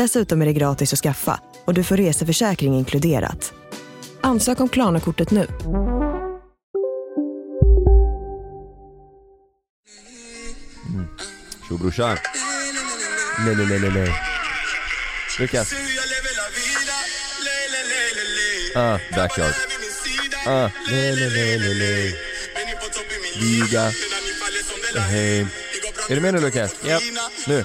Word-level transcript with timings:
Dessutom 0.00 0.42
är 0.42 0.46
det 0.46 0.52
gratis 0.52 0.92
att 0.92 0.98
skaffa 0.98 1.40
och 1.64 1.74
du 1.74 1.84
får 1.84 1.96
reseförsäkring 1.96 2.74
inkluderat. 2.74 3.52
Ansök 4.20 4.60
om 4.60 4.68
Klarna-kortet 4.68 5.30
nu. 5.30 5.46
Mm. 10.88 11.06
Tjo 11.68 11.78
brorsan. 11.78 12.16
Nej 13.44 13.54
nej 13.56 13.66
nej 13.66 13.80
nej 13.80 13.90
nej 13.94 14.12
Lukas 15.38 15.74
Ah, 18.74 18.98
Backyard. 19.16 19.54
ah, 20.46 20.68
nej 20.90 21.14
nej 21.16 21.30
nej 21.34 21.58
nej 21.58 21.74
nej 21.78 22.14
Liga 23.40 23.92
Hem 24.96 25.48
är 26.10 26.14
du 26.14 26.20
med 26.20 26.34
nu 26.34 26.40
Lukas? 26.40 26.80
Ja. 26.88 26.98
Nu 27.48 27.64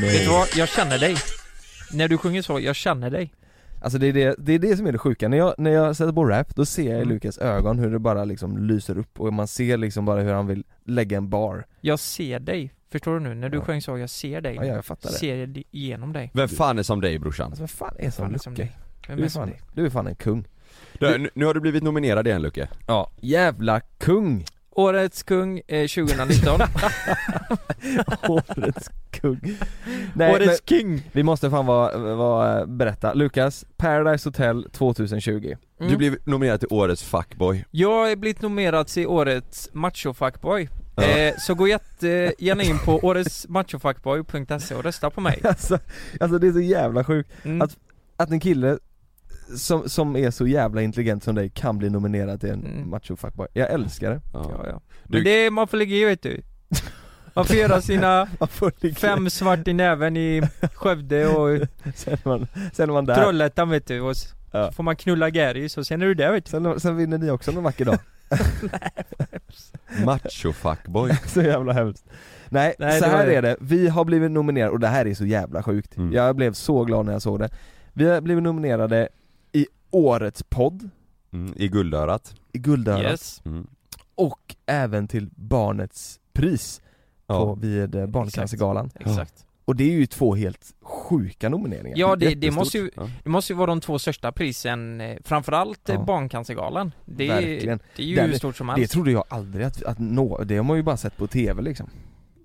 Vet 0.00 0.24
du 0.24 0.28
vad? 0.30 0.48
Jag 0.56 0.68
känner 0.68 0.98
dig. 0.98 1.16
När 1.92 2.08
du 2.08 2.18
sjunger 2.18 2.42
så, 2.42 2.60
jag 2.60 2.76
känner 2.76 3.10
dig. 3.10 3.34
Alltså 3.82 3.98
det 3.98 4.06
är 4.06 4.12
det, 4.12 4.34
det 4.38 4.52
är 4.52 4.58
det 4.58 4.76
som 4.76 4.86
är 4.86 4.92
det 4.92 4.98
sjuka, 4.98 5.28
när 5.28 5.36
jag, 5.36 5.54
när 5.58 5.70
jag 5.70 5.96
sätter 5.96 6.12
på 6.12 6.24
rap, 6.24 6.54
då 6.56 6.66
ser 6.66 6.82
jag 6.82 6.92
i 6.92 7.02
Mm. 7.02 7.08
Lukas 7.08 7.38
ögon 7.38 7.78
hur 7.78 7.90
det 7.90 7.98
bara 7.98 8.24
liksom 8.24 8.58
lyser 8.58 8.98
upp 8.98 9.20
och 9.20 9.32
man 9.32 9.48
ser 9.48 9.76
liksom 9.76 10.04
bara 10.04 10.20
hur 10.20 10.32
han 10.32 10.46
vill 10.46 10.64
lägga 10.84 11.16
en 11.16 11.28
bar 11.28 11.66
Jag 11.80 11.98
ser 11.98 12.40
dig. 12.40 12.74
Förstår 12.92 13.14
du 13.14 13.20
nu? 13.20 13.34
När 13.34 13.48
du 13.48 13.58
Ja. 13.58 13.64
sjöng 13.64 13.82
så, 13.82 13.98
jag 13.98 14.10
ser 14.10 14.40
dig. 14.40 14.54
Ja, 14.54 14.64
jag 14.64 14.84
fattar 14.84 15.10
det. 15.10 15.16
Ser 15.16 15.64
igenom 15.70 16.12
dig. 16.12 16.30
Vem 16.34 16.48
fan 16.48 16.78
är 16.78 16.82
som 16.82 17.00
dig 17.00 17.18
brorsan? 17.18 17.46
Alltså 17.46 17.62
vad 17.62 17.70
fan 17.70 17.94
är 17.98 18.10
som 18.10 18.24
Fan 18.24 18.34
är 18.34 18.38
som 18.38 18.54
dig. 18.54 18.76
Vem 19.08 19.16
Du 19.16 19.24
är 19.24 19.28
fan, 19.28 19.52
du 19.74 19.86
är 19.86 19.90
fan 19.90 20.06
en 20.06 20.14
kung 20.14 20.44
Du, 20.98 21.18
nu, 21.18 21.30
nu 21.34 21.44
har 21.44 21.54
du 21.54 21.60
blivit 21.60 21.82
nominerad 21.82 22.26
igen 22.26 22.42
Lucke. 22.42 22.68
Ja, 22.86 23.10
jävla 23.20 23.80
kung! 23.80 24.44
Årets 24.70 25.22
kung 25.22 25.58
eh, 25.66 25.86
2019. 25.88 26.60
Årets 28.28 28.90
kung 29.10 29.40
Nej 30.14 30.32
Årets 30.34 30.46
men 30.70 30.78
king! 30.78 31.02
vi 31.12 31.22
måste 31.22 31.50
fan 31.50 31.66
vara, 31.66 32.14
vara, 32.14 32.66
berätta, 32.66 33.14
Lukas, 33.14 33.64
Paradise 33.76 34.28
Hotel 34.28 34.66
2020 34.72 35.54
Mm. 35.80 35.90
Du 35.92 35.96
blev 35.96 36.16
nominerad 36.24 36.60
till 36.60 36.68
årets 36.70 37.02
fuckboy. 37.02 37.64
Jag 37.70 38.08
har 38.08 38.16
blivit 38.16 38.42
nominerad 38.42 38.86
till 38.86 39.06
årets 39.06 39.68
machofuckboy. 39.72 40.68
Ja. 40.96 41.02
Eh, 41.02 41.34
så 41.38 41.54
gå 41.54 41.68
jättegärna 41.68 42.62
in 42.62 42.78
på 42.78 42.98
åretsmachofuckboy.se 43.02 44.74
och 44.74 44.84
rösta 44.84 45.10
på 45.10 45.20
mig. 45.20 45.40
alltså, 45.44 45.78
alltså 46.20 46.38
det 46.38 46.46
är 46.46 46.52
så 46.52 46.60
jävla 46.60 47.04
sjukt 47.04 47.30
Mm. 47.44 47.62
Att- 47.62 47.76
att 48.16 48.30
en 48.30 48.40
kille 48.40 48.78
som, 49.56 49.88
som 49.88 50.16
är 50.16 50.30
så 50.30 50.46
jävla 50.46 50.82
intelligent 50.82 51.24
som 51.24 51.34
dig 51.34 51.50
kan 51.50 51.78
bli 51.78 51.90
nominerad 51.90 52.40
till 52.40 52.50
en 52.50 52.66
Mm. 52.66 52.90
macho 52.90 53.16
fuckboy 53.16 53.46
Jag 53.52 53.70
älskar 53.70 54.10
det 54.10 54.20
Ja, 54.32 54.64
ja. 54.66 54.80
Du- 55.04 55.16
Men 55.16 55.24
det 55.24 55.30
är, 55.30 55.50
man 55.50 55.68
får 55.68 55.76
ligga 55.76 55.96
i 55.96 56.04
vet 56.04 56.22
du. 56.22 56.42
Man 57.34 57.44
får 57.44 57.56
göra 57.56 57.80
sina 57.80 58.28
fem 58.96 59.30
svart 59.30 59.68
i 59.68 59.72
näven 59.72 60.16
i 60.16 60.42
Skövde 60.74 61.26
och 61.26 61.58
sen, 61.94 62.12
är 62.12 62.28
man, 62.28 62.46
sen 62.72 62.88
är 62.88 62.92
man 62.92 63.04
där, 63.06 63.14
Trollhättan 63.22 63.70
vet 63.70 63.86
du 63.86 64.00
och 64.00 64.10
s- 64.10 64.34
Ja. 64.52 64.66
så 64.66 64.72
får 64.72 64.82
man 64.82 64.96
knulla 64.96 65.30
Garys 65.30 65.78
och 65.78 65.86
sen 65.86 66.02
är 66.02 66.06
du 66.06 66.14
där 66.14 66.32
vet 66.32 66.44
du. 66.44 66.50
sen, 66.50 66.80
sen 66.80 66.96
vinner 66.96 67.18
ni 67.18 67.30
också 67.30 67.52
någon 67.52 67.64
vacker 67.64 67.84
dag 67.84 67.98
Macho 70.04 70.52
fuckboy. 70.52 71.10
Så 71.26 71.42
jävla 71.42 71.72
hemskt 71.72 72.04
Nej, 72.48 72.74
Nej, 72.78 72.98
så 73.00 73.04
här 73.06 73.26
det. 73.26 73.34
är 73.36 73.42
det, 73.42 73.56
vi 73.60 73.88
har 73.88 74.04
blivit 74.04 74.30
nominerade 74.30 74.72
och 74.72 74.80
det 74.80 74.88
här 74.88 75.06
är 75.06 75.14
så 75.14 75.24
jävla 75.26 75.62
sjukt 75.62 75.96
Mm. 75.96 76.12
Jag 76.12 76.36
blev 76.36 76.52
så 76.52 76.84
glad 76.84 77.06
när 77.06 77.12
jag 77.12 77.22
såg 77.22 77.38
det 77.38 77.48
Vi 77.92 78.04
har 78.08 78.20
blivit 78.20 78.42
nominerade 78.44 79.08
Årets 79.90 80.42
podd, 80.42 80.90
Mm, 81.32 81.52
I 81.56 81.68
guldörat. 81.68 82.34
i 82.52 82.58
Guldörat 82.58 83.10
Yes. 83.10 83.42
Mm. 83.44 83.66
och 84.14 84.56
även 84.66 85.08
till 85.08 85.28
Barnets 85.36 86.20
pris 86.32 86.80
på, 87.26 87.34
Ja. 87.34 87.54
vid 87.54 87.94
eh, 87.94 88.06
Barncancergalan 88.06 88.90
Exakt. 89.00 89.44
Och 89.64 89.76
det 89.76 89.84
är 89.84 89.92
ju 89.92 90.06
två 90.06 90.34
helt 90.34 90.74
sjuka 90.82 91.48
nomineringar 91.48 91.98
Ja 91.98 92.16
det, 92.16 92.34
det 92.34 92.50
måste 92.50 92.78
ju, 92.78 92.90
Ja. 92.96 93.10
det 93.24 93.30
måste 93.30 93.52
ju 93.52 93.56
vara 93.56 93.66
de 93.66 93.80
två 93.80 93.98
största 93.98 94.32
prisen, 94.32 95.00
eh, 95.00 95.18
framförallt 95.24 95.88
eh, 95.88 95.94
Ja. 95.94 96.02
Barncancergalan. 96.04 96.92
Det 97.04 97.28
är, 97.28 97.34
Verkligen. 97.34 97.80
det 97.96 98.02
är 98.02 98.06
ju 98.06 98.16
Det- 98.16 98.22
hur 98.22 98.32
stort 98.32 98.56
som 98.56 98.66
Det 98.66 98.72
helst. 98.72 98.92
trodde 98.92 99.10
jag 99.12 99.24
aldrig 99.28 99.66
att, 99.66 99.82
att 99.82 99.98
nå, 99.98 100.44
det 100.44 100.56
har 100.56 100.64
man 100.64 100.76
ju 100.76 100.82
bara 100.82 100.96
sett 100.96 101.16
på 101.16 101.26
TV 101.26 101.62
liksom 101.62 101.90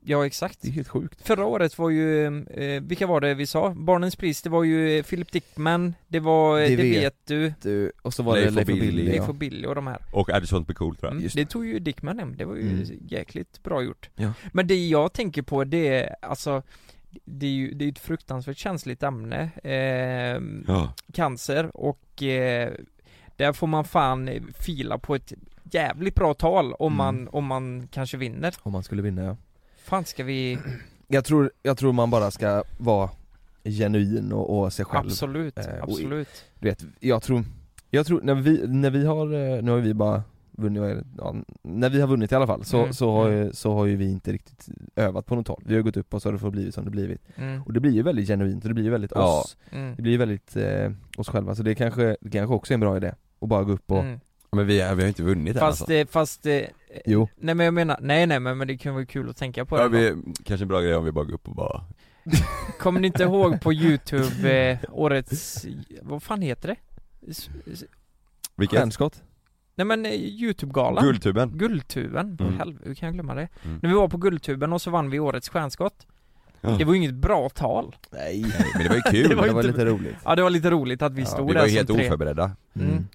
Ja 0.06 0.26
exakt. 0.26 0.60
Det 0.62 0.68
är 0.68 0.72
helt 0.72 0.88
sjukt 0.88 1.28
Förra 1.28 1.46
året 1.46 1.78
var 1.78 1.90
ju, 1.90 2.26
eh, 2.48 2.82
vilka 2.84 3.08
var 3.08 3.22
det 3.22 3.34
vi 3.34 3.48
sa? 3.48 3.70
Barnens 3.70 4.16
pris, 4.16 4.42
det 4.42 4.50
var 4.50 4.64
ju 4.64 4.98
eh, 4.98 5.04
Philip 5.04 5.32
Dickman, 5.32 5.94
det 6.08 6.20
var 6.20 6.60
eh, 6.60 6.68
Det 6.68 6.76
Det, 6.76 6.84
vet 6.84 7.04
vet 7.04 7.16
du, 7.26 7.54
du, 7.62 7.92
Och 8.02 8.14
så 8.14 8.24
var 8.24 8.34
Leif 8.34 8.44
det 8.46 8.50
och 8.50 8.56
Leif 8.56 8.70
och 8.70 8.76
Billy. 8.86 9.04
Leif 9.04 9.30
och 9.30 9.36
Billy 9.36 9.68
och 9.68 9.76
de 9.76 9.88
här. 9.88 9.98
Och 10.14 10.30
Addison 10.30 10.64
Be 10.64 10.74
Cool 10.74 10.96
tror 10.96 11.08
jag. 11.08 11.12
Mm, 11.12 11.24
Just 11.24 11.36
det 11.36 11.46
tog 11.46 11.66
ju 11.66 11.80
Dickman 11.80 12.20
hem, 12.20 12.36
det 12.38 12.46
var 12.46 12.56
ju 12.56 12.70
Mm. 12.70 12.84
jäkligt 13.08 13.64
bra 13.64 13.84
gjort. 13.84 14.10
Ja. 14.16 14.34
Men 14.54 14.68
det 14.68 14.88
jag 14.88 15.14
tänker 15.14 15.42
på 15.42 15.64
det 15.64 15.88
är, 15.88 16.16
alltså 16.22 16.64
det 17.26 17.46
är 17.46 17.52
ju 17.52 17.72
det 17.74 17.86
är 17.86 17.90
ett 17.90 18.00
fruktansvärt 18.00 18.58
känsligt 18.58 19.04
ämne, 19.04 19.50
eh, 19.64 20.42
Ja. 20.74 20.94
cancer 21.14 21.72
och 21.78 22.24
eh, 22.24 22.72
där 23.38 23.54
får 23.54 23.68
man 23.68 23.86
fan 23.86 24.30
fila 24.60 24.98
på 24.98 25.16
ett 25.16 25.34
jävligt 25.72 26.16
bra 26.16 26.34
tal 26.34 26.74
om 26.74 26.94
Mm. 26.94 26.98
man, 26.98 27.28
om 27.28 27.46
man 27.46 27.88
kanske 27.92 28.18
vinner. 28.18 28.54
Om 28.64 28.72
man 28.72 28.84
skulle 28.84 29.02
vinna 29.02 29.24
ja 29.24 29.38
Fan 29.84 30.06
ska 30.06 30.24
vi, 30.24 30.58
Jag 31.08 31.26
tror, 31.26 31.52
jag 31.64 31.78
tror 31.78 31.94
man 31.94 32.10
bara 32.10 32.32
ska 32.32 32.64
vara 32.78 33.10
genuin 33.64 34.32
och, 34.32 34.60
och 34.60 34.74
sig 34.74 34.86
själv 34.86 35.08
absolut, 35.08 35.58
Eh, 35.58 35.66
och- 35.66 35.84
absolut. 35.90 36.46
Du 36.60 36.70
vet, 36.70 36.84
jag 37.00 37.22
tror, 37.24 37.44
jag 37.90 38.06
tror 38.06 38.22
när 38.22 38.36
vi, 38.36 38.68
när 38.68 38.90
vi 38.90 39.06
har, 39.06 39.34
eh, 39.34 39.62
nu 39.64 39.72
har 39.72 39.78
vi 39.80 39.94
bara 39.94 40.24
vunnit, 40.52 41.06
ja, 41.18 41.36
när 41.62 41.90
vi 41.90 42.02
har 42.02 42.08
vunnit 42.08 42.32
i 42.32 42.36
alla 42.36 42.48
fall 42.48 42.66
så, 42.66 42.78
Mm, 42.82 42.94
så, 42.94 43.12
har, 43.12 43.30
mm. 43.30 43.44
ju- 43.46 43.54
så 43.54 43.74
har 43.74 43.86
ju 43.86 43.96
vi 43.96 44.12
inte 44.12 44.32
riktigt 44.32 44.68
övat 44.96 45.26
på 45.26 45.36
något 45.36 45.46
tal 45.46 45.62
Vi 45.66 45.76
har 45.76 45.82
gått 45.82 45.98
upp 45.98 46.14
och 46.14 46.22
så 46.22 46.28
har 46.30 46.34
det 46.34 46.40
fått 46.40 46.52
blivit 46.52 46.74
som 46.76 46.86
det 46.86 46.92
blivit 46.92 47.22
Mm, 47.36 47.62
Och 47.64 47.74
det 47.74 47.80
blir 47.80 47.92
ju 47.92 48.02
väldigt 48.04 48.28
genuint 48.28 48.64
och 48.64 48.68
det 48.70 48.74
blir 48.74 48.84
ju 48.84 48.90
väldigt 48.90 49.12
Ja. 49.16 49.40
oss 49.40 49.58
mm, 49.72 49.96
Det 49.96 50.02
blir 50.02 50.12
ju 50.12 50.18
väldigt 50.18 50.56
eh, 50.56 50.92
oss 51.18 51.30
själva, 51.30 51.56
så 51.56 51.64
det 51.64 51.76
kanske, 51.76 52.18
det 52.22 52.30
kanske 52.30 52.54
också 52.56 52.74
är 52.74 52.76
en 52.76 52.80
bra 52.80 52.98
idé 52.98 53.14
Att 53.42 53.50
bara 53.50 53.64
gå 53.64 53.72
upp 53.72 53.92
och, 53.92 54.00
mm. 54.04 54.20
Men 54.52 54.68
vi, 54.68 54.82
är- 54.82 54.96
vi 54.96 55.02
har 55.02 55.08
inte 55.08 55.24
vunnit 55.24 55.56
än 55.56 55.60
Fast, 55.60 55.82
alltså. 55.82 55.94
eh, 55.94 56.08
fast, 56.08 56.46
eh, 56.46 56.62
jo 57.06 57.30
nej 57.36 57.56
men 57.56 57.66
jag 57.66 57.74
menar, 57.74 57.98
nej 58.02 58.28
nej 58.28 58.40
men, 58.40 58.58
men 58.58 58.68
det 58.68 58.78
kan 58.78 58.94
vara 58.94 59.06
kul 59.06 59.30
att 59.30 59.38
tänka 59.38 59.66
på 59.66 59.78
Ja, 59.78 59.88
det 59.88 59.90
vi, 60.14 60.24
kanske 60.46 60.64
en 60.64 60.68
bra 60.68 60.82
grej 60.82 60.96
om 60.96 61.06
vi 61.06 61.12
bara 61.12 61.26
går 61.26 61.34
upp 61.34 61.48
och 61.48 61.56
bara 61.56 61.84
Kommer 62.80 63.00
ni 63.00 63.08
inte 63.08 63.24
ihåg 63.24 63.62
på 63.62 63.74
youtube, 63.84 64.70
eh, 64.72 64.80
årets, 64.92 65.66
vad 66.02 66.24
fan 66.24 66.42
heter 66.42 66.68
det? 66.68 66.76
S-? 67.32 67.50
Stjärnskott 68.70 69.24
Nej 69.76 69.86
men 69.86 70.06
eh, 70.06 70.12
youtube-galan 70.14 71.04
Guldtuben. 71.04 71.52
Guldtuben, 71.58 72.38
Mm. 72.40 72.58
helvete 72.58 72.84
hur 72.88 72.96
kan 72.96 73.08
jag 73.08 73.14
glömma 73.14 73.36
det? 73.36 73.48
Mm. 73.66 73.80
När 73.82 73.90
vi 73.90 73.96
var 73.96 74.08
på 74.08 74.18
Guldtuben 74.18 74.74
och 74.74 74.82
så 74.82 74.92
vann 74.92 75.10
vi 75.10 75.20
årets 75.20 75.50
stjärnskott 75.50 76.08
Ja. 76.62 76.70
Det 76.70 76.86
var 76.86 76.94
ju 76.94 77.00
inget 77.00 77.14
bra 77.14 77.50
tal 77.50 77.96
Nej, 78.12 78.46
men 78.74 78.84
det 78.84 78.90
var 78.90 78.96
ju 78.96 79.02
kul. 79.12 79.30
Det 79.30 79.36
var 79.36 79.48
det 79.48 79.54
var 79.54 79.62
inte- 79.62 79.72
lite 79.72 79.86
roligt 79.86 80.16
Ja 80.26 80.36
det 80.36 80.42
var 80.44 80.50
lite 80.50 80.70
roligt 80.72 81.02
att 81.02 81.14
vi 81.14 81.22
Ja, 81.22 81.28
stod 81.28 81.48
vi 81.48 81.54
där 81.54 81.60
var 81.60 81.68
ju 81.68 81.72
som 81.72 81.78
helt 81.78 81.90
tre 82.00 82.08
oförberedda. 82.08 82.52
Mm. 82.76 83.08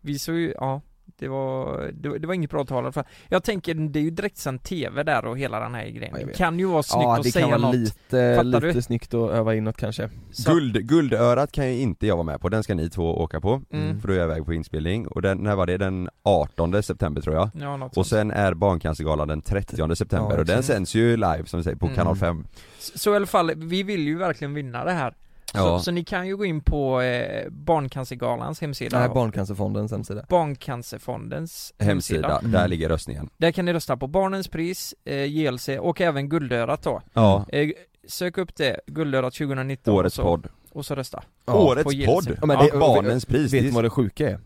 Vi 0.00 0.18
såg 0.18 0.34
ju, 0.34 0.54
ja 0.56 0.80
det 1.22 1.28
var, 1.28 1.90
det 1.92 2.08
var, 2.08 2.18
det 2.18 2.26
var 2.26 2.34
inget 2.34 2.50
bra 2.50 2.64
tal 2.64 2.92
fall. 2.92 3.04
Jag 3.28 3.44
tänker, 3.44 3.74
det 3.74 3.98
är 3.98 4.02
ju 4.02 4.10
direktsänd 4.10 4.62
TV 4.62 5.02
där 5.02 5.24
och 5.24 5.38
hela 5.38 5.60
den 5.60 5.74
här 5.74 5.88
grejen. 5.88 6.16
Ja, 6.20 6.26
Det 6.26 6.32
kan 6.32 6.58
ju 6.58 6.66
vara 6.66 6.82
snyggt 6.82 7.02
Ja 7.02 7.16
att 7.16 7.22
det 7.22 7.32
säga 7.32 7.42
kan 7.48 7.60
vara 7.60 7.60
något. 7.72 7.74
lite, 7.80 8.34
Fattar 8.36 8.44
lite 8.44 8.72
du? 8.72 8.82
snyggt 8.82 9.14
att 9.14 9.30
öva 9.30 9.54
in 9.54 9.64
något 9.64 9.76
kanske 9.76 10.10
Så- 10.32 10.52
Guld, 10.54 10.88
guldörat 10.88 11.52
kan 11.52 11.66
ju 11.72 11.78
inte 11.80 12.06
jag 12.06 12.16
vara 12.16 12.24
med 12.24 12.40
på, 12.40 12.48
den 12.48 12.62
ska 12.62 12.74
ni 12.74 12.90
två 12.90 13.20
åka 13.20 13.40
på. 13.40 13.62
Mm. 13.72 14.00
För 14.00 14.08
då 14.08 14.14
är 14.14 14.18
jag 14.18 14.26
iväg 14.26 14.44
på 14.46 14.54
inspelning. 14.54 15.06
Och 15.06 15.22
den, 15.22 15.38
när 15.38 15.54
var 15.56 15.66
det? 15.66 15.76
Den 15.78 16.08
18 16.22 16.82
september 16.82 17.20
tror 17.20 17.34
jag. 17.36 17.50
Ja, 17.60 17.76
något 17.76 17.96
Och 17.96 18.06
sen 18.06 18.30
är 18.30 18.54
Barncancergalan 18.54 19.28
den 19.28 19.42
30 19.42 19.96
september 19.96 20.34
Ja, 20.34 20.38
och 20.40 20.46
den 20.46 20.62
sänds 20.62 20.94
ju 20.94 21.16
live 21.16 21.42
som 21.46 21.58
vi 21.60 21.64
säger 21.64 21.76
på 21.76 21.86
Mm. 21.86 21.96
kanal 21.96 22.16
5 22.16 22.46
Så 22.78 23.12
i 23.12 23.16
alla 23.16 23.26
fall, 23.26 23.52
vi 23.56 23.82
vill 23.82 24.00
ju 24.06 24.18
verkligen 24.18 24.54
vinna 24.54 24.84
det 24.84 24.92
här. 24.92 25.14
Ja. 25.54 25.60
Så, 25.60 25.78
så 25.84 25.90
ni 25.90 26.04
kan 26.04 26.26
ju 26.26 26.36
gå 26.36 26.44
in 26.44 26.60
på 26.60 27.00
eh, 27.00 27.48
Barncancergalans 27.50 28.60
hemsida 28.60 28.98
Nej, 28.98 29.08
Barncancerfondens 29.08 29.92
hemsida 29.92 30.24
Barncancerfondens 30.28 31.74
Hemsida, 31.78 32.28
hemsida. 32.28 32.40
där 32.52 32.58
Mm. 32.58 32.70
ligger 32.70 32.88
röstningen. 32.88 33.28
Där 33.36 33.50
kan 33.52 33.64
ni 33.64 33.72
rösta 33.72 33.96
på 33.96 34.06
Barnens 34.06 34.48
pris, 34.48 34.94
eh, 35.04 35.24
JLC 35.24 35.68
och 35.80 36.00
även 36.00 36.28
Guldörat 36.28 36.82
då. 36.82 37.00
Ja. 37.14 37.44
Eh, 37.48 37.70
sök 38.08 38.38
upp 38.38 38.54
det, 38.56 38.80
Guldörat 38.86 39.34
2019 39.34 39.94
Årets 39.94 40.18
och 40.18 40.22
så, 40.24 40.28
podd. 40.28 40.48
och 40.72 40.86
så 40.86 40.94
rösta. 40.94 41.22
Ja. 41.46 41.54
Årets 41.54 42.06
podd! 42.06 42.36
Ja, 42.40 42.46
men 42.46 42.56
Ja, 42.56 42.68
det- 42.72 42.78
barnens 42.78 43.24
pris. 43.26 43.52
Vet 43.52 43.60
det 43.62 43.66
ni 43.68 43.74
vad 43.74 43.84
det 43.84 43.90
sjuka 43.90 44.30
är? 44.30 44.40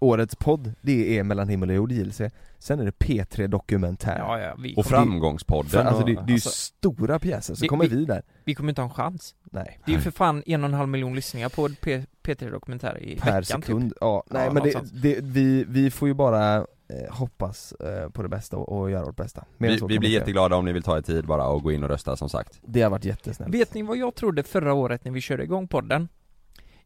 Årets 0.00 0.36
podd, 0.36 0.72
det 0.80 1.18
är 1.18 1.22
Mellan 1.22 1.48
himmel 1.48 1.68
och 1.70 1.76
jord 1.76 1.92
JLC 1.92 2.20
Sen 2.58 2.80
är 2.80 2.84
det 2.84 2.90
P3 2.98 3.46
Dokumentär 3.46 4.18
Ja, 4.18 4.40
ja, 4.40 4.54
vi, 4.58 4.74
Och 4.76 4.86
Framgångspodden. 4.86 5.70
För, 5.70 5.78
alltså 5.84 6.04
det, 6.06 6.12
det 6.12 6.20
är 6.20 6.26
ju 6.28 6.34
Alltså- 6.34 6.50
stora 6.50 7.18
pjäser, 7.18 7.54
så 7.54 7.62
Vi- 7.62 7.68
kommer 7.68 7.88
vi- 7.88 7.96
vi 7.96 8.04
där 8.04 8.22
vi 8.44 8.54
kommer 8.54 8.68
inte 8.68 8.80
ha 8.82 8.88
en 8.88 8.94
chans. 8.94 9.34
Nej, 9.44 9.78
Det 9.86 9.92
är 9.92 9.96
ju 9.96 10.02
för 10.02 10.10
fan 10.10 10.42
en 10.46 10.64
och 10.64 10.68
en 10.70 10.74
halv 10.74 10.88
miljon 10.88 11.14
lyssningar 11.14 11.48
på 11.48 11.68
P- 11.80 12.04
P3 12.22 12.50
Dokumentär 12.50 12.98
i 13.02 13.16
per 13.16 13.40
veckan 13.40 13.62
sekund, 13.62 13.90
typ. 13.90 13.98
ja, 14.00 14.24
nej 14.30 14.44
Ja, 14.46 14.52
men 14.52 14.62
det, 14.62 14.80
det, 15.02 15.20
vi, 15.22 15.64
vi 15.68 15.90
får 15.90 16.08
ju 16.08 16.14
bara 16.14 16.56
eh, 16.56 16.64
hoppas 17.10 17.72
eh, 17.72 18.08
på 18.10 18.22
det 18.22 18.28
bästa 18.28 18.56
och, 18.56 18.80
och 18.80 18.90
göra 18.90 19.04
vårt 19.04 19.16
bästa 19.16 19.44
Mer 19.58 19.68
Vi, 19.68 19.80
vi 19.88 19.98
blir 19.98 20.10
jätteglada 20.10 20.56
om 20.56 20.64
ni 20.64 20.72
vill 20.72 20.82
ta 20.82 20.96
er 20.96 21.02
tid 21.02 21.26
bara 21.26 21.46
och 21.46 21.62
gå 21.62 21.72
in 21.72 21.82
och 21.82 21.88
rösta 21.88 22.16
som 22.16 22.28
sagt. 22.28 22.60
Det 22.62 22.82
har 22.82 22.90
varit 22.90 23.04
jättesnällt 23.04 23.54
Vet 23.54 23.74
ni 23.74 23.82
vad 23.82 23.96
jag 23.96 24.14
trodde 24.14 24.42
förra 24.42 24.74
året 24.74 25.04
när 25.04 25.12
vi 25.12 25.20
körde 25.20 25.42
igång 25.44 25.68
podden? 25.68 26.08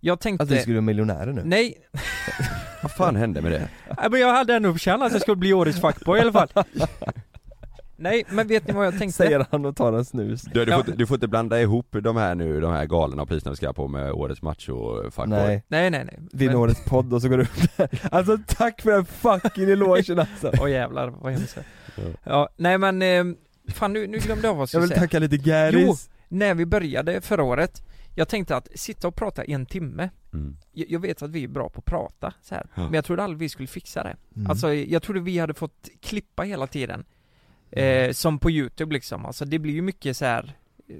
Jag 0.00 0.20
tänkte... 0.20 0.42
Att 0.44 0.50
vi 0.50 0.58
skulle 0.58 0.74
bli 0.74 0.80
miljonärer 0.80 1.32
nu? 1.32 1.42
Nej, 1.44 1.78
Vad 2.84 2.92
fan 2.92 3.16
hände 3.16 3.40
med 3.42 3.52
det? 3.52 3.68
Nej, 3.98 4.10
men 4.10 4.20
jag 4.20 4.34
hade 4.34 4.54
ändå 4.54 4.76
känt 4.76 5.02
att 5.02 5.12
jag 5.12 5.20
skulle 5.20 5.36
bli 5.36 5.52
årets 5.52 5.80
fuckboy 5.80 6.18
i 6.18 6.22
alla 6.22 6.32
fall 6.32 6.48
Nej, 7.96 8.24
men 8.30 8.46
vet 8.46 8.66
ni 8.68 8.74
vad 8.74 8.86
jag 8.86 8.98
tänkte? 8.98 9.16
Säger 9.16 9.46
han 9.50 9.64
och 9.64 9.76
tar 9.76 9.92
en 9.92 10.04
snus 10.04 10.42
Du, 10.42 10.64
du, 10.64 10.70
Ja. 10.70 10.76
får, 10.78 10.86
inte- 10.86 10.98
du 10.98 11.06
får 11.06 11.14
inte 11.14 11.28
blanda 11.28 11.60
ihop 11.60 11.86
de 12.02 12.16
här 12.16 12.34
nu, 12.34 12.60
de 12.60 12.72
här 12.72 12.86
galorna 12.86 13.22
och 13.22 13.28
priserna 13.28 13.50
vi 13.50 13.56
ska 13.56 13.72
på 13.72 13.88
med 13.88 14.12
årets 14.12 14.42
macho 14.42 15.02
fuckboy. 15.02 15.26
Nej, 15.28 15.64
Nej, 15.68 15.90
nej, 15.90 16.04
nej 16.04 16.18
vinner 16.32 16.52
Men- 16.52 16.62
årets 16.62 16.84
podd 16.84 17.12
och 17.12 17.22
så 17.22 17.28
går 17.28 17.36
du 17.36 17.42
upp 17.42 17.76
där 17.76 17.88
Alltså 18.10 18.38
tack 18.46 18.82
för 18.82 18.90
den 18.90 19.04
fucking 19.04 19.70
elogen 19.70 20.18
alltså 20.18 20.52
Åh 20.60 20.70
jävlar, 20.70 21.08
vad 21.20 21.32
hemskt 21.32 21.58
Ja. 21.96 22.02
Ja, 22.24 22.48
nej 22.56 22.78
men, 22.78 23.02
eh, 23.02 23.24
fan 23.74 23.92
nu, 23.92 24.06
nu 24.06 24.18
glömde 24.18 24.46
jag 24.48 24.54
vad 24.54 24.58
jag 24.58 24.62
Jag 24.62 24.68
skulle 24.68 24.80
vill 24.80 24.88
säga 24.88 25.00
tacka 25.00 25.18
lite 25.18 25.36
Gäris 25.36 26.10
När 26.28 26.54
vi 26.54 26.66
började 26.66 27.20
förra 27.20 27.42
året 27.42 27.82
Jag 28.14 28.28
tänkte 28.28 28.56
att 28.56 28.68
sitta 28.74 29.08
och 29.08 29.16
prata 29.16 29.44
en 29.44 29.66
timme 29.66 30.10
Mm. 30.32 30.56
Jag, 30.72 30.90
jag 30.90 31.00
vet 31.00 31.22
att 31.22 31.30
vi 31.30 31.44
är 31.44 31.48
bra 31.48 31.68
på 31.70 31.78
att 31.78 31.84
prata 31.84 32.34
så 32.42 32.54
här. 32.54 32.66
Ja. 32.74 32.82
men 32.82 32.94
jag 32.94 33.04
trodde 33.04 33.22
aldrig 33.22 33.38
vi 33.38 33.48
skulle 33.48 33.66
fixa 33.66 34.02
det 34.02 34.16
Mm. 34.36 34.50
Alltså 34.50 34.74
jag 34.74 35.02
trodde 35.02 35.20
vi 35.20 35.38
hade 35.38 35.54
fått 35.54 35.88
klippa 36.00 36.42
hela 36.42 36.66
tiden 36.66 37.04
Mm. 37.70 38.08
eh, 38.08 38.12
Som 38.12 38.38
på 38.38 38.50
youtube 38.50 38.92
liksom, 38.94 39.26
alltså 39.26 39.44
det 39.44 39.58
blir 39.58 39.74
ju 39.74 39.82
mycket 39.82 40.16
så 40.16 40.24
här. 40.24 40.56
eh, 40.88 40.96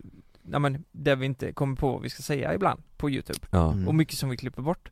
Ja 0.50 0.58
men, 0.58 0.84
där 0.92 1.16
vi 1.16 1.26
inte 1.26 1.52
kommer 1.52 1.76
på 1.76 1.92
vad 1.92 2.02
vi 2.02 2.10
ska 2.10 2.22
säga 2.22 2.54
ibland 2.54 2.82
på 2.96 3.10
youtube 3.10 3.38
Ja. 3.50 3.72
Mm. 3.72 3.88
Och 3.88 3.94
mycket 3.94 4.14
som 4.18 4.28
vi 4.28 4.36
klipper 4.36 4.62
bort 4.62 4.90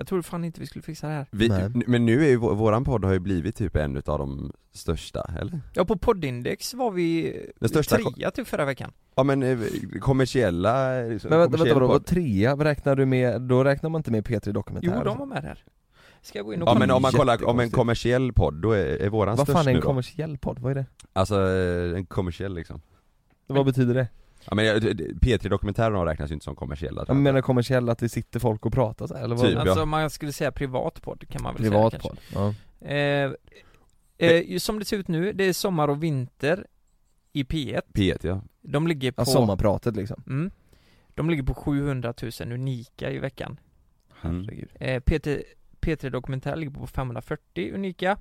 Jag 0.00 0.06
trodde 0.06 0.22
fan 0.22 0.44
inte 0.44 0.60
vi 0.60 0.66
skulle 0.66 0.82
fixa 0.82 1.06
det 1.08 1.12
här 1.12 1.26
Vi, 1.30 1.48
Nej. 1.48 1.70
men 1.86 2.06
nu 2.06 2.24
är 2.24 2.28
ju 2.28 2.38
vå- 2.38 2.54
våran 2.54 2.84
podd 2.84 3.04
har 3.04 3.12
ju 3.12 3.18
blivit 3.18 3.56
typ 3.56 3.76
en 3.76 3.96
utav 3.96 4.18
de 4.18 4.52
största, 4.72 5.30
eller? 5.40 5.60
Ja 5.74 5.84
på 5.84 5.96
poddindex 5.98 6.74
var 6.74 6.90
vi 6.90 7.36
Den 7.60 7.68
största 7.68 7.96
trea 7.96 8.30
till 8.30 8.44
förra 8.44 8.64
veckan 8.64 8.92
Ja 9.16 9.22
men 9.22 9.42
eh, 9.42 9.58
kommersiella, 10.00 11.00
liksom, 11.00 11.30
Men 11.30 11.38
vänta, 11.38 11.50
vänta 11.50 11.56
kommersiell 11.56 11.74
vadå, 11.74 11.86
podd. 11.86 11.92
vad 11.94 12.06
trea, 12.06 12.56
vad 12.56 12.66
räknar 12.66 12.96
du 12.96 13.06
med, 13.06 13.40
då 13.42 13.64
räknar 13.64 13.90
man 13.90 13.98
inte 13.98 14.10
med 14.10 14.24
P3 14.26 14.52
Dokumentär? 14.52 14.92
Jo, 14.98 15.04
de 15.04 15.18
var 15.18 15.26
med 15.26 15.42
där 15.42 15.64
Ska 16.22 16.38
jag 16.38 16.46
gå 16.46 16.54
in 16.54 16.62
och 16.62 16.68
Ja 16.68 16.72
kolla? 16.72 16.78
men 16.86 16.90
om 16.90 17.02
man 17.02 17.12
kollar, 17.12 17.34
om 17.34 17.40
en 17.40 17.46
Jättekonstigt. 17.46 17.74
kommersiell 17.74 18.32
podd, 18.32 18.54
då 18.54 18.72
är, 18.72 18.84
är 18.86 19.08
våran 19.08 19.36
Vad 19.36 19.46
störst 19.46 19.56
fan 19.58 19.66
är 19.68 19.70
en 19.74 19.80
då. 19.80 19.86
kommersiell 19.86 20.38
podd, 20.38 20.58
vad 20.58 20.70
är 20.70 20.74
det? 20.74 20.86
Alltså 21.12 21.34
eh, 21.50 21.96
en 21.98 22.06
kommersiell 22.06 22.54
liksom 22.54 22.80
Vad 23.46 23.66
betyder 23.66 23.94
det? 23.94 24.08
Ja 24.50 24.54
men 24.54 24.64
jag- 24.64 24.82
P3 25.20 25.48
Dokumentärerna 25.48 26.06
räknas 26.06 26.30
ju 26.30 26.34
inte 26.34 26.44
som 26.44 26.56
kommersiella 26.56 27.04
Jag. 27.08 27.16
menar 27.16 27.40
kommersiell, 27.40 27.88
att 27.88 27.98
det 27.98 28.08
sitter 28.08 28.40
folk 28.40 28.66
och 28.66 28.72
pratar 28.72 29.06
så 29.06 29.14
här, 29.16 29.24
eller 29.24 29.36
vad? 29.36 29.46
Typ, 29.46 29.54
ja. 29.54 29.60
Alltså 29.60 29.86
man 29.86 30.10
skulle 30.10 30.32
säga 30.32 30.52
privat 30.52 31.02
podd 31.02 31.28
kan 31.28 31.42
man 31.42 31.54
väl 31.54 31.62
Privat 31.62 31.92
säga 31.92 32.00
podd, 32.02 32.18
ja. 32.34 32.54
kanske 32.78 33.36
eh, 34.18 34.30
eh, 34.30 34.58
Som 34.58 34.78
det 34.78 34.84
ser 34.84 34.96
ut 34.96 35.08
nu, 35.08 35.32
det 35.32 35.44
är 35.44 35.52
sommar 35.52 35.88
och 35.88 36.02
vinter 36.02 36.66
I 37.32 37.42
P1 37.42 37.80
P1 37.94 38.26
ja. 38.26 38.42
De 38.62 38.86
ligger 38.86 39.12
på 39.12 39.20
ja 39.20 39.26
sommarpratet 39.26 39.96
liksom. 39.96 40.22
Mm, 40.26 40.50
De 41.14 41.30
ligger 41.30 41.42
på 41.42 41.54
700 41.54 42.14
000 42.40 42.52
unika 42.52 43.10
i 43.10 43.18
veckan. 43.18 43.60
Mm. 44.22 44.36
Herregud. 44.42 44.68
Eh, 44.80 45.00
P3, 45.02 45.42
P3 45.80 46.10
Dokumentär 46.10 46.56
ligger 46.56 46.72
på 46.72 46.86
540 46.86 47.70
unika 47.74 48.18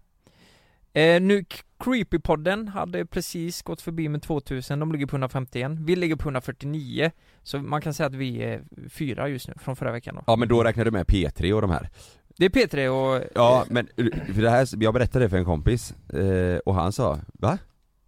eh, 1.00 1.22
Nu 1.22 1.46
Creepypodden 1.80 2.68
hade 2.68 3.06
precis 3.06 3.62
gått 3.62 3.82
förbi 3.82 4.10
med 4.10 4.22
2000, 4.22 4.80
de 4.80 4.92
ligger 4.92 5.06
på 5.06 5.16
151 5.16 5.72
Vi 5.80 5.96
ligger 5.96 6.16
på 6.16 6.24
149 6.24 7.12
Så 7.44 7.60
man 7.60 7.82
kan 7.82 7.94
säga 7.94 8.08
att 8.08 8.16
vi 8.16 8.44
är 8.44 8.64
fyra 8.90 9.30
just 9.30 9.48
nu, 9.48 9.54
från 9.62 9.76
förra 9.76 9.92
veckan 9.92 10.16
då. 10.16 10.24
Ja 10.28 10.36
men 10.36 10.48
då 10.48 10.64
räknar 10.64 10.86
du 10.86 10.92
med 10.92 11.06
P3 11.06 11.54
och 11.54 11.62
de 11.62 11.72
här. 11.72 11.90
Det 12.38 12.46
är 12.46 12.50
P3 12.50 12.88
och 12.88 13.24
Ja 13.36 13.66
men, 13.70 13.88
för 14.34 14.42
det 14.42 14.50
här, 14.50 14.68
jag 14.84 14.94
berättade 14.94 15.26
det 15.26 15.30
för 15.30 15.38
en 15.38 15.46
kompis, 15.46 15.94
eh, 16.14 16.58
och 16.58 16.76
han 16.76 16.92
sa 16.92 17.20
Va? 17.34 17.58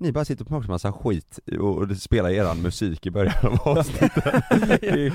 Ni 0.02 0.12
bara 0.12 0.26
sitter 0.26 0.44
och 0.44 0.50
pratar 0.50 0.68
massa 0.68 0.92
skit 0.92 1.40
och, 1.60 1.78
och 1.78 1.98
spelar 1.98 2.30
eran 2.30 2.62
musik 2.62 3.06
i 3.06 3.12
början 3.12 3.36
av 3.42 3.78
avsnittet. 3.78 4.24
Det, 4.82 4.90
är, 4.90 5.14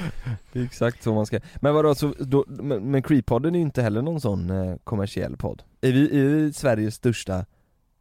det 0.52 0.60
är 0.60 0.64
exakt 0.64 1.02
så 1.02 1.14
man 1.14 1.26
ska, 1.26 1.40
men 1.54 1.74
vadå, 1.74 1.94
så, 1.94 2.14
då, 2.18 2.44
men, 2.48 2.90
men 2.90 3.02
Creep-podden 3.02 3.48
är 3.48 3.56
ju 3.56 3.60
inte 3.60 3.82
heller 3.82 4.02
någon 4.02 4.20
sån 4.20 4.50
eh, 4.50 4.76
kommersiell 4.84 5.36
podd. 5.36 5.62
Är 5.80 5.92
vi, 5.92 6.20
är 6.20 6.24
vi 6.24 6.52
Sveriges 6.52 6.94
största 6.94 7.44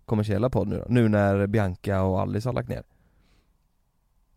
kommersiella 0.06 0.50
podd 0.50 0.68
nu 0.68 0.78
då? 0.78 0.86
Nu 0.90 1.10
när 1.10 1.48
Bianca 1.48 2.02
och 2.02 2.22
Alice 2.22 2.50
har 2.50 2.54
lagt 2.54 2.70
ner? 2.70 2.84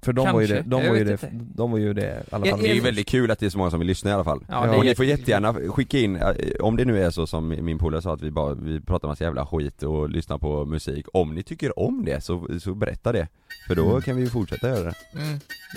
För 0.02 0.12
de 0.12 0.32
var 0.32 0.40
ju 0.40 0.46
det, 0.46 0.54
Kanske. 0.54 0.70
de 0.70 0.82
Jag 0.82 0.90
var 0.90 0.96
ju 0.98 1.04
det, 1.04 1.18
de 1.54 1.70
var 1.70 1.78
ju 1.78 1.94
det 1.94 2.24
i 2.30 2.34
alla 2.34 2.46
Är- 2.46 2.50
fall 2.50 2.60
Det 2.60 2.70
är 2.70 2.74
ju 2.74 2.80
väldigt 2.80 3.06
kul 3.08 3.30
att 3.30 3.38
det 3.38 3.46
är 3.46 3.50
så 3.50 3.58
många 3.58 3.70
som 3.70 3.78
vill 3.78 3.86
lyssna 3.88 4.10
i 4.10 4.14
alla 4.14 4.24
fall 4.24 4.44
Ja, 4.48 4.76
Och 4.76 4.84
ni 4.84 4.94
får 4.94 5.04
jätte- 5.04 5.20
jättegärna 5.20 5.54
skicka 5.54 5.98
in, 5.98 6.16
eh, 6.16 6.34
om 6.60 6.76
det 6.76 6.84
nu 6.84 7.02
är 7.02 7.10
så 7.10 7.26
som 7.26 7.48
min 7.48 7.78
polare 7.78 8.02
sa 8.02 8.14
att 8.14 8.22
vi 8.22 8.30
bara, 8.30 8.54
vi 8.54 8.80
pratar 8.80 9.08
massa 9.08 9.24
jävla 9.24 9.46
skit 9.46 9.82
och 9.82 10.10
lyssnar 10.10 10.38
på 10.38 10.64
musik 10.64 11.06
Om 11.12 11.34
ni 11.34 11.42
tycker 11.42 11.78
om 11.78 12.04
det 12.04 12.20
så, 12.24 12.46
så 12.60 12.74
berätta 12.74 13.12
det 13.12 13.28
För 13.68 13.74
då 13.74 13.90
Mm. 13.90 14.02
kan 14.02 14.16
vi 14.16 14.22
ju 14.22 14.28
fortsätta 14.30 14.68
göra 14.68 14.84
det 14.84 14.94
mm, 15.14 15.28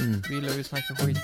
mm. 0.01 0.21
Vi 0.29 0.35
gillar 0.35 0.49
ju 0.53 0.59
att 0.59 0.65
snacka 0.65 0.95
skit 0.95 1.17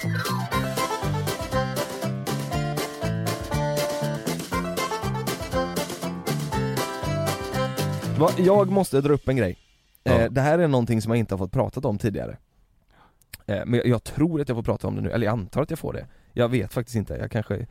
Va, 8.19 8.29
Jag 8.37 8.69
måste 8.71 9.01
dra 9.01 9.13
upp 9.13 9.27
en 9.27 9.35
grej. 9.35 9.57
Ja. 10.03 10.11
eh, 10.13 10.31
Det 10.31 10.41
här 10.41 10.59
är 10.59 10.67
någonting 10.67 11.01
som 11.01 11.09
jag 11.11 11.19
inte 11.19 11.33
har 11.33 11.37
fått 11.37 11.51
pratat 11.51 11.85
om 11.85 11.97
tidigare. 11.97 12.37
Eh, 13.47 13.61
Men 13.65 13.73
jag, 13.73 13.87
jag 13.87 14.03
tror 14.03 14.41
att 14.41 14.49
jag 14.49 14.55
får 14.57 14.63
prata 14.63 14.87
om 14.87 14.95
det 14.95 15.01
nu, 15.01 15.11
eller 15.11 15.25
jag 15.25 15.31
antar 15.33 15.61
att 15.61 15.69
jag 15.69 15.79
får 15.79 15.93
det. 15.93 16.07
Jag 16.33 16.49
vet 16.49 16.73
faktiskt 16.73 16.95
inte, 16.95 17.13
jag 17.13 17.31
kanske 17.31 17.67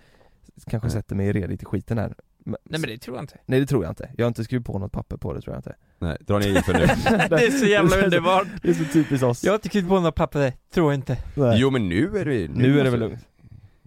Kanske 0.66 0.90
sätter 0.90 1.14
mig 1.16 1.32
redigt 1.32 1.62
i 1.62 1.64
skiten 1.64 1.98
här. 1.98 2.14
Men, 2.38 2.56
Nej 2.64 2.80
men 2.80 2.90
det 2.90 2.98
tror 2.98 3.16
jag 3.16 3.22
inte. 3.22 3.38
Nej 3.46 3.60
det 3.60 3.66
tror 3.66 3.84
jag 3.84 3.90
inte, 3.90 4.10
jag 4.16 4.24
har 4.24 4.28
inte 4.28 4.44
skrivit 4.44 4.66
på 4.66 4.78
något 4.78 4.92
papper 4.92 5.16
på 5.16 5.32
det 5.32 5.40
tror 5.40 5.54
jag 5.54 5.58
inte. 5.58 5.74
Nej, 5.98 6.16
dra 6.20 6.38
ner 6.38 6.48
i 6.48 6.62
för 6.62 6.72
nu? 6.72 6.78
Det 7.36 7.46
är 7.46 7.50
så 7.50 7.66
jävla 7.66 7.96
underbart. 7.96 8.46
Det 8.62 8.68
är 8.68 8.74
så 8.74 8.84
typiskt 8.84 9.22
oss. 9.24 9.44
Jag 9.44 9.52
har 9.52 9.54
inte 9.54 9.68
skrivit 9.68 9.88
på 9.88 9.94
några 9.94 10.12
papper, 10.12 10.52
tror 10.74 10.92
jag 10.92 10.98
inte. 10.98 11.18
Nej. 11.34 11.58
Jo 11.60 11.70
men 11.70 11.88
nu 11.88 12.18
är 12.18 12.24
det 12.24 12.48
Nu 12.48 12.80
är 12.80 12.84
det 12.84 12.90
väl 12.90 13.00
lugnt. 13.00 13.28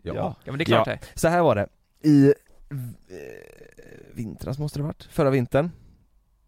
Ja, 0.04 0.14
Ja. 0.16 0.36
Ja 0.44 0.52
men 0.52 0.58
det 0.58 0.64
är 0.64 0.66
klart 0.66 0.88
Ja. 0.88 0.94
det 0.94 1.20
Så 1.20 1.28
här 1.28 1.42
var 1.42 1.56
det, 1.56 1.68
i 2.10 2.26
eh, 2.28 2.34
vintras 4.14 4.60
måste 4.60 4.80
det 4.80 4.84
varit, 4.84 5.04
förra 5.04 5.30
vintern 5.30 5.72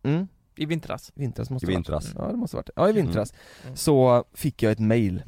mm? 0.04 0.28
I 0.56 0.66
vintras. 0.66 1.12
Vintras 1.16 1.50
måste 1.50 1.66
I 1.66 1.68
det 1.68 1.74
vintras. 1.76 2.16
varit. 2.16 2.26
Ja 2.28 2.32
det 2.32 2.38
måste 2.38 2.56
varit. 2.58 2.70
Ja 2.76 2.90
i 2.90 2.94
vintras. 2.94 3.34
Mm. 3.64 3.76
Så 3.76 4.24
fick 4.34 4.64
jag 4.64 4.72
ett 4.72 4.80
mail. 4.80 5.24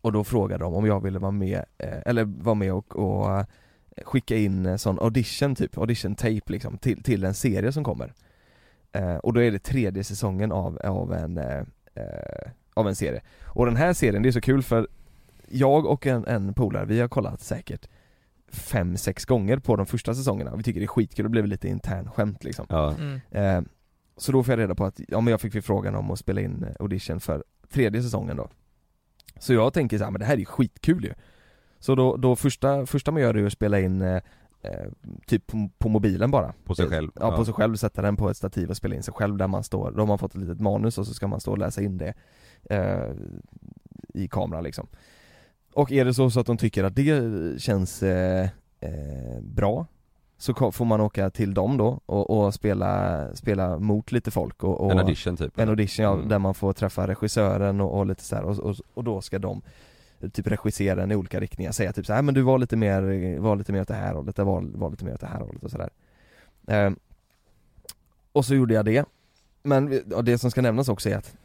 Och 0.00 0.12
då 0.12 0.24
frågade 0.24 0.64
de 0.64 0.74
om 0.74 0.86
jag 0.86 1.00
ville 1.02 1.18
vara 1.18 1.30
med, 1.30 1.64
eh, 1.78 1.98
eller 2.06 2.24
vara 2.24 2.54
med 2.54 2.72
och, 2.72 2.96
och 2.96 3.38
eh, 3.38 3.44
skicka 4.04 4.36
in 4.36 4.78
sån 4.78 4.98
audition 5.00 5.54
typ, 5.54 5.78
audition 5.78 6.14
tape 6.14 6.40
liksom 6.46 6.78
till, 6.78 7.02
till 7.02 7.24
en 7.24 7.34
serie 7.34 7.72
som 7.72 7.84
kommer. 7.84 8.12
Eh, 8.92 9.16
Och 9.16 9.32
då 9.32 9.42
är 9.42 9.50
det 9.50 9.58
tredje 9.58 10.04
säsongen 10.04 10.52
av, 10.52 10.78
av 10.84 11.12
en, 11.12 11.40
av 12.74 12.88
en 12.88 12.96
serie. 12.96 13.20
Och 13.44 13.66
den 13.66 13.76
här 13.76 13.92
serien, 13.92 14.22
det 14.22 14.28
är 14.28 14.32
så 14.32 14.40
kul 14.40 14.62
för 14.62 14.88
jag 15.48 15.86
och 15.86 16.06
en, 16.06 16.26
en 16.26 16.54
polare, 16.54 16.84
vi 16.84 17.00
har 17.00 17.08
kollat 17.08 17.40
säkert 17.40 17.88
fem, 18.48 18.96
sex 18.96 19.24
gånger 19.24 19.58
på 19.58 19.76
de 19.76 19.86
första 19.86 20.14
säsongerna, 20.14 20.56
vi 20.56 20.62
tycker 20.62 20.80
det 20.80 20.84
är 20.84 20.88
skitkul, 20.88 21.22
det 21.24 21.28
blev 21.30 21.46
lite 21.46 21.68
intern 21.68 22.10
skämt 22.10 22.44
liksom. 22.44 22.66
Ja, 22.68 22.94
mm. 23.30 23.68
Så 24.16 24.32
då 24.32 24.42
får 24.42 24.52
jag 24.52 24.58
reda 24.58 24.74
på 24.74 24.84
att, 24.84 25.00
ja 25.08 25.20
men 25.20 25.30
jag 25.30 25.40
fick 25.40 25.52
förfrågan 25.52 25.94
om 25.94 26.10
att 26.10 26.18
spela 26.18 26.40
in 26.40 26.64
eh, 26.64 26.74
audition 26.80 27.20
för 27.20 27.44
tredje 27.68 28.02
säsongen 28.02 28.36
då. 28.36 28.48
Så 29.38 29.54
jag 29.54 29.72
tänker 29.72 29.98
så 29.98 30.04
här, 30.04 30.10
men 30.10 30.18
det 30.18 30.26
här 30.26 30.34
är 30.34 30.38
ju 30.38 30.44
skitkul 30.44 31.04
ju. 31.04 31.14
Så 31.78 31.94
då, 31.94 32.16
då 32.16 32.36
första, 32.36 32.86
första 32.86 33.10
man 33.10 33.22
gör 33.22 33.34
är 33.34 33.46
att 33.46 33.52
spela 33.52 33.80
in 33.80 34.02
eh, 34.02 34.22
eh, 34.62 34.90
typ 35.26 35.46
på, 35.46 35.70
på 35.78 35.88
mobilen 35.88 36.30
bara. 36.30 36.54
På 36.64 36.74
sig 36.74 36.88
själv 36.88 37.10
Ja, 37.14 37.36
på 37.36 37.44
sig 37.44 37.54
själv, 37.54 37.76
sätta 37.76 38.02
den 38.02 38.16
på 38.16 38.30
ett 38.30 38.36
stativ 38.36 38.70
och 38.70 38.76
spela 38.76 38.94
in 38.94 39.02
sig 39.02 39.14
själv 39.14 39.36
där 39.36 39.48
man 39.48 39.64
står, 39.64 39.90
då 39.90 39.98
har 39.98 40.06
man 40.06 40.18
fått 40.18 40.34
ett 40.34 40.40
litet 40.40 40.60
manus 40.60 40.98
och 40.98 41.06
så 41.06 41.14
ska 41.14 41.26
man 41.26 41.40
stå 41.40 41.50
och 41.50 41.58
läsa 41.58 41.82
in 41.82 41.98
det 41.98 42.14
eh, 42.70 43.12
i 44.14 44.28
kameran 44.28 44.64
liksom. 44.64 44.86
Och 45.72 45.92
är 45.92 46.04
det 46.04 46.14
så, 46.14 46.30
så 46.30 46.40
att 46.40 46.46
de 46.46 46.56
tycker 46.56 46.84
att 46.84 46.94
det 46.94 47.60
känns 47.60 48.02
eh, 48.02 48.48
eh, 48.80 49.40
bra 49.42 49.86
så 50.36 50.72
får 50.72 50.84
man 50.84 51.00
åka 51.00 51.30
till 51.30 51.54
dem 51.54 51.76
då 51.76 52.00
och, 52.06 52.30
och 52.30 52.54
spela, 52.54 53.28
spela 53.34 53.78
mot 53.78 54.12
lite 54.12 54.30
folk 54.30 54.64
och, 54.64 54.80
och 54.80 54.92
En 54.92 54.98
audition 54.98 55.36
typ 55.36 55.58
en 55.58 55.68
audition 55.68 56.04
ja, 56.04 56.12
Mm. 56.14 56.28
där 56.28 56.38
man 56.38 56.54
får 56.54 56.72
träffa 56.72 57.06
regissören 57.06 57.80
och, 57.80 57.98
och 57.98 58.06
lite 58.06 58.22
så 58.24 58.36
här, 58.36 58.42
och, 58.44 58.76
och, 58.94 59.04
då 59.04 59.20
ska 59.20 59.38
de 59.38 59.62
typ 60.32 60.46
regissera 60.46 60.94
den 60.94 61.12
i 61.12 61.16
olika 61.16 61.40
riktningar, 61.40 61.72
säga 61.72 61.92
typ 61.92 62.06
så 62.06 62.12
här, 62.12 62.22
men 62.22 62.34
du 62.34 62.42
var 62.42 62.58
lite 62.58 62.76
mer, 62.76 63.38
var 63.38 63.56
lite 63.56 63.72
mer 63.72 63.80
åt 63.80 63.88
det 63.88 63.94
här 63.94 64.14
hållet, 64.14 64.36
det 64.36 64.44
var, 64.44 64.60
var 64.74 64.90
lite 64.90 65.04
mer 65.04 65.14
åt 65.14 65.20
det 65.20 65.26
här 65.26 65.40
hållet 65.40 65.64
och 65.64 65.70
sådär 65.70 65.90
eh, 66.66 66.90
Och 68.32 68.44
så 68.44 68.54
gjorde 68.54 68.74
jag 68.74 68.84
det. 68.84 69.04
Men 69.62 70.00
det 70.22 70.38
som 70.38 70.50
ska 70.50 70.62
nämnas 70.62 70.88
också 70.88 71.08
är 71.08 71.16
att 71.16 71.36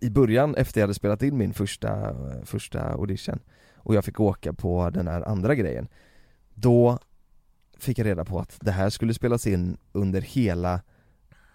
i 0.00 0.10
början 0.10 0.54
efter 0.54 0.80
jag 0.80 0.86
hade 0.86 0.94
spelat 0.94 1.22
in 1.22 1.38
min 1.38 1.54
första, 1.54 2.14
första 2.44 2.80
audition 2.92 3.38
och 3.76 3.94
jag 3.94 4.04
fick 4.04 4.20
åka 4.20 4.52
på 4.52 4.90
den 4.90 5.08
här 5.08 5.28
andra 5.28 5.54
grejen 5.54 5.88
Då 6.54 6.98
fick 7.80 7.98
jag 7.98 8.06
reda 8.06 8.24
på 8.24 8.38
att 8.38 8.56
det 8.60 8.70
här 8.70 8.90
skulle 8.90 9.14
spelas 9.14 9.46
in 9.46 9.76
under 9.92 10.20
hela 10.20 10.80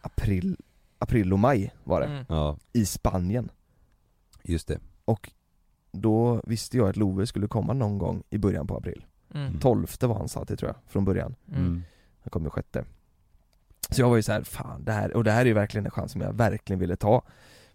april, 0.02 0.58
april 0.98 1.34
och 1.34 1.40
maj 1.40 1.74
var 1.84 2.02
det, 2.02 2.08
Mm. 2.08 2.26
Ja, 2.30 2.58
i 2.74 2.86
Spanien. 2.86 3.50
Just 4.44 4.68
det. 4.68 4.80
Och 5.06 5.32
då 5.92 6.42
visste 6.44 6.78
jag 6.78 6.90
att 6.90 6.98
Love 6.98 7.28
skulle 7.28 7.48
komma 7.48 7.74
någon 7.74 7.98
gång 7.98 8.24
i 8.30 8.38
början 8.38 8.68
på 8.68 8.78
april. 8.78 9.06
Mm. 9.34 9.60
12 9.60 9.88
var 10.02 10.16
han 10.16 10.30
sa 10.30 10.46
till 10.46 10.58
tror 10.58 10.70
jag, 10.70 10.92
från 10.92 11.06
början. 11.06 11.36
Mm. 11.52 11.84
Han 12.22 12.30
kom 12.30 12.44
den 12.44 12.52
sjätte. 12.52 12.86
Så 13.90 14.02
jag 14.02 14.10
var 14.10 14.16
ju 14.16 14.22
så 14.22 14.32
här, 14.32 14.44
fan 14.44 14.84
det 14.86 14.92
här, 14.92 15.14
och 15.14 15.24
det 15.24 15.32
här 15.32 15.42
är 15.42 15.46
ju 15.46 15.54
verkligen 15.54 15.86
en 15.86 15.92
chans 15.92 16.12
som 16.12 16.22
jag 16.22 16.34
verkligen 16.34 16.80
ville 16.80 16.96
ta. 16.96 17.24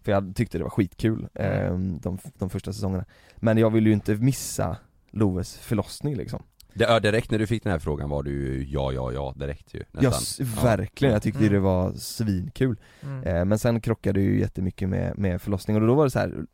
För 0.01 0.11
jag 0.11 0.35
tyckte 0.35 0.57
det 0.57 0.63
var 0.63 0.71
skitkul, 0.71 1.27
eh, 1.33 1.77
de, 1.77 2.17
de 2.33 2.49
första 2.49 2.73
säsongerna. 2.73 3.05
Men 3.35 3.57
jag 3.57 3.69
ville 3.69 3.89
ju 3.89 3.93
inte 3.93 4.15
missa 4.15 4.77
Loves 5.11 5.57
förlossning 5.57 6.15
liksom 6.15 6.43
det, 6.73 6.83
ja, 6.83 6.99
direkt 6.99 7.31
när 7.31 7.39
du 7.39 7.47
fick 7.47 7.63
den 7.63 7.71
här 7.71 7.79
frågan 7.79 8.09
var 8.09 8.23
du 8.23 8.31
ju 8.31 8.65
ja, 8.69 8.91
ja, 8.91 9.11
ja 9.11 9.33
direkt 9.35 9.73
ju 9.73 9.79
Ja, 9.79 9.85
nästan 10.01 10.11
s- 10.21 10.39
verkligen, 10.63 11.13
jag 11.13 11.21
tyckte 11.23 11.39
Mm. 11.39 11.53
det 11.53 11.59
var 11.59 11.93
svinkul 11.93 12.79
Mm. 13.03 13.23
eh, 13.23 13.45
Men 13.45 13.59
sen 13.59 13.81
krockade 13.81 14.19
det 14.19 14.23
ju 14.25 14.39
jättemycket 14.39 14.89
med, 14.89 15.17
med 15.17 15.41
förlossning 15.41 15.77
och 15.77 15.87
då 15.87 15.93
var 15.93 16.03
det 16.03 16.11
så 16.11 16.19
här. 16.19 16.45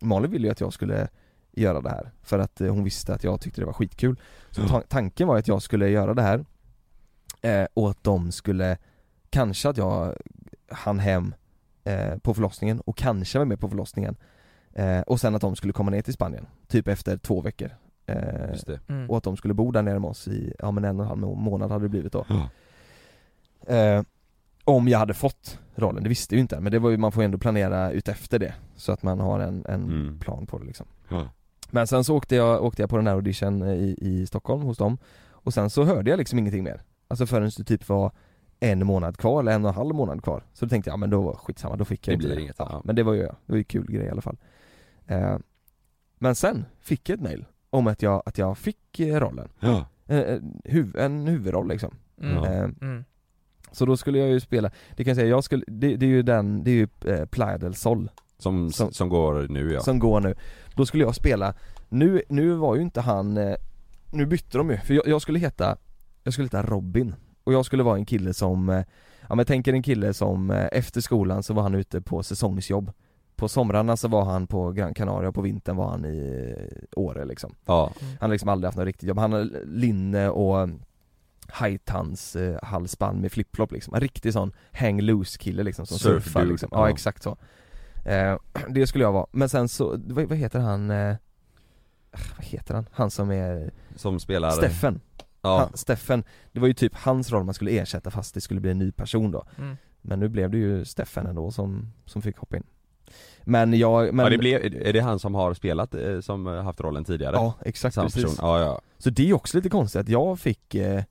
Malin 0.00 0.30
ville 0.30 0.46
ju 0.46 0.50
att 0.52 0.60
jag 0.60 0.72
skulle 0.72 1.08
göra 1.52 1.80
det 1.80 1.90
här 1.90 2.10
För 2.22 2.38
att 2.38 2.60
eh, 2.60 2.72
hon 2.74 2.84
visste 2.84 3.14
att 3.14 3.24
jag 3.24 3.40
tyckte 3.40 3.60
det 3.60 3.64
var 3.66 3.72
skitkul 3.72 4.20
Så 4.50 4.68
ta- 4.68 4.82
tanken 4.88 5.28
var 5.28 5.38
att 5.38 5.48
jag 5.48 5.62
skulle 5.62 5.88
göra 5.88 6.14
det 6.14 6.22
här 6.22 6.44
eh, 7.42 7.66
Och 7.74 7.90
att 7.90 8.04
de 8.04 8.32
skulle 8.32 8.78
Kanske 9.30 9.68
att 9.68 9.76
jag 9.76 10.14
hann 10.70 10.98
hem 10.98 11.34
eh, 11.84 12.18
på 12.18 12.34
förlossningen 12.34 12.80
och 12.80 12.96
kanske 12.96 13.38
var 13.38 13.44
med 13.46 13.60
på 13.60 13.68
förlossningen 13.68 14.16
eh, 14.72 15.00
Och 15.00 15.20
sen 15.20 15.34
att 15.34 15.40
de 15.40 15.56
skulle 15.56 15.72
komma 15.72 15.90
ner 15.90 16.02
till 16.02 16.14
Spanien 16.14 16.46
Typ 16.68 16.88
efter 16.88 17.16
två 17.16 17.40
veckor 17.40 17.70
eh, 18.06 18.50
Just 18.50 18.66
det 18.66 18.80
Mm. 18.88 19.10
Och 19.10 19.16
att 19.16 19.22
de 19.24 19.36
skulle 19.36 19.54
bo 19.54 19.70
där 19.70 19.82
nere 19.82 19.98
med 19.98 20.10
oss 20.10 20.28
i, 20.28 20.52
ja 20.58 20.70
men 20.70 20.84
en 20.84 20.96
och 20.96 21.02
en 21.02 21.08
halv 21.08 21.20
må- 21.20 21.34
månad 21.34 21.70
hade 21.70 21.84
det 21.84 21.88
blivit 21.88 22.12
då 22.12 22.24
Ja. 22.28 22.48
eh, 23.74 24.02
Om 24.64 24.88
jag 24.88 24.98
hade 24.98 25.14
fått 25.14 25.58
rollen, 25.74 26.02
det 26.02 26.08
visste 26.08 26.34
jag 26.34 26.36
ju 26.38 26.42
inte 26.42 26.60
men 26.60 26.72
det 26.72 26.78
var 26.78 26.90
ju, 26.90 26.96
man 26.96 27.12
får 27.12 27.22
ju 27.22 27.24
ändå 27.24 27.38
planera 27.38 27.90
ut 27.90 28.08
efter 28.08 28.38
det 28.38 28.54
Så 28.76 28.92
att 28.92 29.02
man 29.02 29.20
har 29.20 29.40
en, 29.40 29.64
en 29.68 29.84
Mm. 29.84 30.18
plan 30.18 30.46
på 30.46 30.58
det 30.58 30.64
liksom 30.64 30.86
Ja. 31.08 31.28
Men 31.70 31.86
sen 31.86 32.04
så 32.04 32.16
åkte 32.16 32.36
jag, 32.36 32.64
åkte 32.64 32.82
jag 32.82 32.90
på 32.90 32.96
den 32.96 33.06
här 33.06 33.14
audition 33.14 33.62
i, 33.62 33.96
i 34.00 34.26
Stockholm 34.26 34.62
hos 34.62 34.78
dem 34.78 34.98
Och 35.30 35.54
sen 35.54 35.70
så 35.70 35.84
hörde 35.84 36.10
jag 36.10 36.18
liksom 36.18 36.38
ingenting 36.38 36.64
mer 36.64 36.82
Alltså 37.08 37.26
förrän 37.26 37.50
det 37.56 37.64
typ 37.64 37.88
var 37.88 38.12
en 38.60 38.86
månad 38.86 39.16
kvar 39.16 39.40
eller 39.40 39.52
en 39.52 39.64
och 39.64 39.68
en 39.70 39.74
halv 39.76 39.94
månad 39.94 40.22
kvar 40.22 40.42
Så 40.52 40.64
då 40.64 40.68
tänkte 40.68 40.88
jag, 40.90 40.92
ja 40.92 40.96
men 40.96 41.10
då 41.10 41.22
var 41.22 41.34
skitsamma, 41.34 41.76
då 41.76 41.84
fick 41.84 42.08
jag 42.08 42.12
Det 42.12 42.14
inte 42.14 42.26
blir 42.26 42.38
inget, 42.38 42.56
ja, 42.58 42.68
ja. 42.72 42.80
Men 42.84 42.96
det 42.96 43.02
var 43.02 43.12
ju, 43.12 43.22
det 43.22 43.34
var 43.46 43.56
ju 43.56 43.64
kul 43.64 43.86
grej 43.92 44.06
i 44.06 44.10
alla 44.10 44.20
fall 44.22 44.36
eh, 45.06 45.36
Men 46.18 46.34
sen 46.34 46.64
fick 46.80 47.08
jag 47.08 47.16
ett 47.16 47.22
mail 47.22 47.44
om 47.76 47.86
att 47.86 48.02
jag, 48.02 48.22
att 48.26 48.38
jag 48.38 48.58
fick 48.58 49.00
eh, 49.00 49.20
rollen 49.20 49.48
Ja. 49.60 49.86
eh, 50.06 50.18
eh, 50.18 50.40
huv, 50.64 50.96
En 50.96 51.26
huvudroll 51.26 51.68
liksom 51.68 51.94
Mm. 52.22 52.34
Ja. 52.34 52.46
eh, 52.46 52.64
Mm. 52.80 53.04
Så 53.72 53.86
då 53.86 53.96
skulle 53.96 54.18
jag 54.18 54.28
ju 54.28 54.40
spela, 54.40 54.70
det 54.96 55.04
kan 55.04 55.10
jag 55.10 55.16
säga, 55.16 55.28
jag 55.28 55.44
skulle, 55.44 55.64
det, 55.66 55.96
det 55.96 56.06
är 56.06 56.10
ju 56.10 56.22
den, 56.22 56.64
det 56.64 56.70
är 56.70 56.74
ju 56.74 56.88
eh, 57.14 57.24
Playa 57.26 57.58
del 57.58 57.74
Sol 57.74 58.10
Som, 58.38 58.72
Som- 58.72 58.92
som, 58.92 59.08
går 59.08 59.46
nu 59.48 59.72
ja 59.72 59.80
som 59.80 59.98
går 59.98 60.20
nu 60.20 60.34
Då 60.74 60.86
skulle 60.86 61.04
jag 61.04 61.14
spela, 61.14 61.54
nu, 61.88 62.22
nu 62.28 62.52
var 62.52 62.76
ju 62.76 62.82
inte 62.82 63.00
han, 63.00 63.36
eh, 63.36 63.54
nu 64.12 64.26
bytte 64.26 64.58
de 64.58 64.70
ju, 64.70 64.76
för 64.76 64.94
jag, 64.94 65.06
jag 65.08 65.22
skulle 65.22 65.38
heta, 65.38 65.76
jag 66.22 66.32
skulle 66.32 66.46
heta 66.46 66.62
Robin 66.62 67.14
Och 67.44 67.52
jag 67.52 67.64
skulle 67.66 67.82
vara 67.82 67.96
en 67.96 68.06
kille 68.06 68.34
som, 68.34 68.68
eh, 68.68 68.84
ja 69.28 69.34
men 69.34 69.46
tänk 69.46 69.68
er 69.68 69.72
en 69.72 69.82
kille 69.82 70.14
som 70.14 70.50
eh, 70.50 70.66
efter 70.72 71.00
skolan 71.00 71.42
så 71.42 71.54
var 71.54 71.62
han 71.62 71.74
ute 71.74 72.00
på 72.00 72.22
säsongsjobb 72.22 72.90
På 73.36 73.48
somrarna 73.48 73.96
så 73.96 74.08
var 74.08 74.24
han 74.24 74.46
på 74.46 74.72
Gran 74.72 74.94
Canaria 74.94 75.28
och 75.28 75.34
på 75.34 75.40
vintern 75.42 75.76
var 75.76 75.88
han 75.88 76.04
i 76.04 76.54
Åre 76.96 77.24
liksom. 77.24 77.54
Ja, 77.64 77.92
Han 78.00 78.16
har 78.20 78.28
liksom 78.28 78.48
aldrig 78.48 78.68
haft 78.68 78.78
något 78.78 78.86
riktigt 78.86 79.08
jobb, 79.08 79.18
han 79.18 79.32
har 79.32 79.64
linne 79.64 80.28
och 80.28 80.68
hajtans 81.48 82.36
eh, 82.36 82.58
halsband 82.62 83.20
med 83.20 83.32
flipflop 83.32 83.72
liksom, 83.72 83.94
en 83.94 84.00
riktig 84.00 84.32
sån 84.32 84.52
hang 84.72 85.00
loose 85.00 85.38
kille 85.38 85.62
liksom 85.62 85.86
som 85.86 85.98
Surf 85.98 86.24
surfar 86.24 86.40
dude, 86.40 86.50
liksom, 86.52 86.68
ja, 86.72 86.88
ja. 86.88 86.90
exakt 86.90 87.22
så. 87.22 87.36
Eh, 88.04 88.38
Det 88.68 88.86
skulle 88.86 89.04
jag 89.04 89.12
vara, 89.12 89.26
men 89.30 89.48
sen 89.48 89.68
så, 89.68 90.00
vad, 90.06 90.28
vad 90.28 90.38
heter 90.38 90.60
han, 90.60 90.90
eh, 90.90 91.16
vad 92.10 92.46
heter 92.46 92.74
han? 92.74 92.88
Han 92.92 93.10
som 93.10 93.30
är, 93.30 93.70
som 93.96 94.20
spelar 94.20 94.50
Steffen, 94.50 95.00
Ja, 95.42 95.58
han, 95.58 95.76
Steffen, 95.76 96.24
det 96.52 96.60
var 96.60 96.66
ju 96.66 96.74
typ 96.74 96.94
hans 96.94 97.32
roll 97.32 97.44
man 97.44 97.54
skulle 97.54 97.70
ersätta 97.70 98.10
fast 98.10 98.34
det 98.34 98.40
skulle 98.40 98.60
bli 98.60 98.70
en 98.70 98.78
ny 98.78 98.92
person 98.92 99.30
då. 99.30 99.44
Mm. 99.58 99.76
Men 100.00 100.20
nu 100.20 100.28
blev 100.28 100.50
det 100.50 100.58
ju 100.58 100.84
Steffen 100.84 101.26
ändå 101.26 101.50
som, 101.50 101.92
som 102.04 102.22
fick 102.22 102.36
hoppa 102.36 102.56
in 102.56 102.62
Men 103.44 103.78
jag, 103.78 104.14
men 104.14 104.24
ja 104.24 104.30
det 104.30 104.38
blev, 104.38 104.64
är 104.64 104.92
det 104.92 105.00
han 105.00 105.18
som 105.18 105.34
har 105.34 105.54
spelat, 105.54 105.94
eh, 105.94 106.20
som 106.20 106.46
eh, 106.46 106.62
haft 106.62 106.80
rollen 106.80 107.04
tidigare? 107.04 107.36
Ja, 107.36 107.54
exakt 107.64 107.94
Samma 107.94 108.04
precis 108.04 108.22
person, 108.22 108.36
ja 108.40 108.60
ja 108.60 108.80
Så 108.98 109.10
det 109.10 109.30
är 109.30 109.34
också 109.34 109.56
lite 109.56 109.68
konstigt 109.68 110.00
att 110.00 110.08
jag 110.08 110.40
fick 110.40 110.74
eh, 110.74 111.02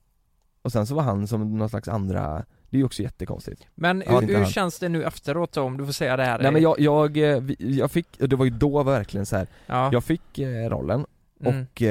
Och 0.62 0.72
sen 0.72 0.88
så 0.88 0.96
var 0.96 1.04
han 1.04 1.28
som 1.28 1.58
någon 1.58 1.70
slags 1.70 1.88
andra 1.88 2.46
Det 2.70 2.78
är 2.78 2.80
ju 2.80 2.86
också 2.86 3.04
jättekonstigt 3.04 3.68
Men 3.76 4.04
Ja, 4.06 4.20
hur, 4.20 4.28
hur 4.28 4.36
han. 4.36 4.46
känns 4.46 4.80
det 4.80 4.90
nu 4.90 5.04
efteråt 5.04 5.52
då, 5.52 5.62
om 5.62 5.78
du 5.78 5.86
får 5.86 5.94
säga 5.94 6.18
det 6.18 6.24
här? 6.24 6.40
Nej 6.40 6.52
men 6.52 6.62
jag, 6.62 6.80
jag, 6.80 7.18
jag 7.60 7.92
fick, 7.92 8.22
och 8.22 8.30
det 8.30 8.36
var 8.36 8.46
ju 8.46 8.52
då 8.52 8.84
verkligen 8.84 9.26
så 9.26 9.38
här. 9.38 9.48
ja. 9.66 9.90
jag 9.94 10.04
fick 10.04 10.40
rollen 10.70 11.06
mm. 11.42 11.62
och 11.62 11.82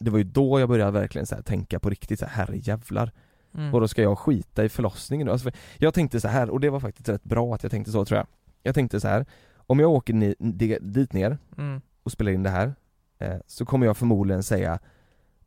det 0.00 0.10
var 0.10 0.18
ju 0.18 0.24
då 0.24 0.60
jag 0.60 0.68
började 0.68 0.90
verkligen 0.90 1.26
så 1.26 1.34
här, 1.34 1.42
tänka 1.42 1.78
på 1.78 1.90
riktigt 1.90 2.18
så 2.18 2.26
här, 2.26 2.32
herrejävlar 2.46 3.12
mm. 3.54 3.74
Och 3.74 3.80
då 3.80 3.88
ska 3.88 4.02
jag 4.02 4.18
skita 4.18 4.64
i 4.64 4.68
förlossningen 4.68 5.26
nu? 5.26 5.32
Alltså, 5.32 5.50
jag 5.78 5.94
tänkte 5.94 6.20
så 6.20 6.28
här 6.28 6.50
och 6.50 6.60
det 6.60 6.70
var 6.70 6.80
faktiskt 6.80 7.08
rätt 7.08 7.24
bra 7.24 7.54
att 7.54 7.62
jag 7.62 7.72
tänkte 7.72 7.92
så 7.92 8.04
tror 8.04 8.18
jag 8.18 8.26
Jag 8.62 8.74
tänkte 8.74 9.00
så 9.00 9.08
här 9.08 9.26
om 9.56 9.80
jag 9.80 9.90
åker 9.90 10.14
ni, 10.14 10.34
di- 10.38 10.78
dit 10.80 11.12
ner 11.12 11.38
Mm. 11.58 11.80
och 12.02 12.12
spelar 12.12 12.32
in 12.32 12.42
det 12.42 12.50
här 12.50 12.74
eh, 13.18 13.36
Så 13.46 13.64
kommer 13.64 13.86
jag 13.86 13.96
förmodligen 13.96 14.42
säga 14.42 14.78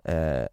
eh, 0.04 0.48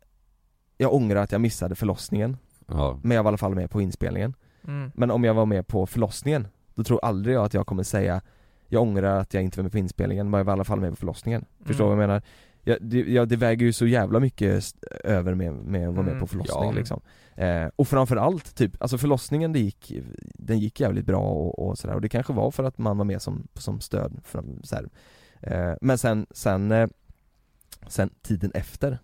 Jag 0.76 0.94
ångrar 0.94 1.20
att 1.22 1.32
jag 1.32 1.40
missade 1.40 1.74
förlossningen 1.74 2.36
Ja, 2.66 3.00
Men 3.02 3.14
jag 3.16 3.22
var 3.22 3.28
i 3.28 3.32
alla 3.32 3.38
fall 3.38 3.54
med 3.54 3.70
på 3.70 3.80
inspelningen 3.80 4.34
Mm. 4.68 4.90
Men 4.94 5.10
om 5.10 5.24
jag 5.24 5.34
var 5.34 5.46
med 5.46 5.66
på 5.66 5.86
förlossningen 5.86 6.46
Då 6.74 6.84
tror 6.84 7.04
aldrig 7.04 7.36
jag 7.36 7.44
att 7.44 7.54
jag 7.54 7.66
kommer 7.66 7.82
säga 7.82 8.20
Jag 8.68 8.82
ångrar 8.82 9.16
att 9.18 9.34
jag 9.34 9.42
inte 9.42 9.58
var 9.58 9.62
med 9.62 9.72
på 9.72 9.78
inspelningen 9.78 10.30
men 10.30 10.38
jag 10.38 10.44
var 10.44 10.52
i 10.52 10.54
alla 10.54 10.64
fall 10.64 10.80
med 10.80 10.90
på 10.90 10.96
förlossningen 10.96 11.44
Förstår 11.64 11.84
du 11.84 11.92
Mm. 11.92 11.98
vad 11.98 12.02
jag 12.04 12.08
menar? 12.08 12.22
Ja, 12.64 12.76
det, 12.80 12.98
ja, 13.00 13.24
det 13.26 13.36
väger 13.36 13.66
ju 13.66 13.72
så 13.72 13.86
jävla 13.86 14.20
mycket 14.20 14.74
över 15.04 15.34
med, 15.34 15.52
med 15.52 15.88
att 15.88 15.94
vara 15.94 16.02
med 16.04 16.10
Mm. 16.12 16.20
på 16.20 16.26
förlossningen 16.26 16.74
Ja. 16.74 16.78
liksom 16.78 17.00
eh, 17.46 17.66
Och 17.76 17.88
framförallt 17.88 18.54
typ, 18.54 18.82
alltså 18.82 18.98
förlossningen 18.98 19.52
det 19.52 19.58
gick, 19.60 19.92
den 20.34 20.58
gick 20.58 20.80
jävligt 20.80 21.06
bra 21.06 21.20
och, 21.22 21.68
och 21.68 21.78
sådär 21.78 21.94
och 21.94 22.00
det 22.00 22.08
kanske 22.08 22.32
var 22.32 22.50
för 22.50 22.64
att 22.64 22.78
man 22.78 22.98
var 22.98 23.04
med 23.04 23.22
som, 23.22 23.48
som 23.54 23.80
stöd 23.80 24.20
för, 24.24 24.44
så 24.62 24.76
här. 24.76 24.88
Eh, 25.40 25.76
Men 25.80 25.98
sen, 25.98 26.26
sen, 26.30 26.72
eh, 26.72 26.88
sen 27.88 28.10
tiden 28.22 28.50
efter 28.54 28.98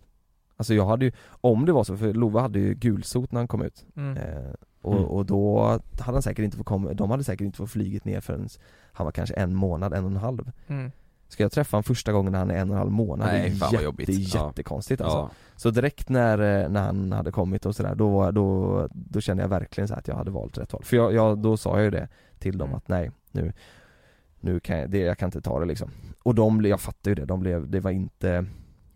Alltså 0.59 0.73
jag 0.73 0.85
hade 0.85 1.05
ju, 1.05 1.11
om 1.29 1.65
det 1.65 1.71
var 1.73 1.83
så, 1.83 1.97
för 1.97 2.13
Love 2.13 2.39
hade 2.39 2.59
ju 2.59 2.73
gulsot 2.73 3.31
när 3.31 3.39
han 3.39 3.47
kom 3.47 3.61
ut 3.61 3.85
Mm. 3.95 4.17
Eh, 4.17 4.53
och, 4.81 4.93
Mm. 4.93 5.05
och 5.05 5.25
då 5.25 5.61
hade 5.99 6.15
han 6.15 6.21
säkert 6.21 6.45
inte 6.45 6.57
fått 6.57 6.65
komma, 6.65 6.93
de 6.93 7.11
hade 7.11 7.23
säkert 7.23 7.45
inte 7.45 7.57
fått 7.57 7.71
flyget 7.71 8.05
ner 8.05 8.19
förrän 8.21 8.49
han 8.93 9.05
var 9.05 9.11
kanske 9.11 9.35
en 9.35 9.55
månad, 9.55 9.93
en 9.93 10.05
och 10.05 10.11
en 10.11 10.17
halv 10.17 10.51
Mm. 10.67 10.91
Ska 11.29 11.43
jag 11.43 11.51
träffa 11.51 11.77
honom 11.77 11.83
första 11.83 12.11
gången 12.11 12.31
när 12.31 12.39
han 12.39 12.51
är 12.51 12.55
en 12.57 12.69
och 12.69 12.75
en 12.75 12.79
halv 12.79 12.91
månad? 12.91 13.27
Nej, 13.27 13.41
det 13.41 13.47
är, 13.47 13.51
fan 13.51 13.59
vad 13.59 13.71
jätte, 13.73 13.83
jobbigt. 13.85 14.07
det 14.07 14.13
är 14.13 14.35
Ja. 14.37 14.47
jättekonstigt 14.47 15.01
alltså 15.01 15.17
ja. 15.17 15.29
Så 15.55 15.69
direkt 15.71 16.09
när, 16.09 16.63
eh, 16.63 16.69
när 16.69 16.81
han 16.81 17.11
hade 17.11 17.31
kommit 17.31 17.65
och 17.65 17.75
sådär, 17.75 17.95
då, 17.95 18.31
då, 18.31 18.87
då 18.91 19.21
kände 19.21 19.43
jag 19.43 19.47
verkligen 19.49 19.87
så 19.87 19.93
att 19.93 20.07
jag 20.07 20.15
hade 20.15 20.31
valt 20.31 20.57
rätt 20.57 20.73
val 20.73 20.83
För 20.83 20.97
jag, 20.97 21.13
jag, 21.13 21.37
då 21.37 21.57
sa 21.57 21.75
jag 21.75 21.83
ju 21.83 21.91
det 21.91 22.07
till 22.39 22.57
dem 22.57 22.67
Mm. 22.67 22.77
att 22.77 22.87
nej, 22.87 23.11
nu, 23.31 23.53
nu 24.39 24.59
kan 24.59 24.77
jag, 24.77 24.89
det, 24.89 24.97
jag 24.99 25.17
kan 25.17 25.27
inte 25.27 25.41
ta 25.41 25.59
det 25.59 25.65
liksom 25.65 25.91
Och 26.23 26.35
de, 26.35 26.57
blev- 26.57 26.69
jag 26.69 26.81
fattar 26.81 27.11
ju 27.11 27.15
det, 27.15 27.25
de 27.25 27.39
blev, 27.39 27.69
det 27.69 27.79
var 27.79 27.91
inte 27.91 28.45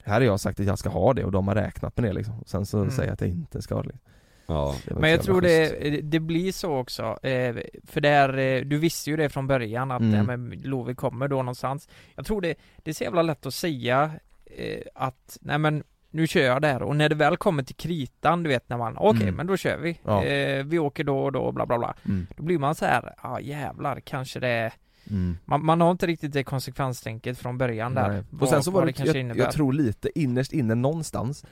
Här 0.03 0.13
har 0.13 0.21
jag 0.21 0.39
sagt 0.39 0.59
att 0.59 0.65
jag 0.65 0.79
ska 0.79 0.89
ha 0.89 1.13
det 1.13 1.23
och 1.25 1.31
de 1.31 1.47
har 1.47 1.55
räknat 1.55 1.97
med 1.97 2.09
det 2.09 2.13
liksom 2.13 2.39
och 2.39 2.49
Sen 2.49 2.65
så 2.65 2.77
Mm. 2.77 2.91
säger 2.91 3.07
jag 3.07 3.13
att 3.13 3.21
jag 3.21 3.29
inte 3.29 3.61
ska 3.61 3.75
ha 3.75 3.81
det 3.81 3.87
liksom. 3.89 4.11
Ja. 4.45 4.75
det 4.87 4.95
Men 4.95 5.09
jag 5.11 5.21
tror 5.23 5.41
det, 5.41 6.01
det 6.01 6.19
blir 6.19 6.51
så 6.51 6.77
också, 6.77 7.03
eh, 7.25 7.55
för 7.87 8.01
där, 8.01 8.37
eh, 8.37 8.61
du 8.61 8.77
visste 8.77 9.09
ju 9.09 9.17
det 9.17 9.29
från 9.29 9.47
början 9.47 9.91
att 9.91 10.01
Mm. 10.01 10.13
mm. 10.13 10.49
men 10.49 10.61
Lovi 10.61 10.95
kommer 10.95 11.27
då 11.27 11.35
någonstans 11.35 11.89
Jag 12.15 12.25
tror 12.25 12.41
det, 12.41 12.55
det 12.77 12.91
är 12.91 12.95
så 12.95 13.03
jävla 13.03 13.21
lätt 13.21 13.45
att 13.45 13.53
säga 13.53 14.11
eh, 14.45 14.81
att, 14.95 15.37
nej 15.41 15.57
men 15.57 15.83
nu 16.13 16.27
kör 16.27 16.41
jag 16.41 16.61
där 16.61 16.81
och 16.81 16.95
när 16.95 17.09
det 17.09 17.15
väl 17.15 17.37
kommer 17.37 17.63
till 17.63 17.75
kritan, 17.75 18.43
du 18.43 18.49
vet 18.49 18.69
när 18.69 18.77
man, 18.77 18.97
okej 18.97 19.21
Mm. 19.23 19.35
men 19.35 19.47
då 19.47 19.57
kör 19.57 19.77
vi, 19.77 19.99
Ja. 20.05 20.23
eh, 20.23 20.63
vi 20.65 20.79
åker 20.79 21.03
då 21.03 21.19
och 21.23 21.31
då 21.31 21.51
bla 21.51 21.65
bla 21.65 21.77
bla 21.77 21.93
Mm. 22.05 22.27
Då 22.37 22.43
blir 22.43 22.57
man 22.57 22.75
så 22.75 22.85
här, 22.85 23.13
ja 23.23 23.39
jävlar 23.39 23.99
kanske 23.99 24.39
det 24.39 24.71
Mm. 25.09 25.37
man, 25.45 25.65
man 25.65 25.81
har 25.81 25.91
inte 25.91 26.07
riktigt 26.07 26.33
det 26.33 26.43
konsekvenstänket 26.43 27.37
från 27.37 27.57
början 27.57 27.93
där 27.95 28.09
Nej. 28.09 28.23
Och 28.41 28.49
sen 28.49 28.63
så 28.63 28.71
var 28.71 28.79
vad 28.81 28.87
det, 28.87 28.93
kanske 28.93 29.17
jag, 29.17 29.21
innebär 29.25 29.43
jag 29.43 29.51
tror 29.51 29.73
lite 29.73 30.19
innerst 30.19 30.53
inne 30.53 30.75
någonstans 30.75 31.45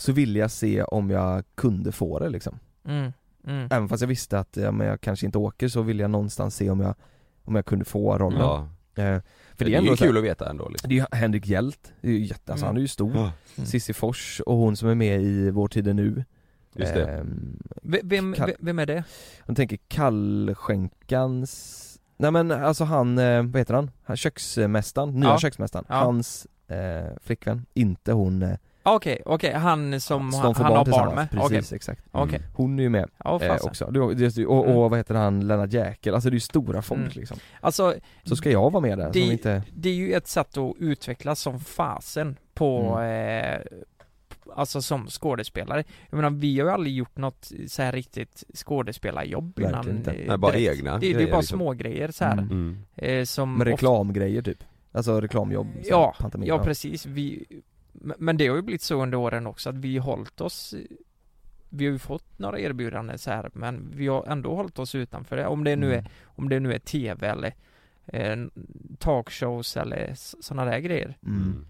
Så 0.00 0.12
ville 0.12 0.38
jag 0.38 0.50
se 0.50 0.82
om 0.82 1.10
jag 1.10 1.44
kunde 1.54 1.92
få 1.92 2.18
det 2.18 2.28
liksom 2.28 2.58
mm. 2.84 3.12
Mm. 3.46 3.68
Även 3.70 3.88
fast 3.88 4.00
jag 4.00 4.08
visste 4.08 4.38
att 4.38 4.56
ja, 4.56 4.70
men 4.72 4.86
jag 4.86 5.00
kanske 5.00 5.26
inte 5.26 5.38
åker 5.38 5.68
så 5.68 5.82
ville 5.82 6.02
jag 6.02 6.10
någonstans 6.10 6.56
se 6.56 6.70
om 6.70 6.80
jag 6.80 6.94
Om 7.44 7.54
jag 7.54 7.66
kunde 7.66 7.84
få 7.84 8.18
rollen 8.18 8.40
ja. 8.40 8.68
Eh, 8.94 9.04
för 9.04 9.04
det 9.04 9.20
det 9.56 9.64
är 9.64 9.68
ju 9.68 9.74
ändå 9.76 9.96
så 9.96 10.04
här- 10.04 10.10
kul 10.10 10.18
att 10.18 10.24
veta 10.24 10.50
ändå 10.50 10.68
liksom. 10.68 10.88
Det 10.88 10.94
är 10.94 10.98
ju 10.98 11.04
Henrik 11.18 11.46
Hjält, 11.46 11.92
det 12.00 12.08
är 12.08 12.12
ju 12.12 12.24
jätte, 12.24 12.52
alltså 12.52 12.64
Mm. 12.66 12.68
han 12.68 12.76
är 12.76 12.80
ju 12.80 12.88
stor 12.88 13.12
Ja, 13.14 13.32
Cissi 13.64 13.92
Fors 13.92 14.40
och 14.46 14.56
hon 14.56 14.76
som 14.76 14.88
är 14.88 14.94
med 14.94 15.22
i 15.22 15.50
Vår 15.50 15.68
tid 15.68 15.88
är 15.88 15.94
nu 15.94 16.24
just 16.74 16.94
det. 16.94 17.26
V- 17.82 18.00
Vem, 18.04 18.34
Kall- 18.34 18.46
ve- 18.46 18.56
vem 18.60 18.78
är 18.78 18.86
det? 18.86 19.04
Jag 19.46 19.56
tänker 19.56 19.78
Kallskänkans 19.88 21.84
Nej 22.16 22.30
men 22.30 22.50
alltså 22.52 22.84
han, 22.84 23.18
eh, 23.18 23.42
vad 23.42 23.56
heter 23.56 23.74
han? 23.74 23.90
han 24.02 24.16
köksmästaren, 24.16 25.10
nya 25.20 25.28
Ja. 25.28 25.38
köksmästaren, 25.38 25.84
Ja. 25.88 25.94
hans 25.94 26.46
eh, 26.68 27.16
flickvän, 27.22 27.66
inte 27.74 28.12
hon 28.12 28.42
eh, 28.42 28.58
Okej, 28.94 29.22
okej, 29.26 29.52
han 29.52 30.00
som 30.00 30.32
som 30.32 30.40
han, 30.40 30.54
får 30.54 30.64
han 30.64 30.72
har 30.72 30.84
barn 30.84 31.14
med? 31.14 31.30
Precis, 31.30 31.46
Okej, 31.46 31.76
exakt 31.76 32.02
okej, 32.12 32.40
Hon 32.54 32.78
är 32.78 32.82
ju 32.82 32.88
med 32.88 33.08
ja 33.24 33.40
eh, 33.42 33.56
också, 33.62 33.84
och, 33.84 33.90
och 34.58 34.64
Mm. 34.66 34.76
vad 34.76 34.96
heter 34.96 35.14
han, 35.14 35.46
Lennart 35.46 35.72
Jäkel, 35.72 36.14
alltså 36.14 36.30
det 36.30 36.32
är 36.34 36.36
ju 36.36 36.40
stora 36.40 36.82
folk 36.82 37.00
Mm. 37.00 37.12
liksom 37.14 37.36
Alltså, 37.60 37.94
Så 38.24 38.36
ska 38.36 38.50
jag 38.50 38.70
vara 38.70 38.80
med 38.82 38.98
där, 38.98 39.10
Det- 39.12 39.20
som 39.22 39.32
inte 39.32 39.62
det 39.74 39.88
är 39.88 39.94
ju 39.94 40.12
ett 40.12 40.26
sätt 40.28 40.56
att 40.56 40.74
utvecklas 40.78 41.40
som 41.40 41.60
fasen 41.60 42.36
på, 42.54 42.78
Mm. 42.98 43.54
eh, 43.54 43.60
alltså 44.54 44.82
som 44.82 45.06
skådespelare. 45.06 45.84
Jag 46.10 46.16
menar 46.16 46.30
vi 46.30 46.58
har 46.60 46.66
ju 46.66 46.72
aldrig 46.72 46.94
gjort 46.96 47.16
något 47.16 47.52
så 47.68 47.82
här 47.82 47.92
riktigt 47.92 48.44
skådespelarjobb 48.54 49.58
Verkligen 49.58 49.84
innan. 49.84 49.96
inte. 49.96 50.10
eh, 50.12 50.28
Nej, 50.28 50.38
bara 50.38 50.52
direkt. 50.52 50.78
egna 50.78 50.98
Det, 50.98 51.12
det 51.12 51.22
är 51.22 51.30
bara 51.30 51.40
liksom. 51.40 51.58
små 51.58 51.72
grejer 51.72 52.10
så 52.10 52.24
här. 52.24 52.32
Mm. 52.32 52.48
Mm. 52.50 52.78
Eh, 52.96 53.24
som 53.24 53.64
reklamgrejer 53.64 54.42
typ 54.42 54.64
Alltså 54.92 55.20
reklamjobb, 55.20 55.66
Ja, 55.84 56.14
ja 56.44 56.58
precis. 56.58 57.06
Vi, 57.06 57.44
men- 58.00 58.36
det 58.36 58.46
har 58.48 58.56
ju 58.56 58.62
blivit 58.62 58.82
så 58.82 59.02
under 59.02 59.18
åren 59.18 59.46
också 59.46 59.70
att 59.70 59.76
vi 59.76 59.98
har 59.98 60.04
hållit 60.04 60.40
oss 60.40 60.74
vi 61.70 61.84
har 61.86 61.92
ju 61.92 61.98
fått 61.98 62.38
några 62.38 62.58
erbjudanden 62.60 63.18
så 63.18 63.30
här 63.30 63.50
men 63.52 63.90
vi 63.94 64.06
har 64.06 64.26
ändå 64.26 64.54
hållit 64.54 64.78
oss 64.78 64.94
utanför 64.94 65.36
det. 65.36 65.46
Om 65.46 65.64
det 65.64 65.76
nu 65.76 65.92
är, 65.94 65.98
Mm. 65.98 66.10
om 66.24 66.48
det 66.48 66.60
nu 66.60 66.72
är 66.74 66.78
TV 66.78 67.26
eller 67.28 67.54
eh, 68.06 68.36
talkshows 68.98 69.76
eller 69.76 70.12
sådana 70.14 70.70
där 70.70 70.78
grejer. 70.78 71.16
Mm. 71.26 71.66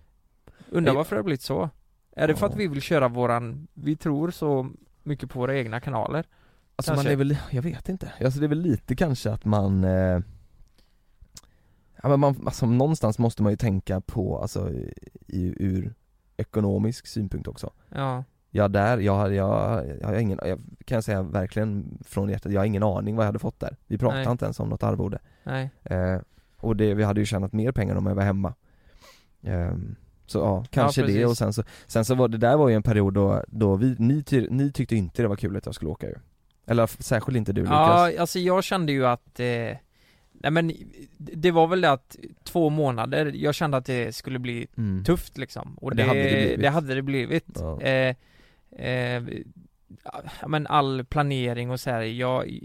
Undrar 0.70 0.94
varför 0.94 1.16
det 1.16 1.18
har 1.20 1.24
blivit 1.24 1.42
så? 1.42 1.70
Är 2.12 2.28
det 2.28 2.36
för 2.36 2.46
att 2.46 2.56
vi 2.56 2.66
vill 2.68 2.82
köra 2.82 3.08
våran, 3.08 3.68
vi 3.74 3.96
tror 3.96 4.30
så 4.30 4.70
mycket 5.02 5.30
på 5.30 5.38
våra 5.38 5.56
egna 5.58 5.80
kanaler? 5.80 6.24
Alltså 6.76 6.90
man 6.92 6.96
Kanske. 6.96 7.12
är 7.12 7.16
väl, 7.16 7.36
jag 7.50 7.62
vet 7.62 7.88
inte, 7.88 8.12
alltså 8.24 8.40
det 8.40 8.46
är 8.46 8.48
väl 8.48 8.60
lite 8.60 8.96
kanske 8.96 9.30
att 9.32 9.44
man 9.44 9.84
eh, 9.84 10.20
Ja 12.02 12.08
men 12.08 12.20
man, 12.20 12.42
alltså 12.46 12.66
någonstans 12.66 13.18
måste 13.18 13.42
man 13.42 13.52
ju 13.52 13.56
tänka 13.56 14.00
på, 14.00 14.38
alltså 14.38 14.70
i, 15.26 15.54
ur 15.64 15.94
ekonomisk 16.38 17.06
synpunkt 17.06 17.48
också. 17.48 17.72
Ja, 17.94 18.24
Ja 18.50 18.68
där, 18.68 18.98
jag, 18.98 19.14
har- 19.14 19.30
jag, 19.30 19.86
jag 20.00 20.06
har 20.08 20.14
ingen, 20.14 20.38
jag 20.44 20.60
kan 20.84 21.02
säga 21.02 21.22
verkligen 21.22 21.98
från 22.04 22.28
hjärtat, 22.28 22.52
jag 22.52 22.60
har 22.60 22.64
ingen 22.66 22.82
aning 22.82 23.16
vad 23.16 23.22
jag 23.24 23.28
hade 23.28 23.38
fått 23.38 23.60
där. 23.60 23.76
Vi 23.86 23.98
pratade 23.98 24.22
Nej. 24.22 24.30
inte 24.32 24.44
ens 24.44 24.60
om 24.60 24.68
något 24.68 24.82
arvode. 24.82 25.18
Nej. 25.44 25.70
eh, 25.84 26.18
Och 26.56 26.76
det, 26.76 26.94
vi 26.94 27.04
hade 27.04 27.20
ju 27.20 27.26
tjänat 27.26 27.52
mer 27.52 27.72
pengar 27.72 27.96
om 27.96 28.06
jag 28.06 28.14
var 28.14 28.22
hemma. 28.22 28.54
Ehm, 29.42 29.96
Så 30.26 30.38
ja, 30.38 30.64
kanske 30.70 31.00
det 31.02 31.06
precis. 31.06 31.26
och 31.26 31.36
sen 31.36 31.52
så, 31.52 31.62
sen 31.86 32.04
så 32.04 32.14
var 32.14 32.28
det 32.28 32.38
där 32.38 32.56
var 32.56 32.68
ju 32.68 32.74
en 32.74 32.82
period 32.82 33.14
då, 33.14 33.44
då 33.48 33.76
vi, 33.76 33.96
ni, 33.98 34.22
ty, 34.22 34.46
ni 34.50 34.72
tyckte 34.72 34.96
inte 34.96 35.22
det 35.22 35.28
var 35.28 35.36
kul 35.36 35.56
att 35.56 35.66
jag 35.66 35.74
skulle 35.74 35.90
åka 35.90 36.06
ju. 36.06 36.14
Eller 36.66 36.86
särskilt 36.86 37.36
inte 37.36 37.52
du 37.52 37.60
Lukas. 37.60 37.76
Ja, 37.76 38.20
alltså 38.20 38.38
jag 38.38 38.64
kände 38.64 38.92
ju 38.92 39.06
att 39.06 39.40
eh, 39.40 39.76
Nej 40.40 40.50
men 40.50 40.72
det 41.18 41.50
var 41.50 41.66
väl 41.66 41.80
det 41.80 41.90
att 41.90 42.16
två 42.44 42.70
månader, 42.70 43.32
jag 43.34 43.54
kände 43.54 43.76
att 43.76 43.84
det 43.86 44.14
skulle 44.14 44.38
bli 44.38 44.66
Mm. 44.76 45.04
tufft 45.04 45.38
liksom 45.38 45.74
och 45.80 45.90
Det 45.96 46.02
det, 46.02 46.08
hade 46.08 46.22
det 46.22 46.30
blivit. 46.30 46.60
det 46.60 46.68
hade 46.68 46.94
det 46.94 47.02
blivit. 47.02 47.46
Ja. 47.54 47.80
Eh, 47.80 48.16
eh, 48.78 49.22
ja, 50.04 50.48
men 50.48 50.66
all 50.66 51.04
planering 51.04 51.70
och 51.70 51.80
så 51.80 51.90
här, 51.90 52.00
jag, 52.02 52.58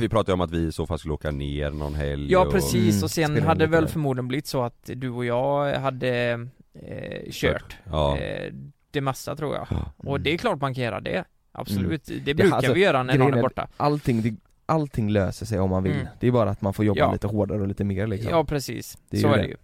Vi 0.00 0.08
pratade 0.08 0.32
om 0.34 0.40
att 0.40 0.50
vi 0.50 0.66
i 0.66 0.72
så 0.72 0.86
fall 0.86 0.98
skulle 0.98 1.14
åka 1.14 1.30
ner 1.30 1.70
någon 1.70 1.94
helg 1.94 2.32
Ja 2.32 2.46
och... 2.46 2.52
precis 2.52 2.94
Mm, 2.94 3.04
och 3.04 3.10
sen 3.10 3.42
hade 3.42 3.60
det 3.60 3.66
väl 3.66 3.88
förmodligen 3.88 4.28
blivit 4.28 4.46
så 4.46 4.62
att 4.62 4.90
du 4.94 5.10
och 5.10 5.24
jag 5.24 5.74
hade 5.78 6.30
eh, 6.74 7.30
kört 7.30 7.76
Ja. 7.90 8.18
eh, 8.18 8.52
det 8.90 9.00
mesta 9.00 9.36
tror 9.36 9.54
jag. 9.54 9.66
Ja. 9.70 9.92
Och 9.96 10.20
det 10.20 10.34
är 10.34 10.38
klart 10.38 10.60
man 10.60 10.74
kan 10.74 10.84
göra 10.84 11.00
det. 11.00 11.24
Absolut, 11.52 12.04
det 12.06 12.20
brukar 12.34 12.44
Mm. 12.44 12.52
alltså, 12.52 12.72
vi 12.72 12.80
göra 12.80 13.02
när 13.02 13.18
någon 13.18 13.34
är- 13.34 13.42
borta. 13.42 13.68
Allting, 13.76 14.22
det, 14.22 14.34
allting 14.70 15.10
löser 15.10 15.46
sig 15.46 15.60
om 15.60 15.70
man 15.70 15.82
vill 15.82 15.92
Mm. 15.92 16.06
Det 16.20 16.26
är 16.26 16.30
bara 16.30 16.50
att 16.50 16.62
man 16.62 16.72
får 16.74 16.84
jobba 16.84 16.98
Ja. 17.00 17.12
lite 17.12 17.26
hårdare 17.26 17.60
och 17.60 17.68
lite 17.68 17.84
mer 17.84 18.06
liksom 18.06 18.30
Ja 18.30 18.44
precis, 18.44 18.98
Det 19.10 19.16
är 19.16 19.20
så 19.20 19.26
ju 19.28 19.32
är 19.32 19.36
det. 19.36 19.42
det 19.42 19.48
ju. 19.48 19.56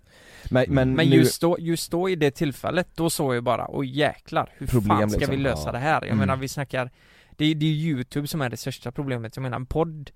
Men, 0.51 0.65
men, 0.69 0.95
Men 0.95 1.09
nu, 1.09 1.17
just 1.17 1.41
då, 1.41 1.57
just 1.61 1.91
då 1.91 2.09
i 2.09 2.17
det 2.17 2.31
tillfället, 2.31 2.89
då 2.95 3.11
såg 3.11 3.35
jag 3.37 3.45
bara, 3.45 3.67
oj 3.69 3.99
jäklar, 3.99 4.51
hur 4.59 4.67
Problem, 4.67 4.99
fan 4.99 5.11
ska 5.11 5.19
liksom. 5.19 5.37
vi 5.37 5.43
lösa 5.43 5.69
Ja. 5.69 5.73
det 5.73 5.79
här? 5.79 5.95
Jag 6.01 6.05
Mm. 6.05 6.19
menar 6.19 6.37
vi 6.37 6.49
snackar, 6.49 6.91
det 7.37 7.45
är, 7.45 7.55
det 7.55 7.67
är 7.67 7.71
youtube 7.71 8.27
som 8.27 8.41
är 8.41 8.51
det 8.51 8.57
största 8.57 8.93
problemet, 8.93 9.37
jag 9.37 9.43
menar 9.43 9.57
en 9.57 9.67
podd 9.67 10.11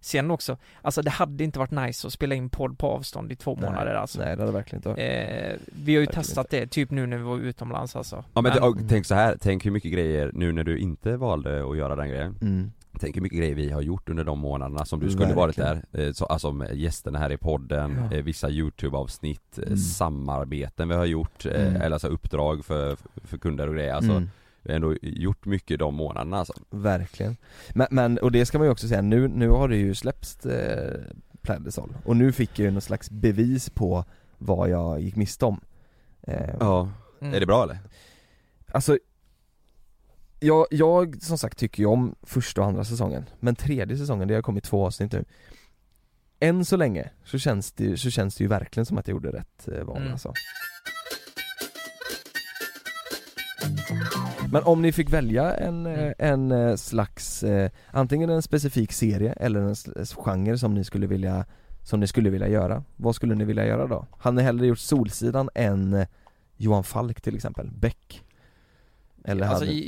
Sen 0.00 0.30
också, 0.30 0.56
alltså 0.82 1.02
det 1.02 1.10
hade 1.10 1.44
inte 1.44 1.58
varit 1.58 1.70
nice 1.70 2.06
att 2.06 2.12
spela 2.12 2.34
in 2.34 2.50
podd 2.50 2.78
på 2.78 2.86
avstånd 2.86 3.32
i 3.32 3.36
två 3.36 3.54
nej, 3.60 3.64
månader 3.70 3.94
alltså 3.94 4.18
Nej 4.20 4.36
det 4.36 4.42
hade 4.42 4.52
verkligen 4.52 4.78
inte 4.78 4.88
varit 4.88 4.98
eh, 4.98 5.04
Vi 5.84 5.94
har 5.94 6.00
ju 6.00 6.06
Verkligen 6.06 6.24
testat 6.24 6.50
det, 6.50 6.66
typ 6.66 6.90
nu 6.90 7.06
när 7.06 7.16
vi 7.16 7.22
var 7.22 7.38
utomlands 7.38 7.96
alltså 7.96 8.24
Ja 8.34 8.40
men 8.40 8.52
Men- 8.60 8.88
tänk 8.88 9.06
så 9.06 9.14
här, 9.14 9.36
tänk 9.40 9.66
hur 9.66 9.70
mycket 9.70 9.92
grejer, 9.92 10.30
nu 10.34 10.52
när 10.52 10.64
du 10.64 10.78
inte 10.78 11.16
valde 11.16 11.70
att 11.70 11.76
göra 11.76 11.96
den 11.96 12.08
grejen 12.08 12.38
mm. 12.42 12.72
Tänk 13.00 13.16
hur 13.16 13.22
mycket 13.22 13.38
grejer 13.38 13.54
vi 13.54 13.70
har 13.70 13.80
gjort 13.82 14.08
under 14.08 14.24
de 14.24 14.38
månaderna 14.38 14.84
som 14.84 15.00
du 15.00 15.10
skulle 15.10 15.34
varit 15.34 15.56
där, 15.56 15.74
Verkligen. 15.74 16.08
eh, 16.08 16.12
så, 16.12 16.24
alltså 16.24 16.52
med 16.52 16.76
gästerna 16.76 17.18
här 17.18 17.32
i 17.32 17.36
podden, 17.36 17.96
Ja. 18.10 18.16
eh, 18.16 18.24
vissa 18.24 18.50
YouTube-avsnitt, 18.50 19.58
eh, 19.58 19.64
Mm. 19.66 19.76
samarbeten 19.78 20.88
vi 20.88 20.94
har 20.94 21.04
gjort, 21.04 21.46
Mm. 21.46 21.76
eller 21.76 21.90
alltså 21.92 22.08
uppdrag 22.08 22.64
för, 22.64 22.96
för 23.24 23.38
kunder 23.38 23.68
och 23.68 23.74
grejer, 23.74 23.94
alltså 23.94 24.10
mm. 24.12 24.30
Vi 24.62 24.72
har 24.72 24.76
ändå 24.76 24.94
gjort 25.02 25.46
mycket 25.46 25.78
de 25.78 25.94
månaderna 25.94 26.38
alltså. 26.38 26.52
Verkligen 26.70 27.36
men, 27.74 27.86
men, 27.90 28.18
och 28.18 28.32
det 28.32 28.46
ska 28.46 28.58
man 28.58 28.66
ju 28.66 28.70
också 28.70 28.88
säga, 28.88 29.02
nu, 29.02 29.28
nu 29.28 29.48
har 29.48 29.68
det 29.68 29.76
ju 29.76 29.94
släppts 29.94 30.46
eh, 30.46 31.00
Plädesol 31.42 31.92
Och 32.04 32.16
nu 32.16 32.32
fick 32.32 32.58
jag 32.58 32.64
ju 32.64 32.70
någon 32.70 32.80
slags 32.80 33.10
bevis 33.10 33.70
på 33.70 34.04
vad 34.38 34.68
jag 34.70 35.00
gick 35.00 35.16
miste 35.16 35.44
om 35.44 35.60
eh, 36.22 36.50
Ja, 36.60 36.88
Mm. 37.20 37.34
är 37.34 37.40
det 37.40 37.46
bra 37.46 37.62
eller? 37.62 37.78
Alltså 38.72 38.98
jag, 40.44 40.66
jag 40.70 41.22
som 41.22 41.38
sagt 41.38 41.58
tycker 41.58 41.82
ju 41.82 41.86
om 41.86 42.14
första 42.22 42.60
och 42.60 42.66
andra 42.66 42.84
säsongen 42.84 43.24
Men 43.40 43.56
tredje 43.56 43.96
säsongen, 43.96 44.28
det 44.28 44.34
har 44.34 44.42
kommit 44.42 44.64
två 44.64 44.86
avsnitt 44.86 45.12
nu 45.12 45.24
Än 46.40 46.64
så 46.64 46.76
länge 46.76 47.10
så 47.24 47.38
känns 47.38 47.72
det, 47.72 47.96
så 47.96 48.10
känns 48.10 48.36
det 48.36 48.44
ju 48.44 48.48
verkligen 48.48 48.86
som 48.86 48.98
att 48.98 49.08
jag 49.08 49.14
gjorde 49.14 49.32
rätt 49.32 49.68
eh, 49.68 49.84
val 49.84 49.96
Mm. 49.96 50.12
alltså 50.12 50.32
Men 54.52 54.62
om 54.62 54.82
ni 54.82 54.92
fick 54.92 55.10
välja 55.10 55.54
en, 55.56 55.86
eh, 55.86 55.92
Mm. 55.92 56.14
en 56.18 56.52
eh, 56.52 56.76
slags, 56.76 57.44
antingen 57.90 58.30
en 58.30 58.42
specifik 58.42 58.92
serie 58.92 59.32
eller 59.32 59.60
en 59.60 59.74
genre 60.06 60.58
som 60.58 60.74
ni 60.74 60.84
skulle 60.84 61.06
vilja 61.06 61.44
Som 61.82 62.00
ni 62.00 62.06
skulle 62.06 62.30
vilja 62.30 62.48
göra, 62.48 62.84
vad 62.96 63.14
skulle 63.14 63.34
ni 63.34 63.44
vilja 63.44 63.66
göra 63.66 63.86
då? 63.86 64.06
Hade 64.18 64.36
ni 64.36 64.42
hellre 64.42 64.66
gjort 64.66 64.78
Solsidan 64.78 65.48
än 65.54 66.06
Johan 66.56 66.84
Falk 66.84 67.20
till 67.20 67.34
exempel, 67.36 67.70
Beck? 67.70 68.23
Eller 69.24 69.46
Alltså 69.46 69.64
hade... 69.64 69.78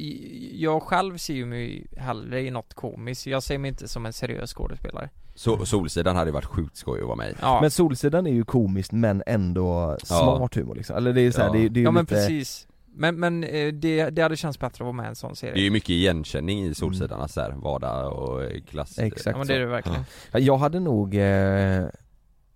jag 0.55 0.83
själv 0.83 1.16
ser 1.16 1.35
ju 1.35 1.46
mig 1.46 1.87
hellre 1.96 2.40
i 2.42 2.51
något 2.51 2.75
komiskt, 2.75 3.27
jag 3.27 3.42
ser 3.42 3.59
mig 3.59 3.68
inte 3.68 3.88
som 3.88 4.07
en 4.07 4.12
seriös 4.12 4.55
skådespelare. 4.55 5.11
Så, 5.35 5.66
Solsidan 5.66 6.16
hade 6.16 6.29
ju 6.29 6.33
varit 6.35 6.44
sjukt 6.44 6.77
skoj 6.77 7.01
att 7.01 7.07
vara 7.07 7.16
med. 7.16 7.35
Ja, 7.40 7.59
Men 7.61 7.70
Solsidan 7.70 8.27
är 8.27 8.31
ju 8.33 8.44
komiskt 8.44 8.92
men 8.92 9.22
ändå 9.27 9.96
smart 10.05 10.55
humor 10.55 10.75
liksom, 10.75 10.96
eller 10.96 11.12
det 11.12 11.20
är 11.20 11.31
så 11.31 11.40
här, 11.40 11.46
Ja. 11.49 11.53
det, 11.53 11.59
är- 11.59 11.68
det 11.68 11.79
är 11.79 11.81
ju 11.81 11.85
ja 11.85 11.90
men 11.90 12.03
lite... 12.03 12.14
precis. 12.14 12.68
Men, 12.99 13.20
men 13.20 13.44
eh, 13.44 13.72
det, 13.72 14.11
det 14.11 14.22
hade 14.22 14.37
känts 14.37 14.59
bättre 14.59 14.75
att 14.75 14.87
vara 14.87 14.92
med 14.92 15.05
i 15.05 15.09
en 15.09 15.14
sån 15.14 15.37
serie. 15.37 15.55
Det 15.55 15.61
är 15.61 15.64
ju 15.64 15.70
mycket 15.70 15.90
igenkänning 15.90 16.64
i 16.64 16.75
Solsidan, 16.75 17.20
alltså 17.20 17.40
här, 17.40 17.51
vardag 17.51 18.12
och 18.12 18.44
eh, 18.44 18.61
klass 18.62 18.99
Exakt. 18.99 19.27
Ja 19.27 19.38
men 19.38 19.46
det 19.46 19.55
är 19.55 19.61
det 19.61 19.66
verkligen. 19.66 20.05
Ja, 20.33 20.38
Jag 20.38 20.57
hade 20.59 20.81
nog, 20.81 21.14
eh, 21.14 21.85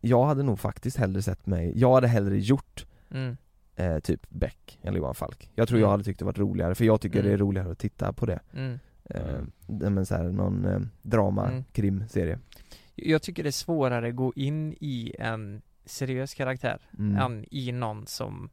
jag 0.00 0.24
hade 0.24 0.42
nog 0.42 0.60
faktiskt 0.60 0.96
hellre 0.96 1.22
sett 1.22 1.46
mig, 1.46 1.72
jag 1.76 1.94
hade 1.94 2.08
hellre 2.08 2.38
gjort 2.38 2.86
mm. 3.14 3.36
Eh, 3.80 3.98
typ 4.00 4.26
Beck 4.28 4.78
eller 4.82 4.98
Johan 4.98 5.14
Falk 5.14 5.50
Jag 5.54 5.68
tror 5.68 5.76
Mm. 5.78 5.82
jag 5.84 5.90
hade 5.90 6.04
tyckt 6.04 6.18
det 6.18 6.24
varit 6.24 6.38
roligare, 6.38 6.74
för 6.74 6.84
jag 6.84 7.00
tycker 7.00 7.18
Mm. 7.18 7.28
det 7.28 7.34
är 7.34 7.38
roligare 7.38 7.70
att 7.72 7.78
titta 7.78 8.12
på 8.12 8.26
det 8.26 8.40
Mm. 8.54 8.78
eh, 9.04 9.20
Mm. 9.68 9.94
Men 9.94 10.06
så 10.06 10.14
här, 10.16 10.24
någon 10.24 10.64
eh, 10.64 10.80
drama, 11.02 11.48
Mm. 11.48 11.64
krimserie 11.72 12.38
Jag 12.94 13.22
tycker 13.22 13.42
det 13.42 13.48
är 13.48 13.50
svårare 13.50 14.08
att 14.08 14.16
gå 14.16 14.32
in 14.36 14.72
i 14.80 15.14
en 15.18 15.62
seriös 15.84 16.34
karaktär 16.34 16.80
mm. 16.98 17.16
än 17.16 17.44
i 17.50 17.72
någon 17.72 18.06
som 18.06 18.50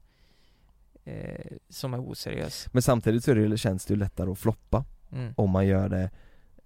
eh, 1.05 1.57
som 1.69 1.93
är 1.93 1.99
oseriös 2.09 2.67
Men 2.71 2.81
samtidigt 2.81 3.23
så 3.23 3.31
är 3.31 3.35
det, 3.35 3.57
känns 3.57 3.85
det 3.85 3.93
ju 3.93 3.99
lättare 3.99 4.31
att 4.31 4.39
floppa 4.39 4.85
mm. 5.11 5.33
om 5.37 5.49
man 5.49 5.67
gör 5.67 5.89
det, 5.89 6.09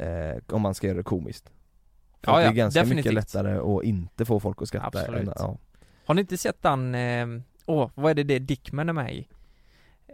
eh, 0.06 0.56
om 0.56 0.62
man 0.62 0.74
ska 0.76 0.88
göra 0.88 0.98
det 0.98 1.04
komiskt 1.04 1.52
För 2.22 2.32
Ja, 2.32 2.42
ja, 2.42 2.48
det 2.48 2.54
är 2.54 2.56
ganska 2.56 2.80
mycket 2.82 2.90
definitivt. 2.90 3.14
lättare 3.14 3.78
att 3.78 3.84
inte 3.84 4.26
få 4.26 4.40
folk 4.40 4.62
att 4.62 4.68
skratta 4.68 5.00
Absolut. 5.00 5.28
än, 5.28 5.34
ja. 5.36 5.58
Har 6.06 6.14
ni 6.16 6.22
inte 6.22 6.38
sett 6.38 6.62
den, 6.62 6.96
eh, 6.96 7.28
åh, 7.66 7.90
vad 7.96 8.10
är 8.12 8.16
det 8.16 8.24
det 8.24 8.40
Dickman 8.40 8.90
är 8.90 8.94
med 8.94 9.16
i? 9.16 9.28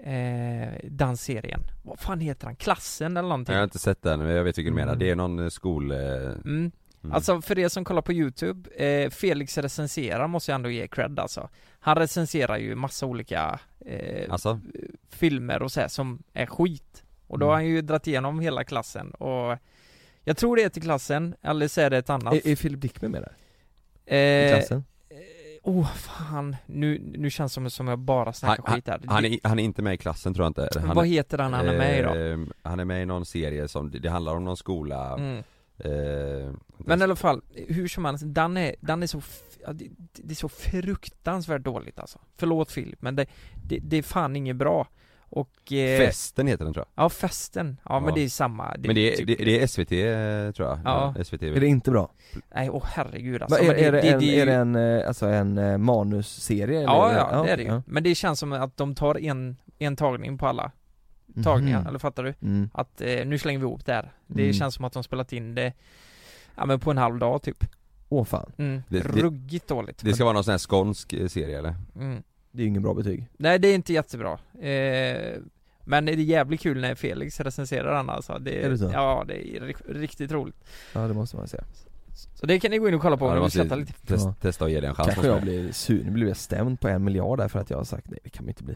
Eh, 0.04 0.80
den 0.84 1.18
serien, 1.18 1.62
vad 1.84 2.00
fan 2.00 2.20
heter 2.20 2.46
han? 2.46 2.56
Klassen 2.56 3.18
eller 3.18 3.30
någonting? 3.30 3.54
Jag 3.54 3.60
har 3.60 3.64
inte 3.64 3.80
sett 3.80 4.02
den, 4.02 4.20
men 4.20 4.30
jag 4.30 4.44
vet 4.44 4.58
vilken 4.58 4.74
du 4.74 4.80
menar. 4.80 4.94
Mm. 4.94 5.00
Det 5.00 5.10
är 5.10 5.16
någon 5.16 5.40
eh, 5.40 5.50
skol... 5.50 5.92
eh, 5.92 5.98
Mm. 5.98 6.42
mm. 6.46 6.72
Alltså 7.14 7.42
för 7.42 7.60
er 7.60 7.68
som 7.68 7.84
kollar 7.86 8.02
på 8.02 8.14
youtube, 8.14 8.70
eh, 8.86 9.10
Felix 9.10 9.58
recenserar 9.58 10.28
måste 10.28 10.52
jag 10.52 10.56
ändå 10.56 10.70
ge 10.70 10.88
cred 10.88 11.20
alltså 11.20 11.50
Han 11.80 11.96
recenserar 11.98 12.58
ju 12.58 12.76
massa 12.76 13.06
olika 13.06 13.60
eh, 13.86 14.32
Alltså? 14.34 14.60
filmer 15.10 15.62
och 15.62 15.72
så 15.72 15.80
här 15.82 15.88
som 15.88 16.24
är 16.34 16.46
skit 16.46 17.04
Och 17.28 17.40
då 17.40 17.46
Mm. 17.46 17.50
har 17.50 17.56
han 17.56 17.66
ju 17.66 17.82
dragit 17.82 18.08
igenom 18.08 18.40
hela 18.40 18.64
klassen 18.64 19.12
och 19.12 19.58
Jag 20.24 20.38
tror 20.38 20.56
det 20.56 20.64
är 20.64 20.70
till 20.70 20.82
klassen, 20.82 21.36
eller 21.42 21.68
så 21.68 21.82
är 21.82 21.90
det 21.90 21.98
ett 21.98 22.10
annat 22.10 22.34
Är, 22.34 22.48
är 22.48 22.56
Philip 22.56 22.82
Dickman 22.82 23.12
med 23.12 23.22
där? 23.22 23.36
I 24.16 24.52
eh, 24.52 24.58
klassen? 24.58 24.84
Oh 25.68 25.88
fan, 25.96 26.56
nu, 26.66 27.02
nu 27.18 27.30
känns 27.30 27.52
det 27.52 27.54
som, 27.54 27.70
som 27.70 27.88
jag 27.88 28.00
bara 28.00 28.34
snackar 28.34 28.64
Han, 28.66 28.76
skit 28.76 28.88
här. 28.88 29.00
han, 29.08 29.16
han, 29.16 29.26
är, 29.26 29.40
han 29.44 29.60
är 29.60 29.64
inte 29.64 29.82
med 29.82 29.94
i 29.94 29.98
klassen 29.98 30.34
tror 30.34 30.44
jag 30.46 30.50
inte 30.50 30.80
han, 30.80 30.96
Vad 30.96 31.08
heter 31.08 31.38
han 31.38 31.54
han 31.54 31.68
är 31.68 31.78
med 31.78 32.00
i 32.00 32.02
då? 32.02 32.16
eh, 32.16 32.48
Han 32.64 32.80
är 32.80 32.86
med 32.86 33.02
i 33.02 33.06
någon 33.06 33.26
serie 33.26 33.68
som, 33.68 33.92
det 33.92 34.10
handlar 34.10 34.36
om 34.36 34.44
någon 34.44 34.58
skola 34.58 35.14
Mm. 35.14 35.38
eh, 35.78 36.54
Men 36.78 37.00
i 37.00 37.04
alla 37.04 37.16
fall, 37.16 37.42
hur 37.68 37.88
som 37.88 38.06
helst, 38.06 38.24
den 38.28 38.58
är, 38.58 38.76
den 38.80 39.04
är 39.04 39.08
så, 39.08 39.22
det, 39.74 39.86
det 40.14 40.34
är 40.34 40.36
så 40.36 40.50
fruktansvärt 40.50 41.62
dåligt 41.64 42.00
alltså. 42.00 42.20
Förlåt 42.38 42.72
Filip, 42.72 43.02
men 43.02 43.16
det, 43.16 43.26
det, 43.68 43.80
det 43.84 43.98
är 43.98 44.04
fan 44.04 44.36
inget 44.36 44.56
bra. 44.56 44.88
Och... 45.30 45.72
Eh, 45.74 45.98
Festen 46.00 46.48
heter 46.48 46.66
den 46.66 46.74
tror 46.74 46.86
jag 46.96 47.04
Ja, 47.06 47.10
festen. 47.10 47.78
Ja, 47.90 48.00
men 48.00 48.10
Ja. 48.10 48.16
det 48.16 48.22
är 48.22 48.30
samma. 48.30 48.76
Men 48.80 48.96
det 48.96 49.14
är, 49.14 49.18
typ- 49.18 49.28
det, 49.28 49.36
det 49.46 49.62
är 49.64 49.68
SVT 49.68 49.92
eh, 49.92 50.52
tror 50.56 50.68
jag, 50.70 50.80
Ja. 50.86 51.24
SVT 51.24 51.44
Är 51.44 51.60
det 51.60 51.68
inte 51.68 51.92
bra? 51.92 52.10
Nej, 52.56 52.70
åh 52.70 52.84
herregud 52.86 53.42
alltså. 53.42 53.58
Va, 53.58 53.64
är, 53.64 53.68
Men 53.76 53.84
är, 53.86 53.92
det 53.92 54.02
en, 54.02 54.22
ju- 54.22 54.36
är 54.40 54.46
det 54.46 54.54
en, 54.54 54.76
alltså 55.08 55.26
en 55.26 55.58
eh, 55.58 55.78
manusserie? 55.78 56.82
Ja, 56.82 57.10
eller? 57.10 57.20
ja, 57.20 57.44
det 57.44 57.50
är 57.52 57.58
det 57.58 57.64
ju. 57.64 57.70
ja. 57.70 57.82
Men 57.86 58.04
det 58.04 58.16
känns 58.16 58.40
som 58.40 58.54
att 58.54 58.78
de 58.78 58.96
tar 58.96 59.18
en, 59.24 59.58
en 59.80 59.96
tagning 59.96 60.38
på 60.38 60.48
alla 60.48 60.72
tagningar, 61.44 61.80
Mhm. 61.80 61.88
eller 61.88 62.00
fattar 62.00 62.24
du? 62.24 62.34
Mm. 62.42 62.70
Att 62.74 63.02
eh, 63.02 63.26
nu 63.26 63.38
slänger 63.38 63.60
vi 63.60 63.66
ihop 63.66 63.86
det 63.86 63.94
här. 63.94 64.12
Det 64.28 64.42
Mm. 64.44 64.54
känns 64.54 64.76
som 64.76 64.86
att 64.86 64.94
de 64.94 65.04
spelat 65.04 65.34
in 65.34 65.56
det, 65.56 65.74
ja 66.56 66.66
men 66.66 66.80
på 66.80 66.92
en 66.92 66.98
halv 66.98 67.20
dag 67.20 67.42
typ. 67.42 67.66
Åh 68.10 68.26
fan, 68.26 68.52
Mm. 68.58 68.84
Det- 68.90 69.00
det- 69.00 69.10
Ruggigt 69.22 69.68
dåligt. 69.68 70.02
Det 70.04 70.14
ska 70.14 70.24
vara 70.24 70.34
någon 70.34 70.44
sån 70.44 70.52
här 70.52 70.58
skånsk 70.58 71.14
eh, 71.14 71.28
serie 71.28 71.58
eller? 71.60 71.76
Mm. 71.96 72.24
Det 72.52 72.62
är 72.62 72.64
ju 72.64 72.68
ingen 72.70 72.82
bra 72.82 72.94
betyg 72.94 73.28
Nej 73.38 73.60
det 73.60 73.68
är 73.68 73.76
inte 73.76 73.94
jättebra. 73.94 74.32
Eh, 74.60 75.36
men 75.90 76.06
det 76.06 76.12
är 76.12 76.16
jävligt 76.16 76.62
kul 76.62 76.82
när 76.82 76.96
Felix 76.96 77.40
recenserar 77.40 77.96
den 77.98 78.10
alltså. 78.10 78.40
Det, 78.40 78.64
Är 78.66 78.70
det 78.70 78.78
så? 78.78 78.90
Ja, 78.94 79.24
det 79.28 79.56
är 79.58 79.62
ri- 79.62 79.94
riktigt 80.00 80.32
roligt. 80.32 80.56
Ja 80.94 81.08
det 81.08 81.14
måste 81.14 81.36
man 81.38 81.48
säga 81.48 81.64
Så 82.36 82.46
det 82.46 82.60
kan 82.60 82.72
ni 82.72 82.78
gå 82.78 82.88
in 82.88 82.94
och 82.94 83.02
kolla 83.02 83.18
på 83.18 83.26
Ja, 83.26 83.30
om 83.30 83.36
ni 83.36 83.42
vill 83.42 83.52
sätta 83.52 83.76
lite. 83.76 83.94
test, 83.94 84.26
Ja. 84.26 84.34
testa 84.42 84.66
och 84.66 84.72
ge 84.72 84.80
det 84.82 84.88
en 84.88 84.96
chans 84.96 85.08
Kanske 85.10 85.28
jag 85.28 85.42
blir 85.42 85.72
sur, 85.72 86.04
nu 86.04 86.12
blir 86.12 86.28
jag 86.28 86.38
stämd 86.38 86.80
på 86.80 86.88
en 86.88 87.04
miljard 87.04 87.38
där 87.38 87.48
för 87.48 87.60
att 87.60 87.70
jag 87.70 87.78
har 87.78 87.84
sagt 87.84 88.10
nej 88.10 88.20
det 88.24 88.30
kan 88.30 88.46
man 88.46 88.50
inte 88.50 88.64
bli 88.64 88.76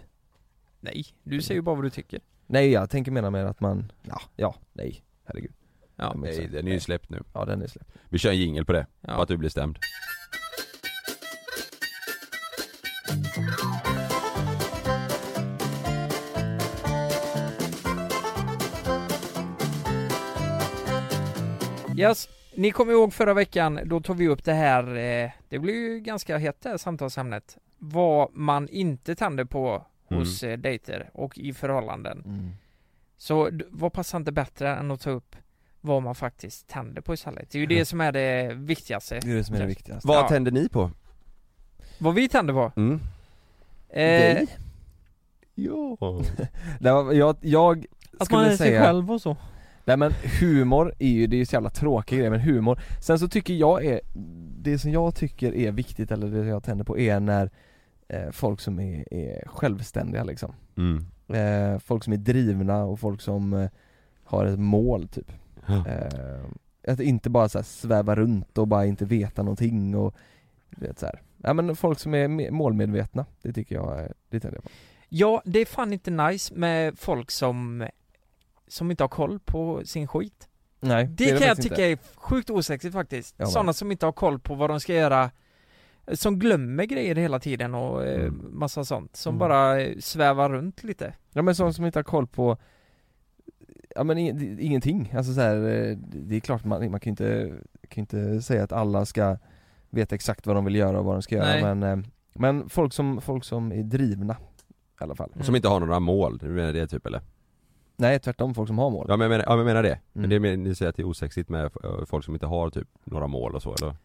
Nej, 0.79 1.05
du 1.23 1.41
säger 1.41 1.55
ju 1.57 1.61
bara 1.61 1.75
vad 1.75 1.83
du 1.85 1.89
tycker. 1.89 2.19
Nej 2.47 2.71
jag 2.71 2.89
tänker 2.89 3.11
mena 3.11 3.29
med 3.29 3.45
att 3.47 3.59
man, 3.59 3.91
ja, 4.01 4.21
ja, 4.35 4.55
nej, 4.73 5.03
herregud 5.25 5.51
Ja, 5.95 6.13
Nej 6.17 6.47
den 6.51 6.67
är 6.67 6.71
ju 6.71 6.79
släppt 6.79 7.09
nu 7.09 7.23
Ja 7.33 7.45
den 7.45 7.61
är 7.61 7.67
släppt 7.67 7.89
Vi 8.09 8.17
kör 8.17 8.29
en 8.29 8.37
jingle 8.37 8.65
på 8.65 8.73
det, 8.73 8.83
på 9.01 9.11
ja. 9.11 9.21
att 9.21 9.27
du 9.27 9.37
blir 9.37 9.49
stämd 9.49 9.77
Yes. 21.97 22.29
Ni 22.55 22.71
kommer 22.71 22.93
ihåg 22.93 23.13
förra 23.13 23.33
veckan, 23.33 23.79
då 23.85 24.01
tog 24.01 24.17
vi 24.17 24.27
upp 24.27 24.43
det 24.43 24.53
här, 24.53 24.95
eh, 24.95 25.31
det 25.49 25.59
blev 25.59 25.75
ju 25.75 25.99
ganska 25.99 26.37
hett 26.37 26.61
det 26.61 26.69
här 26.69 26.77
samtalsämnet. 26.77 27.57
Vad 27.77 28.29
man 28.33 28.67
inte 28.69 29.15
tänder 29.15 29.45
på 29.45 29.85
hos 30.07 30.43
eh, 30.43 30.57
dejter 30.57 31.09
och 31.13 31.37
i 31.37 31.53
förhållanden. 31.53 32.23
mm. 32.25 32.51
Så 33.17 33.49
vad 33.69 33.93
passar 33.93 34.17
inte 34.17 34.31
bättre 34.31 34.75
än 34.75 34.91
att 34.91 35.01
ta 35.01 35.09
upp 35.09 35.35
vad 35.81 36.03
man 36.03 36.15
faktiskt 36.15 36.67
tänder 36.67 37.01
på 37.01 37.13
istället? 37.13 37.49
Det 37.51 37.57
är 37.57 37.59
ju 37.59 37.65
det 37.65 37.85
som 37.85 38.01
är 38.01 38.11
det 38.11 38.53
viktigaste. 38.53 39.19
Det 39.19 39.31
är 39.31 39.35
det 39.35 39.43
som 39.43 39.55
är 39.55 39.59
det 39.59 39.65
viktigaste 39.65 40.07
Vad 40.07 40.17
Ja. 40.17 40.27
tänder 40.27 40.51
ni 40.51 40.69
på? 40.69 40.91
Vad 41.97 42.13
vi 42.15 42.29
tänder 42.29 42.53
på? 42.53 42.71
Mm. 42.75 42.99
Eh, 43.93 44.47
Ja 45.55 45.97
men 46.79 47.17
jag, 47.17 47.35
jag 47.41 47.85
att 48.19 48.25
skulle 48.25 48.41
man 48.41 48.45
är 48.45 48.49
sig 48.49 48.57
säga, 48.57 48.81
själv 48.83 49.11
och 49.11 49.21
så. 49.21 49.37
nej 49.85 49.97
men 49.97 50.11
humor 50.39 50.93
är 50.99 51.07
ju, 51.07 51.27
det 51.27 51.35
är 51.35 51.37
ju 51.37 51.45
så 51.45 51.55
jävla 51.55 51.69
tråkig 51.69 52.19
grej 52.19 52.29
men 52.29 52.39
humor 52.39 52.79
Sen 53.01 53.19
så 53.19 53.27
tycker 53.27 53.53
jag 53.53 53.85
är, 53.85 54.01
det 54.61 54.79
som 54.79 54.91
jag 54.91 55.15
tycker 55.15 55.55
är 55.55 55.71
viktigt 55.71 56.11
eller 56.11 56.27
det 56.27 56.47
jag 56.47 56.63
tänder 56.63 56.85
på 56.85 56.97
är 56.97 57.19
när 57.19 57.49
eh, 58.07 58.31
folk 58.31 58.59
som 58.61 58.79
är, 58.79 59.13
är 59.13 59.47
självständiga 59.47 60.23
liksom 60.23 60.53
mm. 60.77 61.05
eh, 61.27 61.79
Folk 61.79 62.03
som 62.03 62.13
är 62.13 62.17
drivna 62.17 62.83
och 62.83 62.99
folk 62.99 63.21
som 63.21 63.53
eh, 63.53 63.69
har 64.23 64.45
ett 64.45 64.59
mål 64.59 65.07
typ 65.07 65.31
Ja. 65.65 65.87
eh, 65.87 66.91
Att 66.93 66.99
inte 66.99 67.29
bara 67.29 67.49
så 67.49 67.57
här 67.57 67.63
sväva 67.63 68.15
runt 68.15 68.57
och 68.57 68.67
bara 68.67 68.85
inte 68.85 69.05
veta 69.05 69.43
någonting 69.43 69.95
och 69.95 70.15
du 70.69 70.87
vet 70.87 70.99
så 70.99 71.05
här. 71.05 71.21
Ja 71.43 71.53
men 71.53 71.75
folk 71.75 71.99
som 71.99 72.13
är 72.13 72.27
me- 72.27 72.51
målmedvetna, 72.51 73.25
det 73.41 73.53
tycker 73.53 73.75
jag, 73.75 73.99
är- 73.99 74.13
det 74.29 74.39
tänder 74.39 74.57
jag 74.57 74.63
på 74.63 74.69
Ja, 75.09 75.41
det 75.45 75.59
är 75.59 75.65
fan 75.65 75.93
inte 75.93 76.11
nice 76.11 76.53
med 76.55 76.99
folk 76.99 77.31
som 77.31 77.87
som 78.67 78.91
inte 78.91 79.03
har 79.03 79.09
koll 79.09 79.39
på 79.39 79.81
sin 79.85 80.07
skit. 80.07 80.47
Nej 80.79 81.05
Det, 81.07 81.25
kan 81.25 81.33
jag 81.33 81.41
faktiskt 81.47 81.69
tycka 81.69 81.87
inte. 81.89 82.03
är 82.03 82.15
sjukt 82.19 82.49
osexigt 82.49 82.93
faktiskt. 82.93 83.35
Ja. 83.37 83.45
Sådana 83.45 83.73
som 83.73 83.91
inte 83.91 84.05
har 84.05 84.13
koll 84.13 84.39
på 84.39 84.55
vad 84.55 84.69
de 84.69 84.79
ska 84.79 84.93
göra 84.93 85.31
som 86.13 86.39
glömmer 86.39 86.85
grejer 86.85 87.15
hela 87.15 87.39
tiden 87.39 87.75
och 87.75 88.03
eh, 88.05 88.21
Mm. 88.21 88.45
massa 88.51 88.85
sånt. 88.85 89.15
Som 89.15 89.29
Mm. 89.29 89.39
bara 89.39 89.81
eh, 89.81 89.97
svävar 89.99 90.49
runt 90.49 90.83
lite. 90.83 91.13
Ja 91.33 91.41
men 91.41 91.55
sådana 91.55 91.73
som 91.73 91.85
inte 91.85 91.99
har 91.99 92.03
koll 92.03 92.27
på 92.27 92.57
Ja 93.95 94.03
men 94.03 94.17
det- 94.37 94.63
ingenting, 94.63 95.13
alltså 95.17 95.33
så 95.33 95.41
här, 95.41 95.55
eh, 95.55 95.97
det 95.97 96.35
är 96.35 96.39
klart 96.39 96.65
man, 96.65 96.91
man 96.91 96.99
kan 96.99 97.09
ju 97.09 97.11
inte, 97.11 97.53
kan 97.87 98.01
inte 98.01 98.41
säga 98.41 98.63
att 98.63 98.71
alla 98.71 99.05
ska 99.05 99.37
veta 99.91 100.15
exakt 100.15 100.47
vad 100.47 100.55
de 100.55 100.65
vill 100.65 100.75
göra 100.75 100.99
och 100.99 101.05
vad 101.05 101.15
de 101.15 101.21
ska 101.21 101.35
göra 101.35 101.75
men 101.75 101.83
eh, 101.99 102.05
Men 102.33 102.69
folk 102.69 102.93
som, 102.93 103.21
folk 103.21 103.43
som 103.43 103.71
är 103.71 103.83
drivna 103.83 104.35
i 105.01 105.03
alla 105.03 105.15
fall 105.15 105.29
Mm. 105.33 105.45
Som 105.45 105.55
inte 105.55 105.67
har 105.67 105.79
några 105.79 105.99
mål, 105.99 106.37
du 106.37 106.47
menar 106.47 106.73
det 106.73 106.87
typ 106.87 107.05
eller? 107.05 107.21
Nej 107.97 108.19
tvärtom, 108.19 108.53
folk 108.53 108.67
som 108.67 108.77
har 108.79 108.89
mål 108.89 109.05
Ja 109.09 109.17
men 109.17 109.23
jag 109.25 109.29
menar, 109.29 109.45
ja, 109.47 109.49
men 109.49 109.57
jag 109.57 109.65
menar 109.65 109.83
det, 109.83 109.99
men 110.13 110.25
Mm. 110.25 110.29
det 110.29 110.39
mer- 110.39 110.57
ni 110.57 110.75
säger 110.75 110.89
att 110.89 110.95
det 110.95 111.01
är 111.01 111.07
osexigt 111.07 111.49
med 111.49 111.63
eh, 111.65 112.05
folk 112.05 112.25
som 112.25 112.33
inte 112.33 112.45
har 112.45 112.69
typ 112.69 112.87
några 113.03 113.27
mål 113.27 113.55
och 113.55 113.61
så 113.61 113.73
eller? 113.75 113.95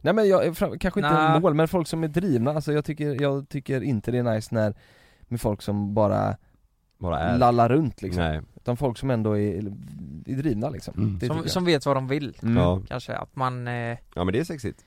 Nej 0.00 0.14
men 0.14 0.28
jag, 0.28 0.56
fram- 0.56 0.78
kanske 0.78 1.00
inte 1.00 1.12
Nä. 1.32 1.40
mål, 1.40 1.54
men 1.54 1.68
folk 1.68 1.88
som 1.88 2.04
är 2.04 2.08
drivna, 2.08 2.50
alltså 2.52 2.72
jag 2.72 2.84
tycker, 2.84 3.22
jag 3.22 3.48
tycker 3.48 3.80
inte 3.80 4.10
det 4.10 4.18
är 4.18 4.22
nice 4.34 4.54
när 4.54 4.74
Med 5.20 5.40
folk 5.40 5.62
som 5.62 5.94
bara 5.94 6.36
Bara 6.98 7.18
är? 7.20 7.38
lallar 7.38 7.68
runt 7.68 8.02
liksom, 8.02 8.22
Nej, 8.22 8.40
utan 8.56 8.76
folk 8.76 8.98
som 8.98 9.10
ändå 9.10 9.38
är, 9.38 9.56
är 10.26 10.36
drivna 10.36 10.68
liksom 10.70 10.94
Mm. 10.96 11.20
Som, 11.20 11.48
som 11.48 11.64
vet 11.64 11.86
vad 11.86 11.96
de 11.96 12.08
vill. 12.08 12.36
Mm. 12.42 12.82
Kanske 12.86 13.16
att 13.16 13.36
man, 13.36 13.68
eh, 13.68 13.98
ja 14.14 14.24
men 14.24 14.32
det 14.32 14.38
är 14.38 14.44
sexigt 14.44 14.84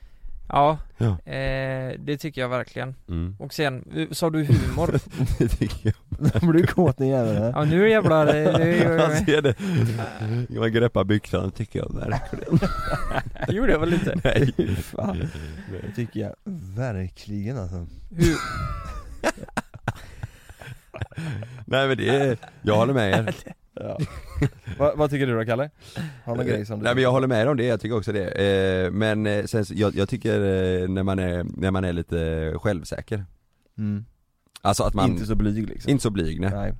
ja, 0.48 0.78
Ja. 0.98 1.32
Eh, 1.32 1.94
det 1.98 2.16
tycker 2.16 2.40
jag 2.40 2.48
verkligen. 2.48 2.94
mm. 3.08 3.36
Och 3.38 3.54
sen, 3.54 3.84
eh, 3.96 4.08
sa 4.10 4.30
du 4.30 4.44
humor? 4.44 5.00
det 5.38 5.48
tycker 5.48 5.92
jag 6.18 6.32
Då 6.32 6.46
blir 6.46 6.62
du 6.62 6.66
kåt 6.66 6.98
din 6.98 7.08
jävel 7.08 7.52
ja 7.54 7.64
nu 7.64 7.90
jävlar, 7.90 8.26
det 8.26 8.76
gör 8.76 8.98
Man 8.98 9.10
jag 9.10 9.24
ser 9.24 9.42
det, 9.42 9.54
man 10.58 10.72
greppar 10.72 11.04
byxan 11.04 11.50
tycker 11.50 11.78
jag 11.78 11.94
verkligen 11.94 12.58
Det 13.46 13.52
gjorde 13.56 13.72
jag 13.72 13.80
väl 13.80 13.92
inte? 13.92 14.20
Nej 14.24 14.76
Fan. 14.76 15.28
Det 15.86 15.92
tycker 15.94 16.20
jag 16.20 16.34
verkligen 16.76 17.58
alltså 17.58 17.86
Hur, 18.10 18.36
Nej 21.64 21.88
men 21.88 21.96
det 21.96 22.08
är, 22.08 22.36
jag 22.62 22.76
håller 22.76 22.94
med 22.94 23.10
er 23.10 23.34
ja. 23.74 23.98
Vad, 24.78 24.98
vad 24.98 25.10
tycker 25.10 25.26
du 25.26 25.38
då 25.38 25.44
Kalle? 25.44 25.70
Har 26.24 26.36
någon 26.36 26.46
grej 26.46 26.66
som 26.66 26.78
du 26.78 26.84
Nej 26.84 26.94
men 26.94 27.02
jag 27.02 27.12
håller 27.12 27.26
med 27.28 27.48
om 27.48 27.56
det, 27.56 27.64
jag 27.64 27.80
tycker 27.80 27.96
också 27.96 28.12
det. 28.12 28.28
Eh, 28.28 28.90
men 28.90 29.26
eh, 29.26 29.44
sen, 29.44 29.64
jag, 29.70 29.94
jag 29.94 30.08
tycker 30.08 30.34
eh, 30.40 30.88
när 30.88 31.02
man 31.02 31.18
är, 31.18 31.46
när 31.56 31.70
man 31.70 31.84
är 31.84 31.92
lite 31.92 32.52
självsäker 32.56 33.24
mm. 33.78 34.04
Alltså 34.62 34.82
att 34.84 34.94
man, 34.94 35.10
Inte 35.10 35.26
så 35.26 35.34
blyg 35.34 35.68
liksom 35.68 35.90
inte 35.90 36.02
så 36.02 36.10
blyg 36.10 36.40
nej. 36.40 36.50
Nej 36.50 36.74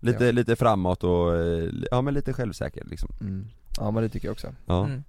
Lite, 0.00 0.24
Ja. 0.24 0.32
lite 0.32 0.56
framåt 0.56 1.04
och, 1.04 1.36
eh, 1.36 1.70
ja 1.90 2.02
men 2.02 2.14
lite 2.14 2.32
självsäker 2.32 2.84
liksom 2.84 3.08
mm. 3.20 3.46
Ja 3.78 3.90
men 3.90 4.02
det 4.02 4.08
tycker 4.08 4.28
jag 4.28 4.32
också 4.32 4.54
Ja, 4.66 4.84
mm. 4.84 5.02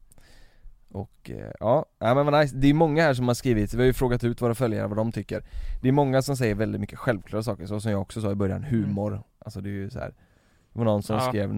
Och 0.92 1.30
eh, 1.30 1.52
ja, 1.60 1.86
ja 2.00 2.16
men 2.16 2.26
vad 2.26 2.42
nice. 2.42 2.56
det 2.56 2.68
är 2.70 2.74
många 2.74 3.04
här 3.04 3.14
som 3.14 3.28
har 3.28 3.36
skrivit, 3.36 3.74
vi 3.74 3.78
har 3.78 3.86
ju 3.86 3.94
frågat 3.94 4.24
ut 4.24 4.42
våra 4.42 4.56
följare 4.56 4.88
vad 4.88 4.98
de 4.98 5.12
tycker 5.12 5.44
Det 5.82 5.88
är 5.88 5.92
många 5.92 6.22
som 6.22 6.38
säger 6.38 6.56
väldigt 6.56 6.82
mycket 6.82 7.00
självklara 7.00 7.44
saker, 7.44 7.66
så 7.66 7.80
som 7.80 7.92
jag 7.92 8.02
också 8.02 8.22
sa 8.22 8.32
i 8.32 8.36
början, 8.36 8.64
humor 8.64 9.24
Alltså 9.40 9.62
det 9.62 9.70
är 9.70 9.72
ju 9.72 9.90
så 9.90 10.00
här. 10.00 10.14
Det 10.74 10.80
var 10.80 10.86
någon 10.86 11.04
som 11.04 11.16
Ja. 11.16 11.22
skrev 11.22 11.58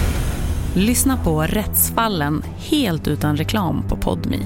Lyssna 0.75 1.17
på 1.23 1.41
Rättsfallen 1.41 2.43
helt 2.57 3.07
utan 3.07 3.37
reklam 3.37 3.83
på 3.89 3.95
Podmi. 3.95 4.39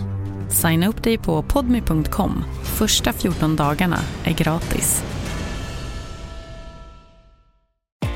Signa 0.49 0.87
upp 0.87 1.03
dig 1.03 1.17
på 1.17 1.41
podmi.com. 1.43 2.43
Första 2.63 3.13
14 3.13 3.55
dagarna 3.55 3.97
är 4.23 4.33
gratis. 4.33 5.14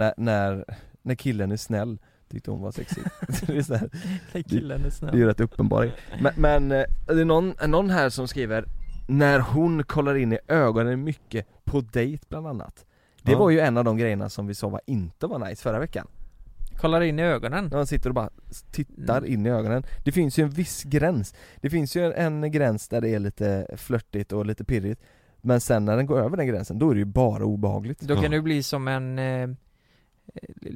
När, 0.00 0.14
när, 0.16 0.64
när 1.02 1.14
killen 1.14 1.52
är 1.52 1.56
snäll 1.56 1.98
tyckte 2.30 2.50
hon 2.50 2.60
var 2.60 2.70
sexig. 2.72 3.02
Det, 3.46 3.56
är 3.56 3.62
så 3.62 3.74
här, 3.74 3.90
killen 4.48 4.84
är 4.84 4.90
snäll. 4.90 5.16
det 5.16 5.22
är 5.22 5.26
rätt 5.26 5.40
uppenbart. 5.40 5.88
Men, 6.22 6.32
men 6.36 6.72
eh, 6.80 6.84
det 7.06 7.20
är 7.20 7.24
någon, 7.24 7.54
någon 7.66 7.90
här 7.90 8.08
som 8.10 8.28
skriver 8.28 8.64
När 9.08 9.38
hon 9.40 9.82
kollar 9.84 10.14
in 10.16 10.32
i 10.32 10.38
ögonen 10.48 11.04
mycket 11.04 11.46
på 11.64 11.80
dejt 11.80 12.24
bland 12.28 12.46
annat? 12.46 12.84
Det 13.22 13.32
Ja. 13.32 13.38
var 13.38 13.50
ju 13.50 13.60
en 13.60 13.76
av 13.76 13.84
de 13.84 13.96
grejerna 13.96 14.28
som 14.28 14.46
vi 14.46 14.54
sa 14.54 14.68
var 14.68 14.80
inte 14.86 15.26
var 15.26 15.38
nice 15.38 15.62
förra 15.62 15.78
veckan. 15.78 16.06
Kollar 16.80 17.00
in 17.00 17.18
i 17.18 17.22
ögonen. 17.22 17.64
När 17.64 17.76
man 17.76 17.86
sitter 17.86 18.08
och 18.10 18.14
bara 18.14 18.30
tittar 18.70 19.18
Mm. 19.18 19.32
in 19.32 19.46
i 19.46 19.50
ögonen. 19.50 19.82
Det 20.04 20.12
finns 20.12 20.38
ju 20.38 20.42
en 20.42 20.50
viss 20.50 20.82
gräns. 20.84 21.34
Det 21.60 21.70
finns 21.70 21.96
ju 21.96 22.12
en, 22.12 22.50
gräns 22.52 22.88
där 22.88 23.00
det 23.00 23.08
är 23.08 23.18
lite 23.18 23.66
flörtigt 23.76 24.32
och 24.32 24.46
lite 24.46 24.64
pirrigt. 24.64 25.00
Men 25.40 25.60
sen 25.60 25.84
när 25.84 25.96
den 25.96 26.06
går 26.06 26.18
över 26.20 26.36
den 26.36 26.46
gränsen, 26.46 26.78
då 26.78 26.90
är 26.90 26.94
det 26.94 26.98
ju 26.98 27.04
bara 27.04 27.44
obehagligt. 27.44 28.00
Då 28.00 28.16
kan 28.16 28.30
det 28.30 28.40
bli 28.40 28.62
som 28.62 28.88
en, 28.88 29.18
eh, 29.18 29.48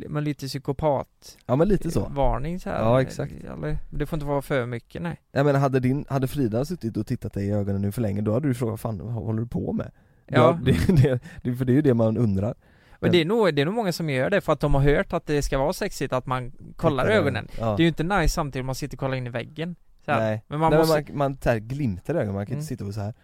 men 0.08 0.24
lite 0.24 0.46
psykopat 0.46 1.38
Ja 1.46 1.56
men 1.56 1.68
lite 1.68 1.90
så 1.90 2.08
Varning 2.08 2.60
så 2.60 2.70
här. 2.70 2.78
Ja, 2.82 3.02
exakt. 3.02 3.32
Eller, 3.32 3.78
det 3.90 4.06
får 4.06 4.16
inte 4.16 4.26
vara 4.26 4.42
för 4.42 4.66
mycket 4.66 5.02
nej 5.02 5.20
Jag 5.32 5.46
menar 5.46 5.60
hade 5.60 5.80
din, 5.80 6.04
hade 6.08 6.26
Frida 6.28 6.64
suttit 6.64 6.96
och 6.96 7.06
tittat 7.06 7.32
dig 7.32 7.46
i 7.46 7.52
ögonen 7.52 7.82
nu 7.82 7.92
för 7.92 8.02
länge, 8.02 8.20
då 8.20 8.32
hade 8.32 8.48
du 8.48 8.54
frågat 8.54 8.70
vad 8.72 8.80
fan 8.80 8.98
vad 8.98 9.12
håller 9.12 9.40
du 9.42 9.48
på 9.48 9.72
med? 9.72 9.90
Ja. 10.26 10.58
det, 10.64 10.72
det, 11.02 11.20
det, 11.42 11.54
för 11.56 11.64
det 11.64 11.72
är 11.72 11.74
ju 11.74 11.82
det 11.82 11.94
man 11.94 12.16
undrar 12.16 12.54
Men 13.00 13.12
det 13.12 13.20
är, 13.20 13.24
nog, 13.24 13.54
det 13.54 13.62
är 13.62 13.66
nog 13.66 13.74
många 13.74 13.92
som 13.92 14.10
gör 14.10 14.30
det 14.30 14.40
för 14.40 14.52
att 14.52 14.60
de 14.60 14.74
har 14.74 14.82
hört 14.82 15.12
att 15.12 15.26
det 15.26 15.42
ska 15.42 15.58
vara 15.58 15.72
sexigt 15.72 16.12
att 16.12 16.26
man 16.26 16.52
kollar 16.76 17.04
i 17.04 17.06
Tittar 17.06 17.14
i 17.14 17.18
ögonen 17.18 17.48
ja. 17.58 17.66
Det 17.76 17.82
är 17.82 17.84
ju 17.84 17.88
inte 17.88 18.02
nice 18.02 18.28
samtidigt 18.34 18.62
om 18.62 18.66
man 18.66 18.74
sitter 18.74 18.96
och 18.96 19.00
kollar 19.00 19.16
in 19.16 19.26
i 19.26 19.30
väggen 19.30 19.76
så 20.04 20.10
här. 20.12 20.20
Nej, 20.20 20.42
Men 20.48 20.60
man 20.60 20.70
Nej, 20.70 20.78
måste, 20.78 21.04
man, 21.08 21.18
man 21.18 21.36
tar 21.36 21.56
glimtar 21.56 22.14
i 22.14 22.16
ögonen, 22.16 22.34
man 22.34 22.46
kan 22.46 22.52
Mm. 22.52 22.58
inte 22.60 22.68
sitta 22.68 22.84
och 22.84 22.94
så 22.94 23.00
här. 23.00 23.14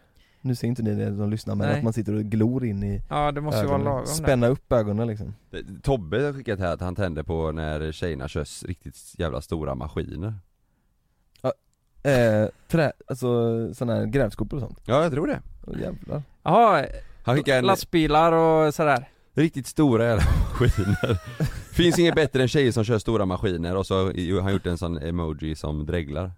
Nu 0.42 0.54
ser 0.54 0.68
inte 0.68 0.82
ni 0.82 0.94
det 0.94 1.16
som 1.16 1.30
lyssnar 1.30 1.54
men 1.54 1.68
Nej. 1.68 1.78
att 1.78 1.84
man 1.84 1.92
sitter 1.92 2.14
och 2.14 2.24
glor 2.24 2.64
in 2.64 2.82
i 2.82 3.02
Ja 3.08 3.32
det 3.32 3.40
måste 3.40 3.60
ju 3.60 3.66
vara 3.66 3.78
lagom 3.78 4.00
där. 4.04 4.06
Spänna 4.12 4.46
upp 4.46 4.72
ögonen 4.72 5.06
liksom. 5.08 5.34
Tobbe 5.82 6.22
har 6.24 6.32
skickat 6.32 6.58
här 6.58 6.72
att 6.74 6.80
han 6.80 6.94
tänder 6.94 7.22
på 7.22 7.52
när 7.52 7.92
tjejerna 7.92 8.28
kör 8.28 8.42
s- 8.42 8.64
riktigt 8.68 8.96
jävla 9.18 9.40
stora 9.40 9.74
maskiner. 9.74 10.34
Eh, 12.02 12.48
trä, 12.68 12.92
alltså 13.06 13.28
sådana 13.74 13.98
här 13.98 14.06
grävskopor 14.06 14.56
och 14.56 14.62
sånt. 14.62 14.78
Ja 14.84 15.02
jag 15.02 15.12
tror 15.12 15.26
det. 15.26 15.40
Åh, 15.66 15.80
jävlar. 15.80 16.22
Jaha, 16.42 16.86
Han 17.24 17.36
skickar 17.36 17.58
en 17.58 17.66
lastbilar 17.66 18.32
och 18.32 18.74
sådär. 18.74 19.08
riktigt 19.34 19.66
stora 19.66 20.04
jävla 20.04 20.22
maskiner. 20.24 21.18
Finns 21.74 21.98
inget 21.98 22.14
bättre 22.14 22.42
än 22.42 22.48
tjejer 22.48 22.72
som 22.72 22.84
kör 22.84 22.98
stora 22.98 23.24
maskiner 23.26 23.76
och 23.76 23.86
så 23.86 23.94
har 24.04 24.40
han 24.40 24.52
gjort 24.52 24.66
en 24.66 24.78
sån 24.78 24.98
emoji 24.98 25.54
som 25.56 25.86
dreglar 25.86 26.30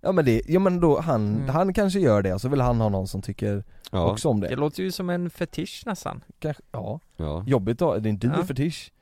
Ja 0.00 0.12
men 0.12 0.24
det, 0.24 0.42
ja 0.46 0.60
men 0.60 0.80
då 0.80 1.00
han, 1.00 1.28
Mm. 1.36 1.48
han 1.48 1.72
kanske 1.74 2.00
gör 2.00 2.22
det 2.22 2.34
och 2.34 2.40
så 2.40 2.48
vill 2.48 2.60
han 2.60 2.80
ha 2.80 2.88
någon 2.88 3.08
som 3.08 3.22
tycker 3.22 3.64
Ja. 3.90 4.10
också 4.12 4.28
om 4.28 4.40
det 4.40 4.48
Det 4.48 4.56
låter 4.56 4.82
ju 4.82 4.92
som 4.92 5.10
en 5.10 5.30
fetisch 5.30 5.82
nästan 5.86 6.24
Kanske, 6.38 6.62
ja 6.72 7.00
Ja 7.16 7.44
Jobbigt 7.46 7.78
då, 7.78 7.96
det 7.98 8.08
är 8.08 8.10
en 8.10 8.18
dyr 8.18 8.32
Ja. 8.36 8.44
fetisch 8.44 8.92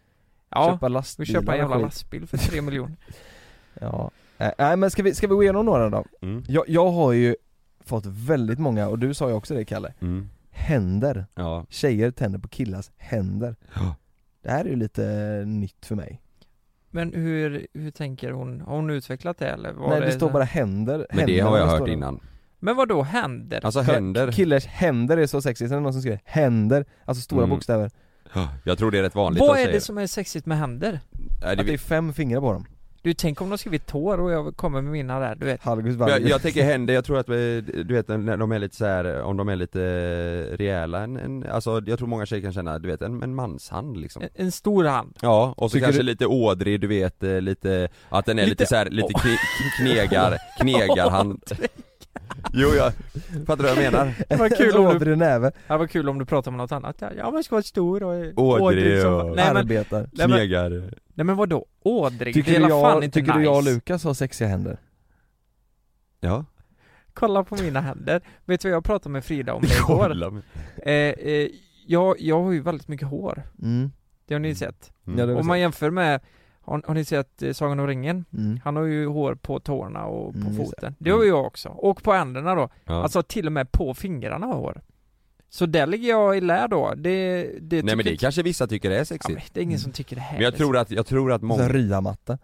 Ja, 0.51 0.71
Köpa 0.73 0.89
vi 0.89 0.93
lastbilar 0.93 1.27
köper 1.41 1.53
en 1.53 1.59
jävla 1.59 1.77
lastbil 1.79 2.27
för 2.27 2.37
tre 2.39 2.61
miljoner 2.63 2.97
Ja, 3.81 4.11
nej 4.59 4.77
men 4.77 4.91
ska 4.91 5.03
vi, 5.03 5.15
ska 5.15 5.27
vi 5.27 5.35
gå 5.35 5.43
igenom 5.43 5.67
några 5.67 5.91
då? 5.91 6.05
Mm. 6.23 6.45
Jag, 6.49 6.65
jag 6.69 6.91
har 6.91 7.13
ju 7.13 7.37
fått 7.81 8.07
väldigt 8.07 8.59
många, 8.59 8.89
och 8.89 8.99
du 8.99 9.15
sa 9.15 9.29
ju 9.29 9.35
också 9.35 9.55
det 9.55 9.65
Kalle 9.65 9.93
Mm. 10.01 10.29
Händer 10.51 11.27
Ja 11.35 11.67
Tjejer 11.69 12.11
tänder 12.11 12.39
på 12.39 12.49
killars 12.49 12.91
händer 12.97 13.57
Ja. 13.75 13.95
Det 14.43 14.51
här 14.51 14.65
är 14.65 14.69
ju 14.69 14.77
lite 14.77 15.03
nytt 15.47 15.87
för 15.87 15.95
mig 15.95 16.23
Men 16.97 17.13
hur, 17.13 17.67
hur 17.75 17.91
tänker 17.91 18.31
hon? 18.31 18.61
Har 18.61 18.77
hon 18.77 18.91
utvecklat 18.91 19.39
det 19.39 19.49
eller? 19.49 19.73
Var 19.73 19.89
Nej 19.91 20.01
det 20.01 20.13
står 20.13 20.31
bara 20.31 20.45
händer, 20.45 21.07
Men 21.11 21.27
det 21.27 21.33
händer, 21.33 21.43
har 21.51 21.59
jag 21.59 21.67
hört 21.67 21.85
det? 21.87 21.93
innan 21.93 22.21
Men 22.59 22.77
vad 22.77 22.89
då 22.89 23.03
händer? 23.03 23.65
Alltså 23.67 23.81
händer 23.81 24.33
Killers 24.33 24.67
händer 24.67 25.17
är 25.17 25.27
så 25.27 25.43
sexigt, 25.43 25.69
sen 25.69 25.77
är 25.77 25.81
det 25.81 25.83
någon 25.83 25.93
som 25.93 26.03
skriver 26.03 26.21
händer, 26.25 26.85
alltså 27.05 27.23
stora 27.23 27.45
Mm. 27.45 27.51
bokstäver 27.51 27.91
Jag 28.65 28.79
tror 28.79 28.91
det 28.91 28.99
är 28.99 29.03
rätt 29.03 29.15
vanligt 29.15 29.41
Vad 29.41 29.51
är 29.51 29.55
tjejer. 29.55 29.73
det 29.73 29.81
som 29.81 29.99
är 29.99 30.07
sexigt 30.07 30.47
med 30.47 30.59
händer? 30.59 31.01
Nej, 31.43 31.51
Att 31.53 31.59
det 31.59 31.63
är 31.63 31.73
det, 31.73 31.79
fem 31.79 32.13
fingrar 32.13 32.41
på 32.41 32.53
dem 32.53 32.67
Du 33.07 33.15
tänk 33.15 33.41
om 33.41 33.49
de 33.49 33.59
skrivit 33.59 33.87
tår 33.87 34.21
och 34.21 34.31
jag 34.33 34.57
kommer 34.57 34.81
med 34.83 34.93
mina 34.93 35.21
där, 35.21 35.35
du 35.35 35.47
vet. 35.47 35.61
Jag, 36.11 36.21
jag 36.31 36.43
tänker 36.43 36.63
händer, 36.65 36.95
jag 36.95 37.05
tror 37.05 37.19
att 37.19 37.29
vi- 37.29 37.61
du 37.61 37.95
vet 37.95 38.09
när 38.09 38.37
de 38.37 38.53
är 38.53 38.59
lite 38.59 38.77
så 38.77 38.85
här, 38.87 39.23
om 39.23 39.37
de 39.37 39.49
är 39.49 39.57
lite 39.57 39.81
rejäla, 40.57 41.03
en, 41.03 41.17
en, 41.17 41.45
alltså 41.51 41.83
jag 41.87 41.99
tror 41.99 42.09
många 42.09 42.27
tjejer 42.27 42.43
kan 42.43 42.53
känna, 42.53 42.79
du 42.79 42.89
vet 42.89 43.03
en, 43.03 43.23
en 43.23 43.35
manshand 43.35 43.97
liksom. 43.97 44.23
En, 44.23 44.29
en 44.35 44.53
stor 44.53 44.85
hand. 44.85 45.17
Ja, 45.21 45.55
och 45.57 45.71
så 45.71 45.75
Tycker 45.75 45.87
kanske 45.87 46.03
du- 46.03 46.07
lite 46.07 46.27
ådrig, 46.27 46.81
du 46.81 46.87
vet, 46.87 47.23
eh, 47.23 47.41
lite, 47.41 47.89
att 48.09 48.27
den 48.27 48.39
är 48.39 48.43
lite, 48.43 48.51
Lite- 48.63 48.67
så 48.67 48.77
här, 48.77 48.91
lite 48.91 49.13
kne, 49.15 49.37
knegar, 49.79 50.37
knegarhand 50.61 51.43
Jo 52.53 52.69
jag, 52.69 52.93
fattar 53.47 53.57
du 53.57 53.63
vad 53.63 53.71
jag 53.85 53.93
menar? 53.93 54.15
Det 54.29 54.37
var 54.37 54.49
kul 54.49 54.77
om 54.77 54.99
du, 54.99 55.17
näve, 55.17 55.53
det 55.69 55.77
var 55.77 55.87
kul 55.87 56.09
om 56.09 56.19
du 56.19 56.25
pratade 56.25 56.55
om 56.55 56.57
något 56.59 56.73
annat 56.73 57.03
ja, 57.17 57.31
man 57.31 57.45
ska 57.45 57.55
vara 57.55 57.63
stor 57.63 58.03
och 58.03 58.33
Ådrig 58.37 59.03
som- 59.03 59.15
och- 59.15 59.37
nej, 59.37 59.45
men, 59.47 59.57
arbetar 59.57 60.09
nej, 60.13 60.29
men, 60.29 60.91
nej 61.15 61.25
men 61.25 61.37
vadå? 61.37 61.67
Ådrig? 61.83 62.35
Tycker 62.35 62.51
det 62.51 62.57
är 62.57 62.61
du 62.61 62.69
la 62.69 62.83
fan 62.83 62.95
jag, 62.95 63.05
inte 63.05 63.15
tycker 63.21 63.33
nice 63.33 63.39
du 63.39 63.45
jag 63.45 63.57
och 63.57 63.65
Lukas 63.65 64.05
har 64.05 64.15
sexiga 64.15 64.49
händer? 64.49 64.77
Ja, 66.21 66.45
Kolla 67.15 67.45
på 67.45 67.57
mina 67.57 67.81
händer 67.81 68.21
Vet 68.45 68.61
du 68.61 68.69
vad 68.69 68.77
jag 68.77 68.85
pratade 68.85 69.13
med 69.13 69.25
Frida 69.25 69.55
om 69.55 69.63
det 69.63 69.75
igår? 69.79 70.43
Eh, 70.83 70.93
eh, 70.93 71.49
jag, 71.87 72.17
jag 72.21 72.43
har 72.43 72.53
ju 72.53 72.61
väldigt 72.61 72.89
mycket 72.89 73.09
hår 73.09 73.43
Mm. 73.63 73.93
Det 74.27 74.35
har 74.35 74.39
ni 74.41 74.55
sett 74.55 74.93
Mm. 75.07 75.19
Ja, 75.19 75.27
har 75.27 75.35
Om 75.41 75.47
man 75.47 75.61
jämför 75.61 75.91
med 75.91 76.21
Har, 76.67 76.83
har 76.87 76.95
ni 76.95 77.05
sett 77.05 77.43
eh, 77.43 77.53
Sagan 77.53 77.81
om 77.81 77.87
ringen? 77.87 78.25
Mm. 78.33 78.61
Han 78.65 78.77
har 78.77 78.85
ju 78.85 79.07
hår 79.07 79.35
på 79.35 79.61
tårna 79.61 80.05
och 80.05 80.33
på 80.33 80.39
Mm, 80.39 80.57
foten. 80.57 80.95
Det 80.99 81.11
har 81.11 81.23
ju 81.23 81.29
jag 81.29 81.47
också, 81.47 81.69
och 81.69 82.03
på 82.03 82.13
händerna 82.13 82.55
då. 82.55 82.69
Ja. 82.85 83.03
Alltså 83.03 83.23
till 83.23 83.47
och 83.47 83.53
med 83.53 83.73
på 83.73 83.95
fingrarna 83.95 84.47
har 84.47 84.55
hår. 84.55 84.81
Så 85.49 85.67
där 85.67 85.87
ligger 85.87 86.09
jag 86.09 86.37
i 86.37 86.41
lä 86.41 86.67
då, 86.71 86.95
det, 86.97 87.43
det 87.61 87.83
Nej 87.83 87.97
men 87.97 88.05
det 88.05 88.17
kanske 88.17 88.43
vissa 88.43 88.67
tycker 88.67 88.91
är 88.91 88.99
ja, 88.99 89.05
sexigt 89.05 89.35
men 89.35 89.43
Det 89.53 89.61
är 89.61 89.65
ingen 89.65 89.79
som 89.79 89.93
tycker 89.93 90.17
det 90.17 90.23
här 90.23 90.37
Men 90.37 90.45
jag 90.45 90.53
är 90.55 90.59
tror 90.59 90.77
att, 90.77 90.91
jag 90.91 91.07
tror 91.07 91.33
att 91.33 91.41
Så 91.41 91.47
många 91.47 91.69
ryamatta 91.69 92.39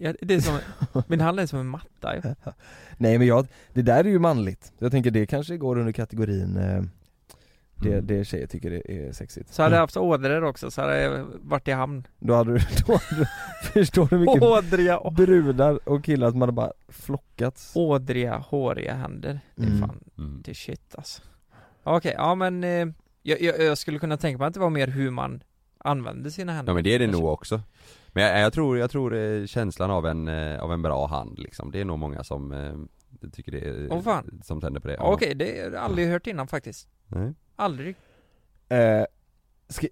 Ja, 0.00 0.14
det 0.20 0.34
är 0.34 0.40
som, 0.40 0.58
min 1.06 1.20
hand 1.20 1.40
är 1.40 1.46
som 1.46 1.58
en 1.58 1.66
matta 1.66 2.16
ju. 2.16 2.22
Nej 2.96 3.18
men 3.18 3.26
jag, 3.26 3.46
det 3.72 3.82
där 3.82 4.04
är 4.04 4.08
ju 4.08 4.18
manligt. 4.18 4.72
Jag 4.78 4.90
tänker 4.90 5.10
det 5.10 5.26
kanske 5.26 5.56
går 5.56 5.78
under 5.78 5.92
kategorin 5.92 6.56
eh, 6.56 6.82
det, 7.80 7.92
Mm. 7.92 8.06
det 8.06 8.24
tjejer 8.24 8.46
tycker 8.46 8.70
det 8.70 8.92
är 8.92 9.12
sexigt. 9.12 9.54
Så 9.54 9.62
hade 9.62 9.74
jag 9.74 9.80
haft 9.80 9.96
ådror 9.96 10.44
också, 10.44 10.70
så 10.70 10.80
hade 10.80 11.00
jag 11.02 11.26
varit 11.42 11.68
i 11.68 11.72
hamn. 11.72 12.06
Då 12.18 12.34
hade 12.34 12.52
du, 12.52 12.58
då 12.86 12.92
hade 12.92 13.20
du 13.20 13.26
förstår 13.72 14.06
du 14.10 14.18
mycket 14.18 14.42
Ådriga, 14.42 15.00
brudar 15.10 15.88
och 15.88 16.04
killar 16.04 16.30
som 16.30 16.40
hade 16.40 16.52
bara 16.52 16.72
flockats? 16.88 17.72
Ådriga, 17.76 18.36
håriga 18.36 18.94
händer. 18.94 19.40
Det 19.56 19.62
är 19.62 19.66
Mm. 19.66 19.80
fan, 19.80 20.00
mm. 20.18 20.42
det 20.44 20.50
är 20.50 20.54
shit 20.54 20.94
alltså. 20.94 21.22
Okej, 21.82 22.14
ja 22.16 22.34
men 22.34 22.64
eh, 22.64 22.86
jag, 23.22 23.40
jag, 23.40 23.60
jag 23.60 23.78
skulle 23.78 23.98
kunna 23.98 24.16
tänka 24.16 24.38
mig 24.38 24.46
att 24.48 24.54
det 24.54 24.60
var 24.60 24.70
mer 24.70 24.86
hur 24.86 25.10
man 25.10 25.42
använder 25.78 26.30
sina 26.30 26.52
händer. 26.52 26.70
Ja 26.70 26.74
men 26.74 26.84
det 26.84 26.94
är 26.94 26.98
det 26.98 27.06
nog 27.06 27.24
också. 27.24 27.60
Men 28.12 28.22
jag, 28.24 28.40
jag 28.40 28.52
tror, 28.52 28.78
jag 28.78 28.90
tror 28.90 29.14
eh, 29.16 29.46
känslan 29.46 29.90
av 29.90 30.06
en, 30.06 30.28
eh, 30.28 30.60
av 30.62 30.72
en 30.72 30.82
bra 30.82 31.06
hand 31.06 31.38
liksom, 31.38 31.70
det 31.70 31.80
är 31.80 31.84
nog 31.84 31.98
många 31.98 32.24
som 32.24 32.52
eh, 32.52 33.28
tycker 33.32 33.52
det 33.52 33.58
är, 33.60 33.88
Åh, 33.92 34.02
fan. 34.02 34.40
som 34.44 34.60
tänder 34.60 34.80
på 34.80 34.88
det. 34.88 34.94
Ja, 34.94 35.12
Okej, 35.12 35.34
det 35.34 35.44
har 35.44 35.70
jag 35.70 35.74
aldrig 35.74 36.08
hört 36.08 36.26
innan 36.26 36.48
faktiskt. 36.48 36.88
Nej. 37.06 37.34
Aldrig. 37.58 37.96
Eh, 38.68 39.04
ska, 39.68 39.86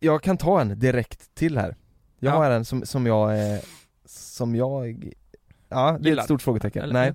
Jag 0.00 0.22
kan 0.22 0.36
ta 0.36 0.60
en 0.60 0.78
direkt 0.78 1.34
till 1.34 1.58
här. 1.58 1.76
Jag 2.18 2.34
Ja. 2.34 2.38
har 2.38 2.50
en 2.50 2.64
som, 2.64 2.86
som 2.86 3.06
jag, 3.06 3.52
eh, 3.54 3.60
som 4.04 4.54
jag 4.54 5.12
Ja, 5.68 5.92
det 5.92 6.06
är 6.06 6.10
Gillar. 6.10 6.22
ett 6.22 6.24
stort 6.26 6.42
frågetecken, 6.42 6.82
Eller- 6.82 6.92
nej. 6.94 7.14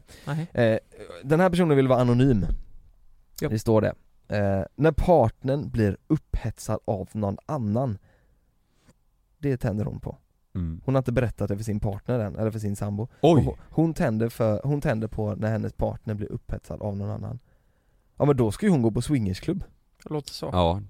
Nej. 0.53 0.71
Eh, 0.73 0.79
Den 1.23 1.39
här 1.39 1.49
personen 1.49 1.77
vill 1.77 1.87
vara 1.87 2.01
anonym. 2.01 2.45
Japp. 3.41 3.51
Det 3.51 3.59
står 3.59 3.81
det. 3.81 3.93
Eh, 4.27 4.63
När 4.75 4.91
partnern 4.91 5.69
blir 5.69 5.97
upphetsad 6.07 6.79
av 6.85 7.09
någon 7.13 7.37
annan 7.45 7.97
Det 9.37 9.57
tänder 9.57 9.85
hon 9.85 9.99
på. 9.99 10.17
Mm. 10.55 10.81
Hon 10.85 10.95
har 10.95 10.99
inte 10.99 11.11
berättat 11.11 11.47
det 11.49 11.57
för 11.57 11.63
sin 11.63 11.79
partner 11.79 12.19
än, 12.19 12.35
eller 12.35 12.51
för 12.51 12.59
sin 12.59 12.75
sambo. 12.75 13.07
Oj. 13.21 13.55
Hon, 13.69 13.93
tänder 13.93 14.29
för, 14.29 14.61
hon 14.63 14.81
tänder 14.81 15.07
på 15.07 15.35
när 15.35 15.51
hennes 15.51 15.73
partner 15.73 16.13
blir 16.13 16.31
upphetsad 16.31 16.81
av 16.81 16.97
någon 16.97 17.09
annan. 17.09 17.39
Ja 18.17 18.25
men 18.25 18.37
då 18.37 18.51
ska 18.51 18.65
ju 18.65 18.71
hon 18.71 18.81
gå 18.81 18.91
på 18.91 19.01
swingersklubb 19.01 19.63
Det 20.07 20.13
låter 20.13 20.33
så. 20.33 20.49
Ja. 20.53 20.81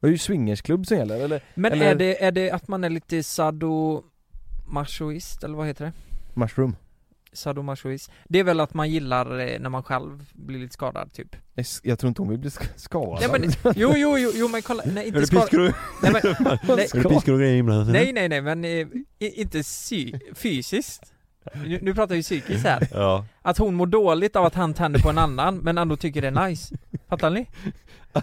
Det 0.00 0.06
är 0.06 0.10
ju 0.10 0.18
swingersklubb 0.18 0.86
som 0.86 0.96
gäller 0.96 1.20
eller? 1.20 1.42
Men 1.54 1.72
eller 1.72 1.86
är, 1.86 1.94
det, 1.94 2.24
är 2.24 2.32
det 2.32 2.50
att 2.50 2.68
man 2.68 2.84
är 2.84 2.90
lite 2.90 3.22
sadomasoist, 3.22 5.44
eller 5.44 5.56
vad 5.56 5.66
heter 5.66 5.84
det? 5.84 5.92
Mushroom 6.34 6.76
Sadomasoist. 7.34 8.10
Det 8.28 8.38
är 8.38 8.44
väl 8.44 8.60
att 8.60 8.74
man 8.74 8.90
gillar 8.90 9.38
eh, 9.38 9.60
när 9.60 9.68
man 9.70 9.82
själv 9.82 10.30
blir 10.32 10.58
lite 10.58 10.74
skadad 10.74 11.12
typ? 11.12 11.36
Jag, 11.54 11.66
jag 11.82 11.98
tror 11.98 12.08
inte 12.08 12.22
hon 12.22 12.28
vill 12.28 12.38
bli 12.38 12.48
sk- 12.50 12.68
skadad 12.76 13.30
Nej 13.30 13.40
men, 13.40 13.50
jo 13.76 13.92
jo 13.96 14.18
jo, 14.18 14.30
jo 14.34 14.48
men 14.48 14.62
kolla, 14.62 14.82
nej 14.86 15.02
Är 15.02 15.06
inte 15.06 15.20
det 15.20 15.26
skadad 15.26 15.48
piskor 15.50 15.68
och... 15.68 15.74
Nej 16.02 16.12
men, 16.12 16.22
nej, 16.40 16.58
Är 16.94 17.02
det 17.02 17.08
piskor 17.08 17.32
och 17.32 17.38
grejer 17.38 17.56
inblandat? 17.56 17.88
eller? 17.88 18.00
nej 18.04 18.12
nej 18.12 18.28
nej 18.28 18.40
men 18.42 18.64
eh, 18.64 18.86
inte 19.40 19.64
sy- 19.64 20.12
fysiskt 20.34 21.12
nu, 21.54 21.78
nu 21.82 21.94
pratar 21.94 22.14
vi 22.14 22.22
psykiskt 22.22 22.64
här 22.64 22.88
Ja. 22.92 23.26
Att 23.42 23.58
hon 23.58 23.74
mår 23.74 23.86
dåligt 23.86 24.36
av 24.36 24.44
att 24.44 24.54
han 24.54 24.74
tänder 24.74 25.00
på 25.00 25.10
en 25.10 25.18
annan 25.18 25.56
men 25.58 25.78
ändå 25.78 25.96
tycker 25.96 26.22
det 26.22 26.28
är 26.28 26.48
nice 26.48 26.74
Fattar 27.08 27.30
ni? 27.30 27.46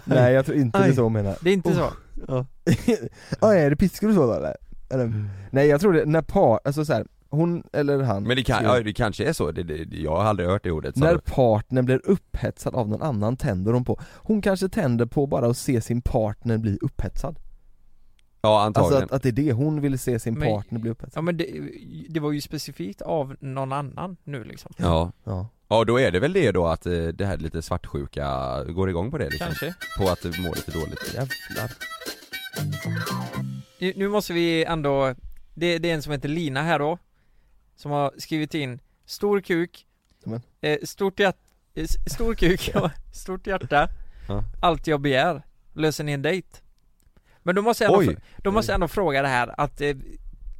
Nej 0.04 0.32
jag 0.32 0.46
tror 0.46 0.56
inte 0.58 0.78
det 0.78 0.84
är 0.84 0.92
så 0.92 1.02
hon 1.02 1.12
menar. 1.12 1.36
Det 1.40 1.50
är 1.50 1.54
inte 1.54 1.74
så? 1.74 1.90
Ja. 2.28 2.46
Ja 3.40 3.54
är 3.54 3.70
det 3.70 3.76
piskor 3.76 4.08
och 4.08 4.14
så 4.14 4.26
då 4.26 4.32
eller? 4.32 4.56
eller? 4.90 5.24
Nej 5.50 5.66
jag 5.66 5.80
tror 5.80 5.92
det, 5.92 6.04
när 6.04 6.22
par, 6.22 6.60
alltså 6.64 6.84
så 6.84 6.92
här, 6.92 7.06
hon 7.28 7.62
eller 7.72 8.02
han 8.02 8.22
Men 8.22 8.36
det, 8.36 8.42
kan, 8.42 8.64
ja, 8.64 8.80
det 8.80 8.92
kanske 8.92 9.24
är 9.28 9.32
så, 9.32 9.50
det, 9.50 9.62
det, 9.62 9.96
jag 9.96 10.16
har 10.16 10.24
aldrig 10.24 10.48
hört 10.48 10.64
det 10.64 10.70
ordet. 10.70 10.96
När 10.96 11.16
partnern 11.16 11.84
blir 11.84 12.00
upphetsad 12.04 12.74
av 12.74 12.88
någon 12.88 13.02
annan 13.02 13.36
tänder 13.36 13.72
hon 13.72 13.84
på. 13.84 14.00
Hon 14.16 14.42
kanske 14.42 14.68
tänder 14.68 15.06
på 15.06 15.26
bara 15.26 15.46
att 15.46 15.56
se 15.56 15.80
sin 15.80 16.02
partner 16.02 16.58
bli 16.58 16.78
upphetsad. 16.82 17.38
Ja 18.42 18.62
Alltså 18.62 18.80
antagligen 18.80 19.04
att, 19.04 19.12
att 19.12 19.22
det 19.22 19.28
är 19.28 19.32
det, 19.32 19.52
hon 19.52 19.80
vill 19.80 19.98
se 19.98 20.18
sin 20.18 20.34
Men- 20.38 20.48
partner 20.48 20.78
bli 20.78 20.90
upphetsad. 20.90 21.18
Ja 21.18 21.22
men 21.22 21.36
det, 21.36 21.46
det 22.08 22.20
var 22.20 22.32
ju 22.32 22.40
specifikt 22.40 23.02
av 23.02 23.36
någon 23.40 23.72
annan 23.72 24.16
nu 24.24 24.44
liksom. 24.44 24.72
Ja. 24.76 25.12
Ja 25.24 25.48
Ja 25.70 25.84
då 25.84 26.00
är 26.00 26.10
det 26.10 26.20
väl 26.20 26.32
det 26.32 26.52
då 26.52 26.66
att 26.66 26.86
eh, 26.86 26.92
det 27.06 27.26
här 27.26 27.36
lite 27.36 27.62
svartsjuka 27.62 28.28
går 28.68 28.90
igång 28.90 29.10
på 29.10 29.18
det 29.18 29.24
liksom 29.30 29.46
Kanske 29.46 29.74
På 29.98 30.08
att 30.08 30.24
målet 30.24 30.68
är 30.68 30.72
dåligt 30.72 31.14
Jävlar 31.14 31.70
Nu, 33.78 33.92
nu 33.96 34.08
måste 34.08 34.32
vi 34.32 34.64
ändå 34.64 35.14
det, 35.54 35.78
det 35.78 35.90
är 35.90 35.94
en 35.94 36.02
som 36.02 36.12
heter 36.12 36.28
Lina 36.28 36.62
här 36.62 36.78
då 36.78 36.98
Som 37.76 37.90
har 37.90 38.12
skrivit 38.18 38.54
in 38.54 38.80
Stor 39.04 39.40
kuk 39.40 39.86
Men. 40.24 40.42
eh, 40.60 40.78
Stort 40.84 41.20
hjärta 41.20 41.38
Stor 42.06 42.34
kuk, 42.34 42.70
stort 43.12 43.46
hjärta 43.46 43.88
Ja. 44.28 44.44
Allt 44.60 44.86
jag 44.86 45.00
begär 45.00 45.42
Löser 45.74 46.04
ni 46.04 46.12
en 46.12 46.22
dejt? 46.22 46.48
Men 47.42 47.54
då 47.54 47.62
måste 47.62 47.84
jag 47.84 47.92
ändå, 47.92 48.10
Oj. 48.10 48.16
fr- 48.16 48.20
då 48.44 48.50
måste 48.50 48.72
jag 48.72 48.74
ändå 48.74 48.88
fråga 48.88 49.22
det 49.22 49.28
här 49.28 49.60
att 49.60 49.80
eh, 49.80 49.96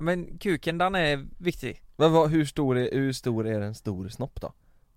Men 0.01 0.39
kuken 0.39 0.79
den 0.79 0.95
är 0.95 1.27
viktig 1.39 1.83
Men 1.97 2.13
vad, 2.13 2.31
hur, 2.31 2.45
stor 2.45 2.79
är, 2.79 2.93
hur 2.93 3.13
stor 3.13 3.47
är 3.47 3.61
en 3.61 3.75
stor 3.75 4.09
snopp 4.09 4.41
då? 4.41 4.53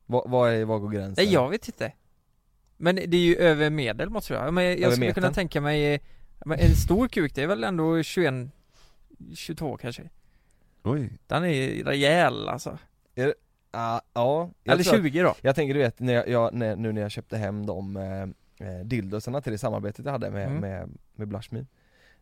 Vad, 0.06 0.30
vad, 0.30 0.52
är, 0.52 0.66
vad 0.66 0.82
går 0.82 0.90
gränsen? 0.90 1.24
Nej 1.26 1.34
jag 1.34 1.50
vet 1.50 1.68
inte. 1.68 1.92
Men 2.78 2.96
det 2.96 3.18
är 3.18 3.22
ju 3.22 3.36
över 3.36 3.70
medel 3.70 4.10
måste 4.10 4.34
jag 4.34 4.54
Men 4.54 4.64
jag 4.66 4.80
Över 4.80 4.92
skulle 4.96 5.14
kunna 5.14 5.32
tänka 5.34 5.62
mig 5.62 6.02
men 6.46 6.60
En 6.60 6.76
stor 6.76 7.08
kuk 7.08 7.36
det 7.36 7.44
är 7.44 7.48
väl 7.48 7.64
ändå 7.64 8.04
21 8.04 8.34
22 9.36 9.78
kanske. 9.78 10.10
Oj. 10.84 11.10
Den 11.28 11.46
är 11.46 11.84
rejäl 11.84 12.48
alltså. 12.50 12.78
Ah, 13.72 14.02
ja, 14.14 14.50
jag 14.64 14.74
Eller 14.74 14.84
tror 14.84 14.96
att- 14.96 15.02
20 15.04 15.22
då. 15.22 15.36
Jag 15.42 15.56
tänker 15.56 15.74
du 15.74 15.80
vet, 15.80 16.00
när 16.00 16.14
jag, 16.14 16.28
jag, 16.28 16.54
när, 16.54 16.76
nu 16.76 16.92
när 16.92 17.02
jag 17.02 17.12
köpte 17.12 17.38
hem 17.38 17.66
de 17.66 17.98
eh, 17.98 18.22
eh, 18.68 18.80
dildosarna 18.86 19.42
till 19.42 19.52
det 19.52 19.58
samarbetet 19.58 20.06
jag 20.06 20.12
hade 20.12 20.32
med, 20.32 20.48
Mm. 20.48 20.60
med, 20.62 20.90
med 21.16 21.28
Blushme 21.28 21.66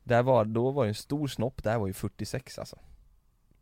Där 0.04 0.24
var, 0.24 0.46
då 0.46 0.72
var 0.72 0.84
det 0.84 0.90
en 0.90 0.96
stor 0.96 1.28
snopp, 1.28 1.64
där 1.64 1.78
var 1.80 1.88
ju 1.88 1.94
46 1.94 2.60
alltså. 2.60 2.80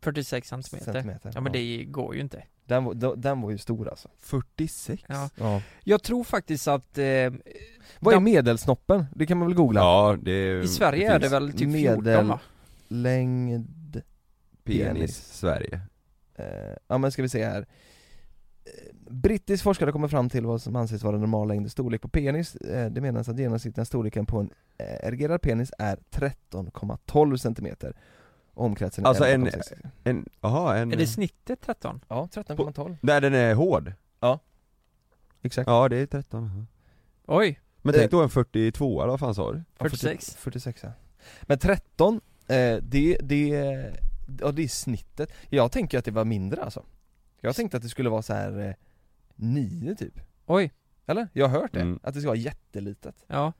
46 0.00 0.48
centimeter, 0.48 0.92
Centimeter, 0.92 1.30
Ja 1.34 1.40
men 1.40 1.52
ja. 1.52 1.58
det 1.58 1.84
går 1.84 2.14
ju 2.14 2.20
inte 2.20 2.42
Den, 2.70 2.84
var- 2.84 3.16
den 3.16 3.40
var 3.40 3.50
ju 3.50 3.58
stor 3.58 3.88
alltså 3.88 4.08
46? 4.18 5.02
Ja. 5.08 5.30
Ja. 5.36 5.62
Jag 5.84 6.02
tror 6.02 6.24
faktiskt 6.24 6.68
att 6.68 6.98
eh, 6.98 7.04
Vad 8.00 8.14
är 8.14 8.16
de- 8.16 8.24
medelsnoppen? 8.24 9.06
Det 9.14 9.26
kan 9.26 9.38
man 9.38 9.48
väl 9.48 9.56
googla? 9.56 9.80
Ja 9.80 10.16
det 10.22 10.62
I 10.62 10.68
Sverige 10.68 11.12
är 11.12 11.18
det 11.18 11.28
väl 11.28 11.52
typ 11.52 11.72
14 11.72 12.28
va? 12.28 12.40
Medellängd 12.88 14.02
Penis 14.64 15.16
Sverige 15.32 15.80
eh, 16.34 16.44
Ja 16.88 16.98
men 16.98 17.12
ska 17.12 17.22
vi 17.22 17.28
se 17.28 17.44
här 17.44 17.66
Eh, 18.64 18.94
Brittisk 19.10 19.64
forskare 19.64 19.92
kommer 19.92 20.08
fram 20.08 20.28
till 20.28 20.46
vad 20.46 20.62
som 20.62 20.76
anses 20.76 21.02
vara 21.02 21.18
normal 21.18 21.48
längd 21.48 21.66
och 21.66 21.72
storlek 21.72 22.02
på 22.02 22.08
penis 22.08 22.56
Eh, 22.56 22.90
Det 22.90 23.00
menas 23.00 23.28
att 23.28 23.38
genomsnittliga 23.38 23.84
storleken 23.84 24.26
på 24.26 24.38
en 24.38 24.50
eh, 24.78 25.06
erigerad 25.08 25.42
penis 25.42 25.72
är 25.78 25.98
13,12 26.10 27.36
cm 27.36 27.92
Omkretsen 28.54 29.04
är 29.04 29.08
Alltså 29.08 29.24
en, 29.26 29.46
11,6. 29.48 29.86
en, 30.04 30.28
jaha 30.40 30.76
en 30.78 30.92
Är 30.92 30.96
det 30.96 31.06
snittet 31.06 31.60
13? 31.60 32.00
Ja, 32.08 32.28
13,12 32.32 32.96
Där 33.02 33.20
den 33.20 33.34
är 33.34 33.54
hård? 33.54 33.92
Exakt 35.42 35.66
Ja 35.68 35.88
det 35.88 35.96
är 35.96 36.06
13 36.06 36.66
Oj, 37.26 37.60
Men 37.82 37.92
Det- 37.92 37.98
tänk 37.98 38.10
då 38.10 38.22
en 38.22 38.30
42 38.30 39.00
eller 39.02 39.10
vad 39.10 39.20
fan 39.20 39.34
sa 39.34 39.52
du? 39.52 39.58
Ja, 39.58 39.62
46 39.84 40.36
46 40.36 40.80
ja. 40.82 40.92
Men 41.42 41.58
13, 41.58 42.20
eh, 42.48 42.76
det, 42.82 43.18
det, 43.22 43.48
ja, 44.40 44.52
det 44.52 44.62
är 44.62 44.68
snittet 44.68 45.32
Jag 45.48 45.72
tänker 45.72 45.98
att 45.98 46.04
det 46.04 46.10
var 46.10 46.24
mindre 46.24 46.62
alltså 46.62 46.84
Jag 47.40 47.56
tänkte 47.56 47.76
att 47.76 47.82
det 47.82 47.88
skulle 47.88 48.10
vara 48.10 48.22
så 48.22 48.32
här 48.34 48.58
eh, 48.68 48.74
9 49.36 49.94
typ 49.94 50.20
Oj, 50.46 50.72
Eller? 51.06 51.28
Jag 51.32 51.48
har 51.48 51.60
hört 51.60 51.72
det, 51.72 51.80
Mm. 51.80 52.00
att 52.02 52.14
det 52.14 52.20
ska 52.20 52.28
vara 52.28 52.38
jättelitet 52.38 53.24
ja 53.26 53.52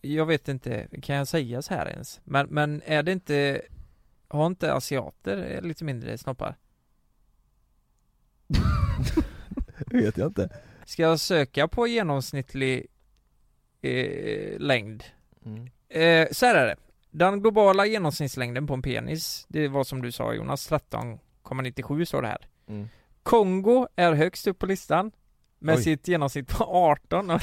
Jag 0.00 0.26
vet 0.26 0.48
inte, 0.48 0.86
kan 1.02 1.16
jag 1.16 1.28
säga 1.28 1.62
så 1.62 1.74
här 1.74 1.86
ens? 1.88 2.20
Men, 2.24 2.46
men 2.50 2.82
är 2.86 3.02
det 3.02 3.12
inte 3.12 3.62
Har 4.34 4.46
inte 4.46 4.72
asiater 4.74 5.60
lite 5.62 5.84
mindre 5.84 6.18
snoppar? 6.18 6.56
Det 9.86 9.96
vet 9.96 10.16
jag 10.16 10.26
inte 10.26 10.48
Ska 10.84 11.02
jag 11.02 11.20
söka 11.20 11.68
på 11.68 11.86
genomsnittlig 11.86 12.86
eh, 13.82 14.58
längd? 14.58 15.04
mm. 15.44 15.70
Eh, 15.88 16.28
så 16.32 16.46
här 16.46 16.54
är 16.54 16.66
det 16.66 16.76
Den 17.10 17.40
globala 17.40 17.86
genomsnittslängden 17.86 18.66
på 18.66 18.74
en 18.74 18.82
penis 18.82 19.46
Det 19.48 19.68
var 19.68 19.84
som 19.84 20.02
du 20.02 20.12
sa 20.12 20.34
Jonas, 20.34 20.70
13,97 20.70 22.04
står 22.04 22.22
det 22.22 22.28
här 22.28 22.48
Mm. 22.66 22.88
Kongo 23.22 23.88
är 23.96 24.12
högst 24.12 24.46
upp 24.46 24.58
på 24.58 24.66
listan 24.66 25.10
Med 25.64 25.76
Oj. 25.76 25.82
sitt 25.82 26.08
genomsnitt 26.08 26.48
på 26.48 26.64
18 26.64 27.28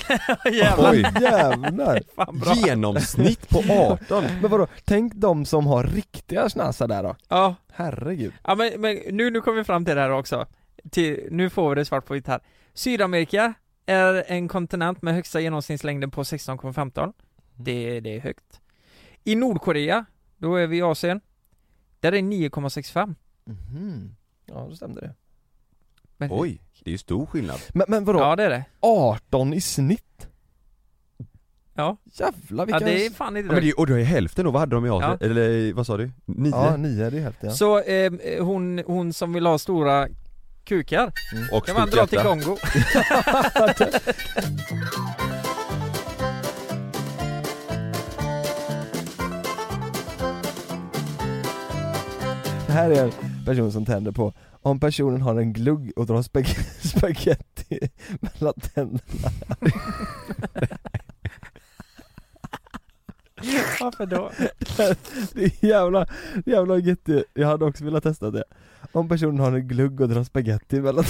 Jävlar, 0.54 0.92
Oj. 0.92 1.06
Jävlar! 1.22 2.02
fan 2.16 2.40
bra 2.40 2.54
Genomsnitt 2.56 3.50
på 3.50 3.58
18! 3.74 4.24
Men 4.42 4.52
vadå, 4.52 4.68
tänk 4.86 5.14
de 5.14 5.46
som 5.46 5.68
har 5.68 5.84
riktiga 5.84 6.50
snasar 6.50 6.88
där 6.88 7.04
då? 7.04 7.16
Ja, 7.28 7.56
Herregud 7.74 8.34
ja 8.44 8.56
men, 8.56 8.82
men 8.82 9.00
nu, 9.12 9.30
nu 9.30 9.42
kommer 9.42 9.58
vi 9.58 9.64
fram 9.64 9.86
till 9.86 9.96
det 9.96 10.02
här 10.02 10.12
också 10.12 10.46
till, 10.92 11.28
Nu 11.32 11.50
får 11.50 11.70
vi 11.70 11.76
det 11.76 11.86
svart 11.86 12.06
på 12.06 12.14
vitt 12.14 12.28
här 12.28 12.40
Sydamerika 12.74 13.54
är 13.86 14.24
en 14.28 14.48
kontinent 14.48 15.02
med 15.02 15.14
högsta 15.14 15.40
genomsnittslängden 15.40 16.12
på 16.12 16.24
16,15 16.24 17.14
det, 17.56 18.00
det 18.00 18.16
är 18.16 18.20
högt 18.20 18.60
I 19.24 19.36
Nordkorea, 19.36 20.06
då 20.38 20.56
är 20.56 20.68
vi 20.68 20.78
i 20.78 20.82
Asien 20.82 21.22
Där 22.00 22.12
är 22.12 22.22
9,65 22.22 23.16
Mhm. 23.46 24.16
Ja, 24.46 24.66
då 24.70 24.76
stämde 24.76 25.02
det 25.02 25.14
men, 26.22 26.30
Oj, 26.34 26.62
det 26.84 26.90
är 26.90 26.92
ju 26.92 26.98
stor 26.98 27.26
skillnad 27.26 27.60
Men, 27.70 27.86
men 27.88 28.06
vadå, 28.06 28.20
Ja 28.20 28.36
det 28.36 28.44
är 28.44 28.50
det 28.50 28.64
18 28.80 29.54
i 29.54 29.62
snitt? 29.62 30.28
Ja, 31.74 31.98
Jävlar 32.14 32.62
ja 32.64 32.66
vilka 32.66 32.80
det 32.80 33.06
är 33.06 33.10
fan 33.10 33.38
inte 33.38 33.48
ja, 33.48 33.54
men 33.54 33.56
det, 33.56 33.62
det 33.62 33.70
är- 33.70 33.80
Och 33.80 33.88
då 33.88 33.94
är 34.00 34.04
hälften 34.04 34.46
då, 34.46 34.52
vad 34.52 34.60
hade 34.60 34.76
de 34.76 34.86
i 34.86 34.90
Asien? 34.90 35.18
Ja. 35.20 35.26
Eller 35.26 35.74
vad 35.74 35.86
sa 35.88 35.98
du? 35.98 36.12
Nio? 36.26 36.50
Ja, 36.52 36.78
9 36.78 37.10
det 37.10 37.18
är 37.18 37.22
hälften 37.22 37.50
ja. 37.50 37.56
Så 37.56 37.80
eh, 37.80 38.12
hon, 38.40 38.84
hon 38.86 39.14
som 39.14 39.34
vill 39.34 39.46
ha 39.46 39.58
stora 39.58 40.08
kukar 40.64 41.12
och 41.52 41.66
kan 41.66 41.76
man 41.76 41.88
stort 41.88 42.00
dra 42.00 42.08
till 42.08 42.16
hjärta. 42.18 42.30
Kongo 42.30 42.58
Det 52.68 52.74
här 52.74 52.90
är 52.90 53.04
en 53.04 53.12
person 53.46 53.72
som 53.72 53.86
tänder 53.86 54.12
på 54.12 54.34
om 54.62 54.80
personen 54.80 55.22
har 55.22 55.36
en 55.36 55.54
glugg 55.54 55.92
och 55.96 56.06
drar 56.06 56.22
spag- 56.22 56.58
spaghetti 56.88 57.80
mellan 58.20 58.54
tänderna 58.54 59.00
Varför 63.82 64.06
då? 64.06 64.32
Det 65.34 65.44
är 65.44 65.66
jävla, 65.66 66.08
jävla 66.46 66.78
gött 66.78 67.10
Jag 67.34 67.48
hade 67.48 67.66
också 67.66 67.84
velat 67.86 68.04
testa 68.04 68.32
det 68.32 68.44
Om 68.92 69.10
personen 69.10 69.40
har 69.40 69.52
en 69.52 69.68
glugg 69.68 70.02
och 70.02 70.10
drar 70.10 70.24
spaghetti 70.24 70.82
mellan 70.82 71.04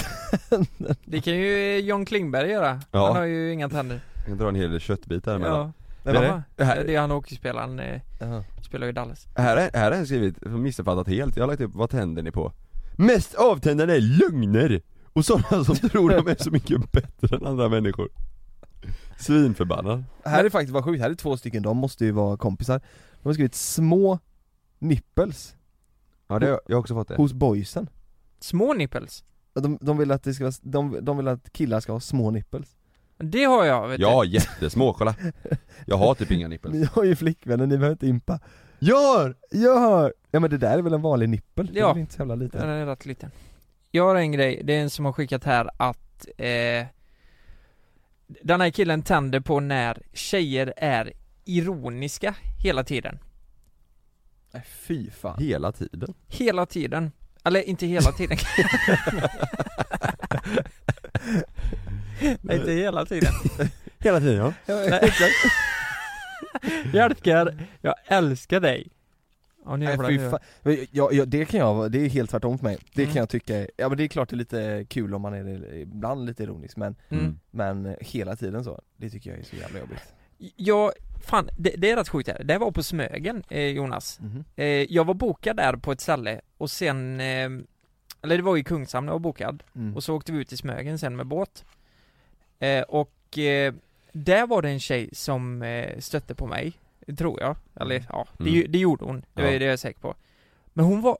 tänderna 0.48 0.94
Det 1.04 1.20
kan 1.20 1.34
ju 1.36 1.78
John 1.80 2.04
Klingberg 2.04 2.50
göra, 2.50 2.80
Ja. 2.90 3.06
han 3.06 3.16
har 3.16 3.24
ju 3.24 3.52
inga 3.52 3.68
tänder 3.68 4.00
Jag 4.16 4.26
kan 4.26 4.38
dra 4.38 4.48
en 4.48 4.54
hel 4.54 4.80
köttbit 4.80 5.24
där 5.24 5.34
emellan. 5.36 5.72
Ja, 6.04 6.12
Jaha, 6.12 6.42
det? 6.56 6.64
här- 6.64 6.84
det 6.84 6.94
är 6.94 7.00
han 7.00 7.10
hockeyspelaren, 7.10 7.80
eh, 7.80 8.00
Jaha. 8.20 8.44
spelar 8.62 8.86
ju 8.86 8.90
i 8.90 8.94
Dallas 8.94 9.26
Här 9.36 9.56
är, 9.56 9.70
här 9.78 9.90
är 9.92 9.96
en 9.96 10.06
skrivit, 10.06 10.40
missuppfattat 10.46 11.08
helt, 11.08 11.36
jag 11.36 11.42
har 11.42 11.48
lagt 11.48 11.60
upp, 11.60 11.74
vad 11.74 11.90
tänder 11.90 12.22
ni 12.22 12.30
på? 12.30 12.52
Mest 12.96 13.34
avtändande 13.34 13.96
är 13.96 14.00
lögner! 14.00 14.82
Och 15.12 15.24
sådana 15.24 15.64
som 15.64 15.76
tror 15.88 16.10
de 16.10 16.28
är 16.28 16.36
så 16.42 16.50
mycket 16.50 16.92
bättre 16.92 17.36
än 17.36 17.46
andra 17.46 17.68
människor. 17.68 18.08
Svinförbannad. 19.18 20.04
Här 20.24 20.44
är 20.44 20.50
faktiskt 20.50 20.72
vad 20.72 20.84
sjukt, 20.84 21.02
här 21.02 21.10
är 21.10 21.14
två 21.14 21.36
stycken, 21.36 21.62
de 21.62 21.76
måste 21.76 22.04
ju 22.04 22.10
vara 22.10 22.36
kompisar. 22.36 22.80
De 23.22 23.28
har 23.28 23.34
skrivit 23.34 23.54
små 23.54 24.18
nipples. 24.78 25.54
Ja 26.28 26.38
det, 26.38 26.46
jag 26.46 26.76
har 26.76 26.80
också 26.80 26.94
fått 26.94 27.08
det. 27.08 27.16
Hos 27.16 27.32
boysen. 27.32 27.88
Små 28.40 28.74
nipples? 28.74 29.24
de, 29.54 29.78
de 29.80 29.98
vill 29.98 30.10
att 30.10 30.22
det 30.22 30.34
ska 30.34 30.44
vara, 30.44 30.54
de, 30.62 30.98
de 31.02 31.16
vill 31.16 31.28
att 31.28 31.52
killar 31.52 31.80
ska 31.80 31.92
ha 31.92 32.00
små 32.00 32.30
nipples. 32.30 32.76
Det 33.18 33.44
har 33.44 33.64
jag 33.64 33.88
vet 33.88 34.00
Ja, 34.00 34.24
jättesmå, 34.24 34.92
kolla. 34.92 35.14
Jag 35.86 35.96
har 35.96 36.14
typ 36.14 36.30
inga 36.30 36.48
nipples. 36.48 36.72
Ni 36.74 36.84
har 36.92 37.04
ju 37.04 37.16
flickvänner, 37.16 37.66
ni 37.66 37.78
behöver 37.78 37.92
inte 37.92 38.06
impa 38.06 38.40
Gör! 38.84 39.36
Gör! 39.50 40.12
Ja 40.30 40.40
men 40.40 40.50
det 40.50 40.58
där 40.58 40.78
är 40.78 40.82
väl 40.82 40.94
en 40.94 41.02
vanlig 41.02 41.28
nippel? 41.28 41.66
Det 41.72 41.78
är 41.78 41.82
Ja. 41.82 41.92
väl 41.92 42.00
inte 42.00 42.14
så 42.14 42.18
jävla 42.20 42.34
liten? 42.34 42.60
Den 42.60 42.70
är 42.70 42.86
rätt 42.86 43.06
liten 43.06 43.30
Jag 43.90 44.04
har 44.04 44.14
en 44.14 44.32
grej, 44.32 44.60
det 44.64 44.72
är 44.74 44.80
en 44.82 44.90
som 44.90 45.04
har 45.04 45.12
skickat 45.12 45.44
här 45.44 45.70
att 45.76 46.26
eh, 46.38 46.86
Den 48.26 48.60
här 48.60 48.70
killen 48.70 49.02
tänder 49.02 49.40
på 49.40 49.60
när 49.60 50.02
tjejer 50.12 50.74
är 50.76 51.12
ironiska 51.44 52.34
hela 52.62 52.84
tiden 52.84 53.18
Nej 54.52 54.62
fy 54.66 55.10
fan 55.10 55.38
Hela 55.42 55.72
tiden. 55.72 56.14
Hela 56.28 56.66
tiden 56.66 57.12
Eller 57.44 57.62
inte 57.62 57.86
hela 57.86 58.12
tiden 58.12 58.38
Nej, 62.40 62.56
inte 62.58 62.72
hela 62.72 63.06
tiden 63.06 63.32
Hela 63.98 64.20
tiden 64.20 64.36
ja. 64.36 64.52
Nej. 64.66 65.12
Hjälpkar, 66.92 67.54
jag 67.80 67.94
älskar 68.06 68.60
dig 68.60 68.88
Ja, 69.64 69.76
nu 69.76 69.84
Nej 69.84 69.92
jävlar, 69.94 70.08
fy 70.08 70.18
nu- 70.18 70.30
fan, 70.30 70.40
Men 70.62 70.86
jag, 70.90 71.12
jag, 71.12 71.28
det 71.28 71.44
kan 71.44 71.60
jag, 71.60 71.92
det 71.92 71.98
är 72.04 72.08
helt 72.08 72.30
tvärtom 72.30 72.58
för 72.58 72.64
mig 72.64 72.78
Det 72.94 73.02
Mm. 73.02 73.12
kan 73.12 73.20
jag 73.20 73.28
tycka, 73.28 73.66
ja 73.76 73.88
men 73.88 73.98
det 73.98 74.04
är 74.04 74.08
klart 74.08 74.28
det 74.28 74.34
är 74.34 74.38
lite 74.38 74.86
kul 74.88 75.14
om 75.14 75.22
man 75.22 75.34
är 75.34 75.74
ibland 75.74 76.26
lite 76.26 76.42
ironisk 76.42 76.76
men 76.76 76.96
Mm. 77.08 77.38
Men 77.50 77.96
hela 78.00 78.36
tiden 78.36 78.64
så, 78.64 78.82
det 78.96 79.10
tycker 79.10 79.30
jag 79.30 79.38
är 79.38 79.42
så 79.44 79.56
jävla 79.56 79.78
jobbigt 79.80 80.14
Jag, 80.56 80.92
fan, 81.24 81.48
det, 81.58 81.74
det 81.78 81.90
är 81.90 81.96
rätt 81.96 82.08
sjukt 82.08 82.28
här. 82.28 82.44
Det 82.44 82.58
var 82.58 82.70
på 82.70 82.82
Smögen, 82.82 83.42
eh, 83.48 83.66
Jonas. 83.66 84.20
Mhm. 84.20 84.44
Eh, 84.56 84.66
jag 84.66 85.04
var 85.04 85.14
bokad 85.14 85.56
där 85.56 85.76
på 85.76 85.92
ett 85.92 86.00
ställe 86.00 86.40
och 86.58 86.70
sen, 86.70 87.20
eh, 87.20 87.48
eller 88.22 88.36
det 88.36 88.42
var 88.42 88.56
i 88.56 88.64
Kungshamn 88.64 89.06
jag 89.06 89.12
var 89.14 89.18
bokad. 89.20 89.62
Mm. 89.76 89.96
Och 89.96 90.04
så 90.04 90.14
åkte 90.16 90.32
vi 90.32 90.38
ut 90.38 90.48
till 90.48 90.58
Smögen 90.58 90.98
sen 90.98 91.16
med 91.16 91.26
båt. 91.26 91.64
Eh, 92.58 92.82
och 92.82 93.38
eh, 93.38 93.74
där 94.12 94.46
var 94.46 94.62
det 94.62 94.68
en 94.70 94.80
tjej 94.80 95.10
som 95.12 95.62
eh, 95.62 95.98
stötte 95.98 96.34
på 96.34 96.46
mig, 96.46 96.72
tror 97.18 97.40
jag. 97.40 97.56
Eller 97.74 98.04
ja, 98.08 98.26
det, 98.38 98.50
Mm. 98.58 98.72
det 98.72 98.78
gjorde 98.78 99.04
hon. 99.04 99.20
Det, 99.34 99.42
Ja. 99.42 99.58
det 99.58 99.64
är 99.66 99.70
jag 99.70 99.78
säker 99.78 100.00
på. 100.00 100.14
Men 100.72 100.84
hon 100.84 101.00
var, 101.00 101.18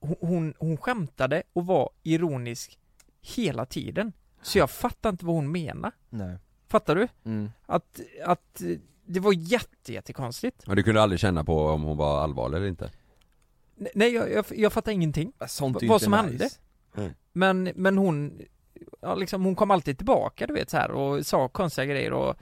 hon, 0.00 0.16
hon, 0.20 0.54
hon 0.58 0.76
skämtade 0.76 1.42
och 1.52 1.66
var 1.66 1.90
ironisk 2.02 2.78
hela 3.20 3.66
tiden. 3.66 4.12
Så 4.42 4.58
jag 4.58 4.70
fattar 4.70 5.10
inte 5.10 5.24
vad 5.24 5.34
hon 5.34 5.52
menar. 5.52 5.92
Nej 6.08 6.36
Fattar 6.68 6.94
du? 6.96 7.08
mm. 7.24 7.50
Att, 7.66 8.00
att 8.24 8.62
det 9.04 9.20
var 9.20 9.32
jätte, 9.32 9.92
jättekonstigt. 9.92 10.66
Men 10.66 10.76
du 10.76 10.82
kunde 10.82 11.02
aldrig 11.02 11.20
känna 11.20 11.44
på 11.44 11.66
om 11.66 11.82
hon 11.82 11.96
var 11.96 12.22
allvarlig 12.22 12.56
eller 12.58 12.68
inte? 12.68 12.90
Nej, 13.94 14.14
jag, 14.14 14.32
jag, 14.32 14.44
jag 14.56 14.72
fattar 14.72 14.92
ingenting. 14.92 15.32
Sånt 15.48 15.82
är 15.82 15.88
vad 15.88 16.02
som 16.02 16.12
nice. 16.12 16.22
hände. 16.24 16.48
Mm. 16.96 17.10
Men, 17.32 17.62
men 17.76 17.98
hon, 17.98 18.40
ja 19.00 19.14
liksom 19.14 19.44
hon 19.44 19.54
kom 19.54 19.70
alltid 19.70 19.96
tillbaka 19.96 20.46
du 20.46 20.54
vet 20.54 20.70
så 20.70 20.76
här 20.76 20.90
och 20.90 21.26
sa 21.26 21.48
konstiga 21.48 21.84
grejer 21.84 22.12
och 22.12 22.36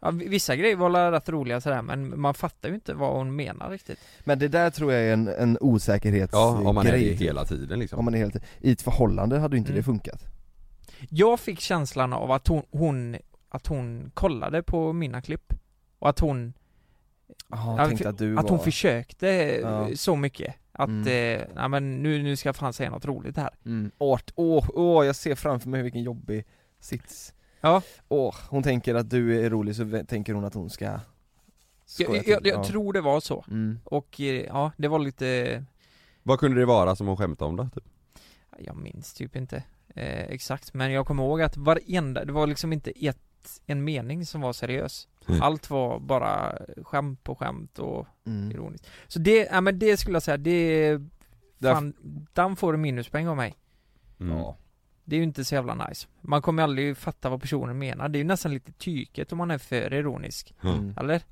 ja, 0.00 0.10
vissa 0.10 0.56
grejer 0.56 0.76
var 0.76 1.10
rätt 1.12 1.28
roliga 1.28 1.60
sådär 1.60 1.82
men 1.82 2.20
man 2.20 2.34
fattar 2.34 2.68
ju 2.68 2.74
inte 2.74 2.94
vad 2.94 3.16
hon 3.16 3.36
menar 3.36 3.70
riktigt. 3.70 3.98
Men 4.24 4.38
det 4.38 4.48
där 4.48 4.70
tror 4.70 4.92
jag 4.92 5.02
är 5.02 5.12
en, 5.12 5.28
en 5.28 5.58
osäkerhetsgrej 5.60 6.42
Ja, 6.42 6.68
om 6.68 6.74
man 6.74 6.86
är 6.86 6.92
det 6.92 6.98
hela 6.98 7.44
tiden 7.44 7.78
liksom. 7.78 7.98
Om 7.98 8.04
man 8.04 8.14
är 8.14 8.18
helt, 8.18 8.36
i 8.60 8.72
ett 8.72 8.82
förhållande 8.82 9.38
hade 9.38 9.56
ju 9.56 9.58
inte 9.58 9.70
Mm. 9.72 9.78
det 9.80 9.84
funkat 9.84 10.24
Jag 11.10 11.40
fick 11.40 11.60
känslan 11.60 12.12
av 12.12 12.30
att 12.30 12.48
hon, 12.48 12.62
hon 12.70 13.16
att 13.48 13.66
hon 13.66 14.10
kollade 14.14 14.62
på 14.62 14.92
mina 14.92 15.22
klipp 15.22 15.52
och 15.98 16.08
att 16.08 16.18
hon 16.20 16.52
för- 17.98 18.06
att 18.08 18.18
du 18.18 18.38
att 18.38 18.48
hon 18.48 18.58
var- 18.58 18.64
försökte 18.64 19.26
Ja. 19.62 19.88
så 19.94 20.16
mycket 20.16 20.54
att, 20.82 20.88
Mm. 20.88 21.40
eh, 21.40 21.46
nej 21.54 21.68
men 21.68 22.02
nu, 22.02 22.22
nu 22.22 22.36
ska 22.36 22.48
jag 22.48 22.56
fan 22.56 22.72
säga 22.72 22.90
något 22.90 23.04
roligt 23.04 23.36
här. 23.36 23.50
Mm. 23.66 23.90
Åh, 23.98 24.20
åh, 24.34 24.68
åh, 24.74 25.06
jag 25.06 25.16
ser 25.16 25.34
framför 25.34 25.68
mig 25.68 25.82
vilken 25.82 26.02
jobbig 26.02 26.44
sits 26.80 27.34
Ja. 27.60 27.82
Åh, 28.08 28.34
hon 28.48 28.62
tänker 28.62 28.94
att 28.94 29.10
du 29.10 29.44
är 29.44 29.50
rolig 29.50 29.76
så 29.76 30.04
tänker 30.08 30.34
hon 30.34 30.44
att 30.44 30.54
hon 30.54 30.70
ska 30.70 30.84
Jag, 30.84 31.00
jag, 31.98 32.26
jag 32.26 32.46
Ja. 32.46 32.64
tror 32.64 32.92
det 32.92 33.00
var 33.00 33.20
så. 33.20 33.44
Mm. 33.48 33.78
Och 33.84 34.20
eh, 34.20 34.44
ja, 34.44 34.72
det 34.76 34.88
var 34.88 34.98
lite 34.98 35.64
Vad 36.22 36.38
kunde 36.40 36.60
det 36.60 36.66
vara 36.66 36.96
som 36.96 37.06
hon 37.06 37.16
skämtade 37.16 37.48
om 37.48 37.56
då? 37.56 37.68
Typ? 37.74 37.84
Jag 38.58 38.76
minns 38.76 39.14
typ 39.14 39.36
inte 39.36 39.56
eh, 39.94 40.20
exakt, 40.24 40.74
men 40.74 40.92
jag 40.92 41.06
kommer 41.06 41.22
ihåg 41.22 41.42
att 41.42 41.56
varenda, 41.56 42.24
det 42.24 42.32
var 42.32 42.46
liksom 42.46 42.72
inte 42.72 42.90
ett, 42.90 43.60
en 43.66 43.84
mening 43.84 44.26
som 44.26 44.40
var 44.40 44.52
seriös 44.52 45.08
Mm. 45.28 45.42
Allt 45.42 45.70
var 45.70 45.98
bara 45.98 46.58
skämt 46.84 47.24
på 47.24 47.34
skämt 47.34 47.78
och 47.78 48.06
Mm. 48.26 48.50
ironiskt 48.50 48.86
Så 49.08 49.18
det, 49.18 49.48
ja 49.52 49.60
men 49.60 49.78
det 49.78 49.96
skulle 49.96 50.14
jag 50.16 50.22
säga, 50.22 50.36
det, 50.36 50.98
fan, 51.60 51.94
den 52.32 52.56
får 52.56 52.74
en 52.74 52.80
minuspoäng 52.80 53.28
av 53.28 53.36
mig 53.36 53.54
Mm. 54.20 54.36
Ja. 54.38 54.56
Det 55.04 55.16
är 55.16 55.18
ju 55.18 55.24
inte 55.24 55.44
så 55.44 55.54
jävla 55.54 55.86
nice 55.88 56.08
Man 56.20 56.42
kommer 56.42 56.62
aldrig 56.62 56.96
fatta 56.96 57.28
vad 57.28 57.40
personen 57.42 57.78
menar, 57.78 58.08
det 58.08 58.18
är 58.18 58.20
ju 58.20 58.24
nästan 58.26 58.52
lite 58.54 58.72
tyket 58.72 59.32
om 59.32 59.38
man 59.38 59.50
är 59.50 59.58
för 59.58 59.92
ironisk 59.94 60.54
Mm. 60.64 60.94
Eller? 60.96 61.22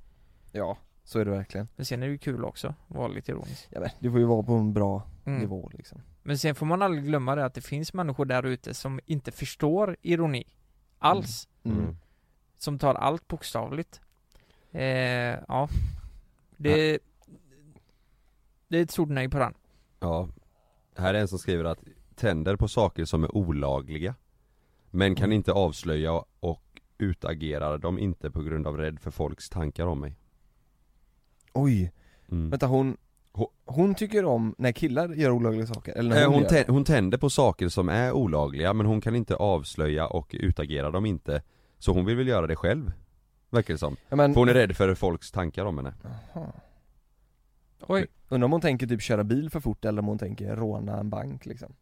Ja, 0.53 0.79
så 1.05 1.19
är 1.19 1.25
det 1.25 1.31
verkligen 1.31 1.69
Men 1.77 1.87
sen 1.87 2.03
är 2.03 2.07
det 2.07 2.13
ju 2.13 2.19
kul 2.19 2.45
också, 2.45 2.69
att 2.89 2.97
vara 2.97 3.09
lite 3.09 3.31
ironisk 3.33 3.69
ja, 3.71 3.81
men, 3.81 3.91
Det 4.01 4.11
får 4.11 4.19
ju 4.21 4.27
vara 4.27 4.43
på 4.43 4.53
en 4.53 4.73
bra 4.73 5.03
Mm. 5.25 5.41
nivå 5.41 5.71
liksom 5.75 6.01
Men 6.23 6.39
sen 6.39 6.55
får 6.55 6.67
man 6.67 6.83
aldrig 6.83 7.05
glömma 7.05 7.35
det 7.35 7.45
att 7.45 7.55
det 7.55 7.61
finns 7.61 7.93
människor 7.93 8.25
där 8.25 8.47
ute 8.47 8.75
som 8.75 9.01
inte 9.07 9.31
förstår 9.33 9.97
ironi 10.03 10.45
Alls 10.99 11.49
Mm. 11.65 11.79
Mm. 11.79 11.97
Som 12.59 12.79
tar 12.79 12.95
allt 12.95 13.29
bokstavligt. 13.29 14.01
Eh, 14.73 14.83
Ja. 15.49 15.69
Det 16.57 16.99
Det 18.69 18.79
är 18.79 18.83
ett 18.83 18.91
stort 18.91 19.09
nej 19.09 19.29
på 19.29 19.39
den. 19.39 19.55
Ja. 20.01 20.29
Här 20.97 21.15
är 21.15 21.19
en 21.19 21.29
som 21.29 21.39
skriver 21.39 21.65
att 21.65 21.79
tänder 22.15 22.57
på 22.57 22.69
saker 22.69 23.05
som 23.05 23.25
är 23.25 23.37
olagliga 23.37 24.15
Men 24.91 25.15
kan 25.15 25.33
inte 25.33 25.53
avslöja 25.53 26.13
och 26.41 26.81
utagerar 26.99 27.79
dem 27.79 27.99
inte 27.99 28.31
på 28.31 28.43
grund 28.43 28.67
av 28.67 28.77
rädd 28.77 29.01
för 29.01 29.11
folks 29.11 29.49
tankar 29.49 29.87
om 29.87 30.01
mig. 30.01 30.17
Oj, 31.53 31.93
mm. 32.31 32.51
vänta 32.51 32.67
hon 32.67 32.97
Hon- 33.65 33.95
tycker 33.95 34.25
om 34.25 34.55
när 34.59 34.73
killar 34.73 35.09
gör 35.09 35.31
olagliga 35.31 35.67
saker, 35.67 35.93
eller 35.93 36.11
när 36.11 36.23
Eh, 36.23 36.27
hon, 36.31 36.35
hon, 36.35 36.57
gör? 36.57 36.65
hon 36.69 36.85
tänder 36.85 37.19
på 37.19 37.31
saker 37.31 37.69
som 37.69 37.89
är 37.89 38.13
olagliga 38.13 38.73
men 38.73 38.87
hon 38.87 39.01
kan 39.01 39.17
inte 39.17 39.37
avslöja 39.37 40.07
och 40.07 40.31
utagera 40.39 40.91
dem 40.91 41.07
inte 41.07 41.43
Så 41.79 41.93
hon 41.93 42.05
vill 42.05 42.17
väl 42.17 42.29
göra 42.29 42.47
det 42.47 42.57
själv 42.57 42.93
Verkar 43.51 43.75
det 43.75 43.79
som. 43.79 43.97
ja, 44.09 44.17
men, 44.17 44.35
För 44.35 44.41
hon 44.41 44.49
är 44.49 44.55
rädd 44.55 44.77
för 44.77 44.95
folks 44.95 45.31
tankar 45.31 45.65
om 45.65 45.79
henne. 45.79 45.95
Jaha. 46.35 46.53
Oj. 47.81 48.07
Undrar 48.29 48.45
om 48.45 48.53
hon 48.53 48.61
tänker 48.61 48.87
typ 48.87 49.03
köra 49.03 49.25
bil 49.25 49.51
för 49.51 49.61
fort 49.61 49.85
eller 49.85 50.03
om 50.03 50.07
hon 50.07 50.19
tänker 50.19 50.57
råna 50.57 50.99
en 50.99 51.11
bank 51.11 51.47
liksom. 51.47 51.75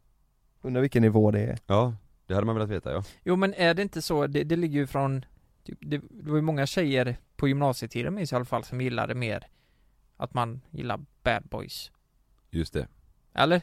Undrar 0.61 0.81
vilken 0.81 1.01
nivå 1.01 1.31
det 1.31 1.39
är. 1.39 1.57
Ja, 1.67 1.95
det 2.25 2.33
hade 2.33 2.45
man 2.45 2.55
velat 2.55 2.69
veta 2.69 2.91
ja. 2.91 3.03
Jo 3.23 3.35
men 3.35 3.53
är 3.53 3.73
det 3.73 3.81
inte 3.81 4.01
så, 4.01 4.27
det, 4.27 4.43
det 4.43 4.55
ligger 4.55 4.79
ju 4.79 4.87
från 4.87 5.25
typ, 5.63 5.77
det, 5.81 5.97
det 5.97 6.29
var 6.29 6.35
ju 6.35 6.41
många 6.41 6.65
tjejer 6.65 7.17
på 7.35 7.47
gymnasietiden 7.47 8.15
minns 8.15 8.31
jag 8.31 8.37
i 8.37 8.39
alla 8.39 8.45
fall 8.45 8.63
som 8.63 8.81
gillade 8.81 9.15
mer 9.15 9.47
Att 10.17 10.33
man 10.33 10.61
gillar 10.71 10.99
bad 11.23 11.43
boys. 11.43 11.91
Just 12.49 12.73
det. 12.73 12.87
Eller? 13.33 13.61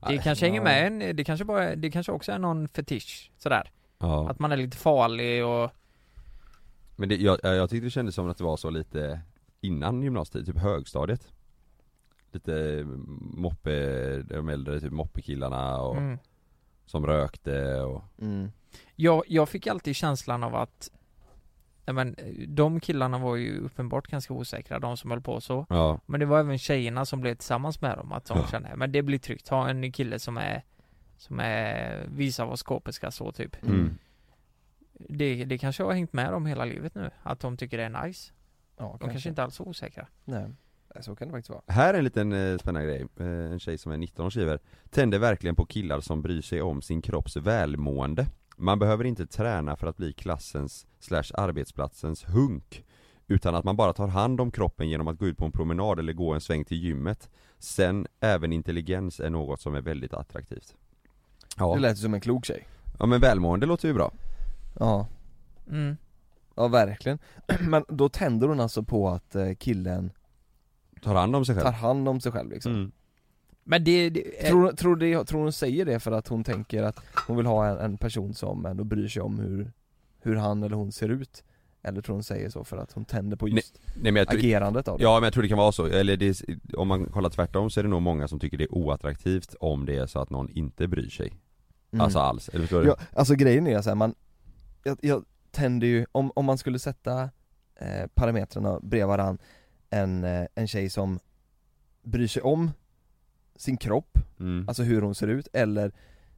Det 0.00 0.08
Nej, 0.08 0.20
kanske 0.24 0.46
hänger 0.46 0.60
ja. 0.60 0.64
med 0.64 0.86
en, 0.86 1.16
det 1.16 1.24
kanske 1.24 1.44
bara, 1.44 1.76
det 1.76 1.90
kanske 1.90 2.12
också 2.12 2.32
är 2.32 2.38
någon 2.38 2.68
fetisch 2.68 3.30
sådär 3.38 3.70
Ja, 4.02 4.30
Att 4.30 4.38
man 4.38 4.52
är 4.52 4.56
lite 4.56 4.76
farlig 4.76 5.44
och 5.44 5.70
men 6.96 7.08
det, 7.08 7.16
jag, 7.16 7.38
jag 7.42 7.70
tyckte 7.70 7.86
det 7.86 7.90
kändes 7.90 8.14
som 8.14 8.30
att 8.30 8.38
det 8.38 8.44
var 8.44 8.56
så 8.56 8.70
lite 8.70 9.20
innan 9.60 10.02
gymnasietid, 10.02 10.46
typ 10.46 10.62
högstadiet 10.62 11.32
Lite 12.32 12.84
moppe, 13.36 14.16
de 14.22 14.48
äldre 14.48 14.80
typ 14.80 14.92
moppekillarna 14.92 15.78
och 15.78 15.96
mm. 15.96 16.18
som 16.86 17.06
rökte 17.06 17.80
och 17.80 18.02
mm. 18.18 18.52
jag, 18.96 19.24
jag 19.26 19.48
fick 19.48 19.66
alltid 19.66 19.96
känslan 19.96 20.44
av 20.44 20.54
att 20.54 20.90
ja, 21.84 21.92
men, 21.92 22.16
de 22.48 22.80
killarna 22.80 23.18
var 23.18 23.36
ju 23.36 23.58
uppenbart 23.58 24.06
ganska 24.06 24.34
osäkra, 24.34 24.78
de 24.78 24.96
som 24.96 25.10
höll 25.10 25.20
på 25.20 25.40
så 25.40 25.66
Ja, 25.68 26.00
Men 26.06 26.20
det 26.20 26.26
var 26.26 26.40
även 26.40 26.58
tjejerna 26.58 27.04
som 27.04 27.20
blev 27.20 27.34
tillsammans 27.34 27.80
med 27.80 27.98
dem, 27.98 28.12
att 28.12 28.24
de 28.24 28.38
Ja. 28.38 28.46
kände, 28.46 28.76
men 28.76 28.92
det 28.92 29.02
blir 29.02 29.18
tryggt, 29.18 29.48
ha 29.48 29.68
en 29.68 29.92
kille 29.92 30.18
som 30.18 30.36
är 30.36 30.62
Som 31.22 31.40
är, 31.40 32.06
visar 32.08 32.46
vad 32.46 32.58
skåpet 32.58 32.94
ska 32.94 33.10
stå 33.10 33.32
typ. 33.32 33.62
Mm. 33.62 33.98
det, 34.92 35.44
det 35.44 35.58
kanske 35.58 35.82
har 35.82 35.92
hängt 35.92 36.12
med 36.12 36.32
dem 36.32 36.46
hela 36.46 36.64
livet 36.64 36.94
nu, 36.94 37.10
att 37.22 37.40
de 37.40 37.56
tycker 37.56 37.78
det 37.78 37.84
är 37.84 38.06
nice. 38.06 38.32
Ja, 38.76 38.96
De 39.00 39.10
kanske 39.10 39.28
inte 39.28 39.42
alls 39.42 39.60
är 39.60 39.68
osäkra. 39.68 40.06
Nej, 40.24 40.50
så 41.00 41.16
kan 41.16 41.28
det 41.28 41.32
faktiskt 41.32 41.50
vara. 41.50 41.62
Här 41.66 41.94
är 41.94 41.98
en 41.98 42.04
liten 42.04 42.32
eh, 42.32 42.58
spännande 42.58 42.88
grej, 42.88 43.06
eh, 43.16 43.52
en 43.52 43.60
tjej 43.60 43.78
som 43.78 43.92
är 43.92 43.96
19 43.96 44.26
och 44.26 44.32
skriver. 44.32 44.58
Tänder 44.90 45.18
verkligen 45.18 45.56
på 45.56 45.66
killar 45.66 46.00
som 46.00 46.22
bryr 46.22 46.42
sig 46.42 46.62
om 46.62 46.82
sin 46.82 47.02
kropps 47.02 47.36
välmående? 47.36 48.26
Man 48.56 48.78
behöver 48.78 49.04
inte 49.04 49.26
träna 49.26 49.76
för 49.76 49.86
att 49.86 49.96
bli 49.96 50.12
klassens 50.12 50.86
slash 50.98 51.30
arbetsplatsens 51.34 52.24
hunk 52.24 52.84
Utan 53.26 53.54
att 53.54 53.64
man 53.64 53.76
bara 53.76 53.92
tar 53.92 54.08
hand 54.08 54.40
om 54.40 54.50
kroppen 54.50 54.88
genom 54.88 55.08
att 55.08 55.18
gå 55.18 55.26
ut 55.26 55.36
på 55.36 55.44
en 55.44 55.52
promenad 55.52 55.98
eller 55.98 56.12
gå 56.12 56.32
en 56.32 56.40
sväng 56.40 56.64
till 56.64 56.76
gymmet. 56.76 57.30
Sen 57.58 58.06
även 58.20 58.52
intelligens 58.52 59.20
är 59.20 59.30
något 59.30 59.60
som 59.60 59.74
är 59.74 59.80
väldigt 59.80 60.14
attraktivt 60.14 60.76
Ja, 61.58 61.74
Det 61.74 61.80
lät 61.80 61.98
som 61.98 62.14
en 62.14 62.20
klok 62.20 62.44
tjej. 62.44 62.68
Ja 62.98 63.06
men 63.06 63.20
välmående 63.20 63.66
låter 63.66 63.88
ju 63.88 63.94
bra. 63.94 64.12
Ja, 64.78 65.06
mm. 65.70 65.96
ja 66.56 66.68
verkligen. 66.68 67.18
Men 67.60 67.84
då 67.88 68.08
tänder 68.08 68.48
hon 68.48 68.60
alltså 68.60 68.82
på 68.82 69.08
att 69.08 69.34
eh, 69.34 69.54
killen 69.54 70.10
Tar 71.02 71.14
hand 71.14 71.36
om 71.36 71.44
sig 71.44 71.54
tar 71.54 71.62
själv 71.62 71.74
hand 71.74 72.08
om 72.08 72.20
sig 72.20 72.32
själv 72.32 72.50
liksom. 72.50 72.72
Mm. 72.74 72.92
Men 73.64 73.84
det, 73.84 74.10
det 74.10 74.46
är, 74.46 74.48
Tror, 74.48 74.72
tror, 74.72 74.96
det, 74.96 75.24
tror 75.24 75.40
hon 75.40 75.52
säger 75.52 75.84
det 75.84 76.00
för 76.00 76.12
att 76.12 76.28
hon 76.28 76.44
tänker 76.44 76.82
att 76.82 77.00
hon 77.26 77.36
vill 77.36 77.46
ha 77.46 77.66
en, 77.66 77.78
en 77.78 77.98
person 77.98 78.34
som 78.34 78.66
ändå 78.66 78.84
bryr 78.84 79.08
sig 79.08 79.22
om 79.22 79.38
hur, 79.38 79.72
hur 80.20 80.36
han 80.36 80.62
eller 80.62 80.76
hon 80.76 80.92
ser 80.92 81.08
ut? 81.08 81.44
Eller 81.82 82.02
tror 82.02 82.14
hon 82.14 82.22
säger 82.24 82.50
så 82.50 82.64
för 82.64 82.76
att 82.76 82.92
hon 82.92 83.04
tänder 83.04 83.36
på 83.36 83.48
just 83.48 83.80
Nej 83.94 84.12
jag 84.12 84.28
tror, 84.28 84.38
agerandet 84.38 84.88
av 84.88 84.98
det? 84.98 85.04
Ja 85.04 85.14
men 85.14 85.22
jag 85.24 85.32
tror 85.32 85.42
det 85.42 85.48
kan 85.48 85.58
vara 85.58 85.72
så, 85.72 85.86
eller 85.86 86.16
det, 86.16 86.42
om 86.76 86.88
man 86.88 87.06
kollar 87.06 87.30
tvärtom 87.30 87.70
så 87.70 87.80
är 87.80 87.84
det 87.84 87.90
nog 87.90 88.02
många 88.02 88.28
som 88.28 88.40
tycker 88.40 88.58
det 88.58 88.64
är 88.64 88.74
oattraktivt 88.74 89.54
om 89.60 89.86
det 89.86 89.96
är 89.96 90.06
så 90.06 90.18
att 90.18 90.30
någon 90.30 90.48
inte 90.50 90.88
bryr 90.88 91.08
sig 91.08 91.32
Mm. 91.94 92.04
Alltså 92.04 92.18
alls, 92.18 92.48
eller 92.48 92.60
förstår 92.60 92.80
du? 92.80 92.86
Ja, 92.88 92.96
alltså 93.12 93.34
grejen 93.34 93.66
är 93.66 93.82
så 93.82 93.90
här, 93.90 93.94
man, 93.94 94.14
jag, 94.84 94.98
jag 95.02 95.24
tänder 95.50 95.86
ju, 95.86 96.06
om, 96.12 96.32
om 96.34 96.44
man 96.44 96.58
skulle 96.58 96.78
sätta 96.78 97.30
eh, 97.76 98.06
parametrarna 98.14 98.80
bredvid 98.80 99.06
varann, 99.06 99.38
en, 99.90 100.24
eh, 100.24 100.46
en 100.54 100.68
tjej 100.68 100.90
som 100.90 101.18
bryr 102.02 102.26
sig 102.26 102.42
om 102.42 102.70
sin 103.56 103.76
kropp, 103.76 104.18
Mm. 104.40 104.64
alltså 104.68 104.82
hur 104.82 105.02
hon 105.02 105.14
ser 105.14 105.28
ut, 105.28 105.48
eller 105.52 105.92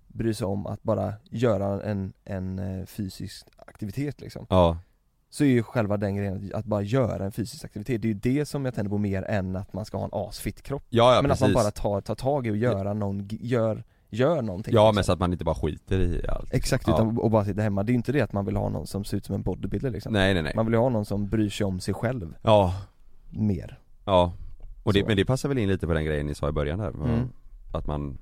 bryr 0.07 0.33
sig 0.33 0.47
om 0.47 0.67
att 0.67 0.83
bara 0.83 1.15
göra 1.31 1.83
en, 1.83 2.13
en 2.25 2.59
eh, 2.59 2.87
fysisk 2.87 3.47
aktivitet 3.57 4.21
liksom 4.21 4.47
Ja, 4.51 4.79
Så 5.35 5.45
är 5.45 5.49
ju 5.49 5.63
själva 5.63 5.97
den 5.97 6.17
grejen, 6.17 6.51
att- 6.55 6.65
bara 6.65 6.83
göra 6.83 7.25
en 7.25 7.33
fysisk 7.33 7.65
aktivitet, 7.65 8.03
det 8.03 8.09
är 8.09 8.13
ju 8.13 8.15
det 8.39 8.47
som 8.47 8.65
jag 8.65 8.75
tänder 8.75 8.91
på 8.91 8.99
mer 8.99 9.23
än 9.23 9.57
att 9.57 9.73
man 9.73 9.85
ska 9.85 9.97
ha 9.99 10.05
en 10.05 10.11
asfit 10.13 10.63
kropp 10.63 10.83
ja, 10.89 11.15
ja 11.15 11.23
Men 11.23 11.29
precis 11.31 11.43
att 11.43 11.49
man 11.49 11.55
bara 11.55 11.71
tar, 11.71 12.01
tar 12.01 12.15
tag 12.15 12.47
i 12.47 12.51
och 12.51 12.57
göra 12.57 12.95
någon, 12.95 13.29
gör, 13.31 13.85
gör 14.11 14.43
någonting 14.43 14.75
Ja 14.75 14.83
liksom. 14.83 14.95
men 14.95 15.05
så 15.05 15.13
att 15.13 15.19
man 15.19 15.33
inte 15.33 15.45
bara 15.45 15.55
skiter 15.55 15.99
i 16.01 16.27
allt 16.29 16.55
Exakt, 16.55 16.89
Ja. 16.89 16.95
utan 16.95 17.19
och 17.19 17.31
bara 17.31 17.45
sitta 17.45 17.63
hemma. 17.63 17.83
Det 17.83 17.91
är 17.91 17.93
ju 17.93 17.97
inte 17.97 18.13
det 18.13 18.21
att 18.21 18.33
man 18.33 18.45
vill 18.45 18.57
ha 18.57 18.69
någon 18.69 18.87
som 18.87 19.05
ser 19.05 19.17
ut 19.17 19.25
som 19.25 19.35
en 19.35 19.43
bodybuilder 19.43 19.91
liksom 19.91 20.13
Nej 20.13 20.35
nej 20.35 20.43
nej 20.43 20.53
Man 20.57 20.67
vill 20.67 20.73
ju 20.75 20.79
ha 20.81 20.89
någon 20.89 21.05
som 21.05 21.29
bryr 21.29 21.51
sig 21.51 21.67
om 21.67 21.81
sig 21.81 21.95
själv 21.95 22.35
Ja, 22.43 22.75
mer 23.31 23.79
ja 24.05 24.33
och 24.83 24.93
det, 24.93 25.01
Så. 25.01 25.07
men 25.07 25.17
det 25.17 25.25
passar 25.25 25.49
väl 25.49 25.59
in 25.59 25.69
lite 25.69 25.87
på 25.87 25.95
den 25.95 26.05
grejen 26.05 26.27
ni 26.27 26.35
sa 26.35 26.49
i 26.49 26.53
början 26.53 26.79
där 26.79 26.89
Mm. 26.91 27.29
Att 27.73 27.87
man, 27.87 28.19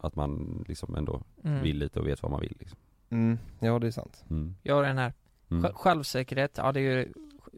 att 0.00 0.16
man 0.16 0.64
liksom 0.68 0.94
ändå 0.94 1.22
mm. 1.44 1.62
vill 1.62 1.78
lite 1.78 2.00
och 2.00 2.06
vet 2.06 2.22
vad 2.22 2.30
man 2.30 2.40
vill 2.40 2.56
liksom. 2.58 2.78
mm, 3.10 3.38
Ja 3.58 3.78
det 3.78 3.86
är 3.86 3.90
sant 3.90 4.24
mm. 4.30 4.54
Jag 4.62 4.74
har 4.74 4.82
den 4.82 4.98
här. 4.98 5.12
Mm. 5.50 5.64
Sj- 5.64 5.72
Självsäkerhet, 5.74 6.52
ja 6.56 6.72
det 6.72 6.80
är 6.80 6.82
ju, 6.82 7.12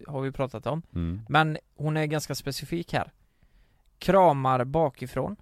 har 0.07 0.21
vi 0.21 0.33
pratat 0.33 0.67
om. 0.67 0.83
Mm. 0.95 1.21
Men 1.29 1.59
hon 1.75 1.97
är 1.97 2.07
ganska 2.07 2.35
specifik 2.35 2.93
här. 2.93 3.13
Kramar 3.99 4.65
bakifrån. 4.65 5.37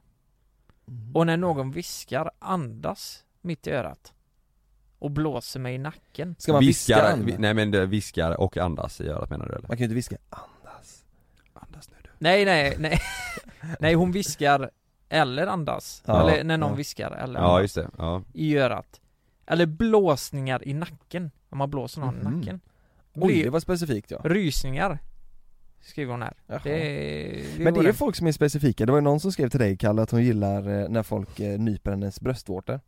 Och 1.14 1.26
när 1.26 1.36
någon 1.36 1.70
viskar, 1.70 2.30
andas 2.38 3.24
mitt 3.40 3.66
i 3.66 3.70
örat. 3.70 4.12
Och 4.99 5.11
blåser 5.11 5.61
mig 5.61 5.74
i 5.74 5.78
nacken. 5.78 6.34
Ska 6.38 6.53
man 6.53 6.61
viska 6.61 6.94
Viskar, 6.94 7.12
an? 7.12 7.24
vi, 7.26 7.38
nej 7.38 7.55
men 7.55 7.70
det 7.70 7.86
viskar 7.86 8.40
och 8.40 8.57
andas 8.57 9.01
i 9.01 9.09
örat 9.09 9.30
menar 9.30 9.46
du 9.46 9.53
eller? 9.53 9.68
Man 9.68 9.76
kan 9.76 9.78
ju 9.78 9.84
inte 9.84 9.94
viska 9.94 10.16
andas 10.30 11.05
Andas 11.55 11.90
nu 11.90 11.96
du 12.03 12.11
Nej 12.18 12.44
nej 12.44 12.76
nej. 12.78 13.01
nej 13.80 13.94
hon 13.94 14.12
viskar 14.12 14.70
eller 15.09 15.46
andas. 15.46 16.03
Ja, 16.07 16.20
eller 16.30 16.44
när 16.44 16.59
någon 16.59 16.70
ja. 16.70 16.76
viskar 16.76 17.11
eller 17.11 17.40
Ja 17.40 17.46
andas. 17.46 17.62
just 17.62 17.74
det, 17.74 17.90
ja 17.99 18.22
I 18.32 18.57
örat. 18.59 19.01
Eller 19.46 19.66
blåsningar 19.66 20.68
i 20.68 20.74
nacken. 20.74 21.30
Om 21.49 21.59
man 21.59 21.70
blåser 21.70 22.01
någon 22.01 22.14
Mhm. 22.14 22.32
i 22.32 22.36
nacken. 22.36 22.61
Oj 23.14 23.42
det 23.42 23.51
var 23.51 23.61
specifikt 23.61 24.11
ja 24.11 24.20
Rysningar. 24.24 24.99
Skriver 25.80 26.11
hon 26.12 26.22
här. 26.22 26.34
Det, 26.46 26.59
det 26.64 27.64
Men 27.64 27.74
det 27.74 27.88
är 27.88 27.92
folk 27.92 28.16
som 28.16 28.26
är 28.26 28.32
specifika, 28.32 28.86
det 28.86 28.92
var 28.92 28.99
ju 28.99 29.03
någon 29.05 29.20
som 29.20 29.32
skrev 29.32 29.49
till 29.49 29.61
dig 29.61 29.76
Kalle 29.76 30.03
att 30.03 30.11
hon 30.11 30.24
gillar 30.24 30.82
eh, 30.82 30.88
när 30.88 31.03
folk 31.03 31.40
eh, 31.40 31.59
nyper 31.59 31.90
hennes 31.90 32.20
bröstvårtor 32.20 32.80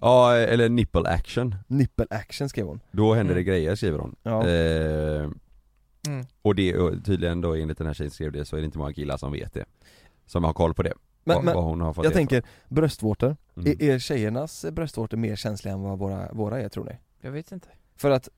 Ja 0.00 0.36
eller 0.36 0.68
nipple 0.68 1.08
action 1.08 1.54
Nipple 1.66 2.06
action 2.10 2.48
skrev 2.48 2.66
hon 2.66 2.80
Då 2.90 3.14
händer 3.14 3.34
det 3.34 3.40
Mm. 3.40 3.46
grejer 3.48 3.74
skriver 3.74 3.98
hon 3.98 4.16
Ja. 4.22 4.48
eh, 4.48 5.30
Mm. 6.08 6.26
Och 6.42 6.54
det, 6.54 6.76
och 6.78 7.04
tydligen 7.04 7.40
då 7.40 7.54
enligt 7.54 7.78
den 7.78 7.86
här 7.86 7.94
tjejen 7.94 8.10
skrev 8.10 8.32
det 8.32 8.44
så 8.44 8.56
är 8.56 8.60
det 8.60 8.64
inte 8.64 8.78
många 8.78 8.92
killar 8.92 9.16
som 9.16 9.32
vet 9.32 9.52
det 9.54 9.64
Som 10.26 10.44
har 10.44 10.52
koll 10.52 10.74
på 10.74 10.82
det 10.82 10.92
Men, 11.24 11.34
vad, 11.36 11.44
men 11.44 11.54
vad 11.54 11.64
hon 11.64 11.80
har 11.80 11.92
fått 11.94 12.04
jag 12.04 12.12
det 12.12 12.16
tänker, 12.16 12.42
bröstvårtor, 12.68 13.36
Mm. 13.56 13.70
är, 13.72 13.82
är 13.82 13.98
tjejernas 13.98 14.64
bröstvårtor 14.72 15.16
mer 15.16 15.36
känsliga 15.36 15.74
än 15.74 15.82
vad 15.82 15.98
våra, 15.98 16.32
våra 16.32 16.60
är 16.60 16.68
tror 16.68 16.84
ni? 16.84 16.92
Jag 17.24 17.30
vet 17.32 17.52
inte. 17.52 17.68
För 17.96 18.10
att, 18.10 18.28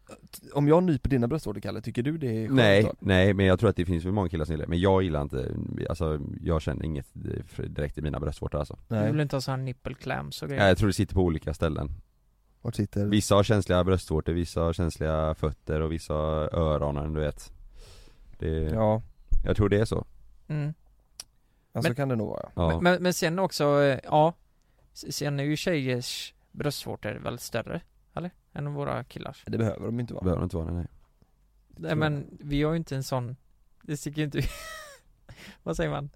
om 0.52 0.68
jag 0.68 0.82
nyper 0.82 1.10
dina 1.10 1.28
bröstvårtor 1.28 1.60
Kalle, 1.60 1.80
tycker 1.80 2.02
du 2.02 2.18
det 2.18 2.26
är 2.26 2.46
skönt 2.46 2.56
Nej, 2.56 2.82
då? 2.82 2.92
nej 2.98 3.34
men 3.34 3.46
jag 3.46 3.58
tror 3.60 3.70
att 3.70 3.76
det 3.76 3.84
finns 3.84 4.04
väl 4.04 4.12
många 4.12 4.28
killar 4.28 4.44
som 4.44 4.52
gillar 4.52 4.64
det, 4.66 4.68
men 4.70 4.80
jag 4.80 5.02
gillar 5.02 5.22
inte, 5.22 5.54
alltså 5.88 6.20
jag 6.42 6.62
känner 6.62 6.84
inget 6.84 7.06
direkt 7.66 7.98
i 7.98 8.02
mina 8.02 8.20
bröstvårtor 8.20 8.58
alltså 8.58 8.78
Du 8.88 8.94
Nej, 8.94 9.12
vill 9.12 9.20
inte 9.20 9.36
ha 9.36 9.40
sån 9.40 9.52
här 9.54 9.58
nipple 9.64 9.94
clams 9.94 10.42
och 10.42 10.48
Nej, 10.48 10.56
grejer? 10.56 10.68
Jag 10.68 10.78
tror 10.78 10.86
det 10.86 10.92
sitter 10.92 11.14
på 11.14 11.20
olika 11.22 11.54
ställen 11.54 11.90
vart 12.62 12.74
sitter 12.74 13.06
Vissa 13.06 13.34
har 13.34 13.42
känsliga 13.42 13.84
bröstvårtor, 13.84 14.32
vissa 14.32 14.60
har 14.60 14.72
känsliga 14.72 15.34
fötter 15.34 15.80
och 15.80 15.92
vissa 15.92 16.14
har 16.14 16.54
öronen 16.54 17.12
du 17.14 17.20
vet 17.20 17.52
det, 18.38 18.48
Ja, 18.48 19.02
Jag 19.44 19.56
tror 19.56 19.68
det 19.68 19.80
är 19.80 19.84
så 19.84 20.06
Mm. 20.48 20.74
ja 21.72 21.82
så 21.82 21.88
Men- 21.88 21.96
kan 21.96 22.08
det 22.08 22.16
nog 22.16 22.28
vara 22.28 22.48
ja. 22.54 22.80
Men, 22.80 23.02
men, 23.02 23.14
sen 23.14 23.38
också, 23.38 23.64
eh, 23.82 23.98
ja 24.04 24.34
Sen 24.92 25.40
är 25.40 25.44
ju 25.44 25.56
tjejers 25.56 26.34
bröstvårtor 26.52 27.12
väldigt 27.24 27.42
större? 27.42 27.80
Än 28.58 28.74
våra 28.74 29.04
killars 29.04 29.44
Det 29.46 29.58
behöver 29.58 29.86
de 29.86 30.00
inte 30.00 30.14
vara. 30.14 30.24
Behöver 30.24 30.42
inte 30.44 30.56
vara 30.56 30.70
nej. 30.70 30.86
Nej 31.68 31.94
men 31.96 32.26
vi 32.40 32.62
har 32.62 32.70
ju 32.72 32.76
inte 32.76 32.96
en 32.96 33.02
sån 33.04 33.36
Det 33.82 33.96
sticker 33.96 34.18
ju 34.18 34.24
inte 34.24 34.40
Vad 35.62 35.76
säger 35.76 35.90
man? 35.90 36.10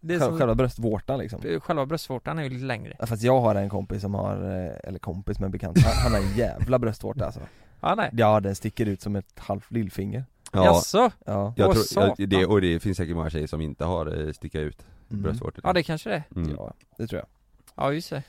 Det 0.00 0.14
är 0.14 0.18
Själva, 0.18 0.30
som, 0.32 0.38
själva 0.38 0.54
bröstvårtan 0.54 1.18
liksom. 1.18 1.60
Själva 1.60 1.86
bröstvårtan 1.86 2.38
är 2.38 2.42
ju 2.42 2.48
lite 2.48 2.64
längre. 2.64 2.96
Ja, 2.98 3.06
Fast 3.06 3.22
jag 3.22 3.40
har 3.40 3.54
en 3.54 3.68
kompis 3.68 4.02
som 4.02 4.14
har, 4.14 4.36
eh, 4.36 4.72
eller 4.88 4.98
kompis 4.98 5.38
men 5.38 5.50
bekant, 5.50 5.78
han, 5.78 5.92
han 6.02 6.12
har 6.12 6.28
en 6.30 6.36
jävla 6.36 6.78
bröstvårta 6.78 7.24
alltså. 7.24 7.40
Ja 7.80 7.94
nej. 7.94 8.10
Ja 8.12 8.40
den 8.40 8.54
sticker 8.54 8.86
ut 8.86 9.00
som 9.02 9.16
ett 9.16 9.38
halvt 9.38 9.70
lillfinger. 9.70 10.24
Ja, 10.52 10.64
Jaså? 10.64 11.10
Ja, 11.26 11.54
jag 11.56 11.68
Åh, 11.68 11.74
tror, 11.74 12.14
jag, 12.18 12.28
det, 12.28 12.46
och 12.46 12.60
det 12.60 12.80
finns 12.80 12.96
säkert 12.96 13.16
många 13.16 13.30
tjejer 13.30 13.46
som 13.46 13.60
inte 13.60 13.84
har 13.84 14.26
eh, 14.26 14.32
sticka 14.32 14.60
ut 14.60 14.86
Mm. 15.10 15.22
bröstvårtor. 15.22 15.60
Ja 15.64 15.72
det 15.72 15.82
kanske 15.82 16.10
det 16.10 16.16
är. 16.16 16.22
mm. 16.36 16.50
ja 16.56 16.74
det 16.98 17.06
tror 17.06 17.18
jag. 17.20 17.28
Ja 17.74 17.92
just 17.92 18.10
det 18.10 18.22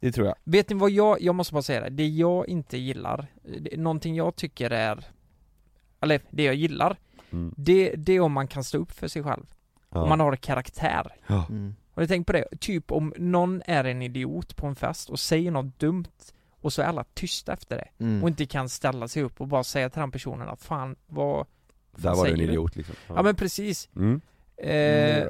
Det 0.00 0.12
tror 0.12 0.26
jag 0.26 0.36
Vet 0.44 0.68
ni 0.68 0.76
vad 0.76 0.90
jag, 0.90 1.22
jag 1.22 1.34
måste 1.34 1.52
bara 1.54 1.62
säga 1.62 1.80
det, 1.80 1.90
det 1.90 2.06
jag 2.08 2.48
inte 2.48 2.78
gillar, 2.78 3.26
det, 3.60 3.76
någonting 3.76 4.14
jag 4.16 4.36
tycker 4.36 4.70
är 4.70 5.04
Eller 6.00 6.20
det 6.30 6.42
jag 6.42 6.54
gillar, 6.54 6.96
Mm. 7.30 7.54
det, 7.56 7.94
det 7.96 8.12
är 8.12 8.20
om 8.20 8.32
man 8.32 8.48
kan 8.48 8.64
stå 8.64 8.78
upp 8.78 8.92
för 8.92 9.08
sig 9.08 9.22
själv 9.22 9.54
Ja. 9.90 10.02
Om 10.02 10.08
man 10.08 10.20
har 10.20 10.36
karaktär 10.36 11.12
ja. 11.26 11.46
mm. 11.50 11.74
Har 11.94 12.02
du 12.02 12.06
tänkt 12.08 12.26
på 12.26 12.32
det? 12.32 12.44
Typ 12.60 12.92
om 12.92 13.14
någon 13.16 13.62
är 13.66 13.84
en 13.84 14.02
idiot 14.02 14.56
på 14.56 14.66
en 14.66 14.74
fest 14.76 15.10
och 15.10 15.20
säger 15.20 15.50
något 15.50 15.78
dumt 15.78 16.04
och 16.60 16.72
så 16.72 16.82
är 16.82 16.86
alla 16.86 17.04
tysta 17.14 17.52
efter 17.52 17.76
det 17.76 18.04
Mm. 18.04 18.22
och 18.22 18.28
inte 18.28 18.46
kan 18.46 18.68
ställa 18.68 19.08
sig 19.08 19.22
upp 19.22 19.40
och 19.40 19.48
bara 19.48 19.64
säga 19.64 19.90
till 19.90 20.00
den 20.00 20.10
personen 20.10 20.48
att 20.48 20.62
fan, 20.62 20.96
vad 21.06 21.46
Där 21.96 22.14
var 22.14 22.26
du 22.26 22.32
en 22.32 22.40
idiot 22.40 22.76
liksom 22.76 22.94
Ja 23.08 23.22
men 23.22 23.34
precis 23.34 23.88
mm. 23.96 24.20
eh, 24.56 25.16
Mm. 25.22 25.28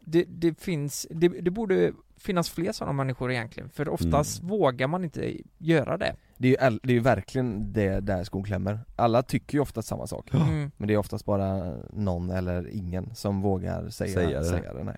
det, 0.00 0.24
det 0.28 0.60
finns, 0.60 1.06
det, 1.10 1.28
det 1.28 1.50
borde 1.50 1.92
finnas 2.22 2.50
fler 2.50 2.72
sådana 2.72 2.92
människor 2.92 3.32
egentligen 3.32 3.68
för 3.68 3.88
oftast 3.88 4.42
Mm. 4.42 4.50
vågar 4.50 4.86
man 4.88 5.04
inte 5.04 5.36
göra 5.58 5.96
det 5.96 6.14
Det 6.38 6.48
är 6.48 6.50
ju, 6.50 6.56
all- 6.66 6.80
det 6.82 6.88
är 6.92 6.94
ju 6.94 7.00
verkligen 7.00 7.72
det 7.72 8.00
där 8.00 8.24
skon 8.24 8.44
klämmer 8.44 8.80
Alla 8.96 9.22
tycker 9.22 9.54
ju 9.54 9.60
ofta 9.62 9.82
samma 9.82 10.06
sak 10.06 10.34
mm. 10.34 10.70
Men 10.76 10.88
det 10.88 10.94
är 10.94 10.98
oftast 10.98 11.24
bara 11.24 11.76
någon 11.92 12.30
eller 12.30 12.68
ingen 12.68 13.14
som 13.14 13.40
vågar 13.42 13.88
säga, 13.88 14.14
Säga 14.14 14.44
säga 14.44 14.72
det. 14.72 14.78
det, 14.78 14.84
nej. 14.84 14.96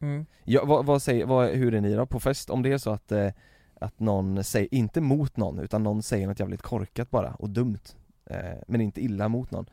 Mm. 0.00 0.26
Ja, 0.44 0.64
vad, 0.64 0.86
vad 0.86 1.02
säger, 1.02 1.26
vad, 1.26 1.48
hur 1.48 1.74
är 1.74 1.80
ni 1.80 1.94
då 1.94 2.06
på 2.06 2.20
fest? 2.20 2.50
Om 2.50 2.62
det 2.62 2.72
är 2.72 2.78
så 2.78 2.90
att, 2.90 3.12
eh, 3.12 3.28
att 3.80 4.00
någon 4.00 4.44
säger, 4.44 4.74
inte 4.74 5.00
mot 5.00 5.36
någon, 5.36 5.58
utan 5.58 5.82
någon 5.82 6.02
säger 6.02 6.26
något 6.26 6.40
jävligt 6.40 6.62
korkat 6.62 7.10
bara 7.10 7.34
och 7.34 7.50
dumt 7.50 7.78
eh, 8.26 8.36
Men 8.68 8.80
inte 8.80 9.00
illa 9.04 9.28
mot 9.28 9.50
någon 9.50 9.66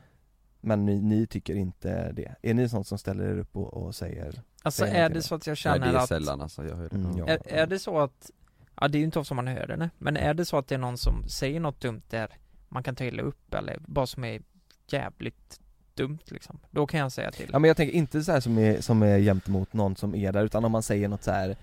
Men 0.62 0.86
ni, 0.86 1.02
ni 1.02 1.28
tycker 1.28 1.56
inte 1.56 2.12
det? 2.12 2.36
Är 2.42 2.54
ni 2.54 2.70
sånt 2.70 2.88
som 2.88 2.98
ställer 2.98 3.24
er 3.24 3.38
upp 3.38 3.56
och, 3.56 3.74
och 3.74 3.96
säger 3.96 4.42
Alltså 4.64 4.84
Säg 4.84 4.96
är 4.96 5.10
det 5.10 5.22
så 5.22 5.36
att 5.36 5.48
jag 5.48 5.52
Nej 5.52 5.58
känner 5.58 5.80
det 5.92 5.98
är 5.98 6.02
att 6.02 6.08
sällan 6.08 6.42
alltså, 6.42 6.64
jag 6.66 6.76
hör 6.76 6.90
det 6.90 6.96
Mm, 6.96 7.18
ja. 7.18 7.28
är, 7.28 7.40
är 7.48 7.68
det 7.68 7.80
så 7.80 8.00
att 8.00 8.32
Ja 8.82 8.88
det 8.88 8.98
är 8.98 9.00
ju 9.00 9.06
inte 9.06 9.20
ofta 9.20 9.34
man 9.34 9.48
hör 9.48 9.68
det 9.68 9.78
nej. 9.78 9.90
Men 9.98 10.18
är 10.18 10.34
det 10.34 10.46
så 10.46 10.58
att 10.58 10.68
det 10.68 10.76
är 10.76 10.80
någon 10.80 10.98
som 10.98 11.24
säger 11.30 11.60
något 11.60 11.82
dumt 11.82 12.02
där 12.10 12.38
man 12.70 12.84
kan 12.84 12.96
ta 12.96 13.04
illa 13.04 13.24
upp 13.24 13.54
eller 13.54 13.78
bara 13.86 14.08
som 14.08 14.24
är 14.24 14.42
jävligt 14.88 15.60
dumt 15.94 16.20
liksom 16.26 16.60
Då 16.72 16.88
kan 16.88 17.00
jag 17.00 17.12
säga 17.12 17.32
till 17.32 17.50
Ja 17.54 17.60
men 17.60 17.68
jag 17.68 17.78
tänker 17.78 17.96
inte 17.96 18.24
så 18.24 18.32
här 18.32 18.40
som 18.40 18.58
är, 18.58 18.82
som 18.82 19.04
är 19.04 19.18
jämt 19.18 19.48
emot 19.48 19.74
någon 19.74 19.96
som 19.96 20.16
är 20.16 20.32
där 20.32 20.44
utan 20.44 20.66
om 20.66 20.72
man 20.72 20.84
säger 20.84 21.08
något 21.08 21.24
så 21.24 21.32
här 21.32 21.58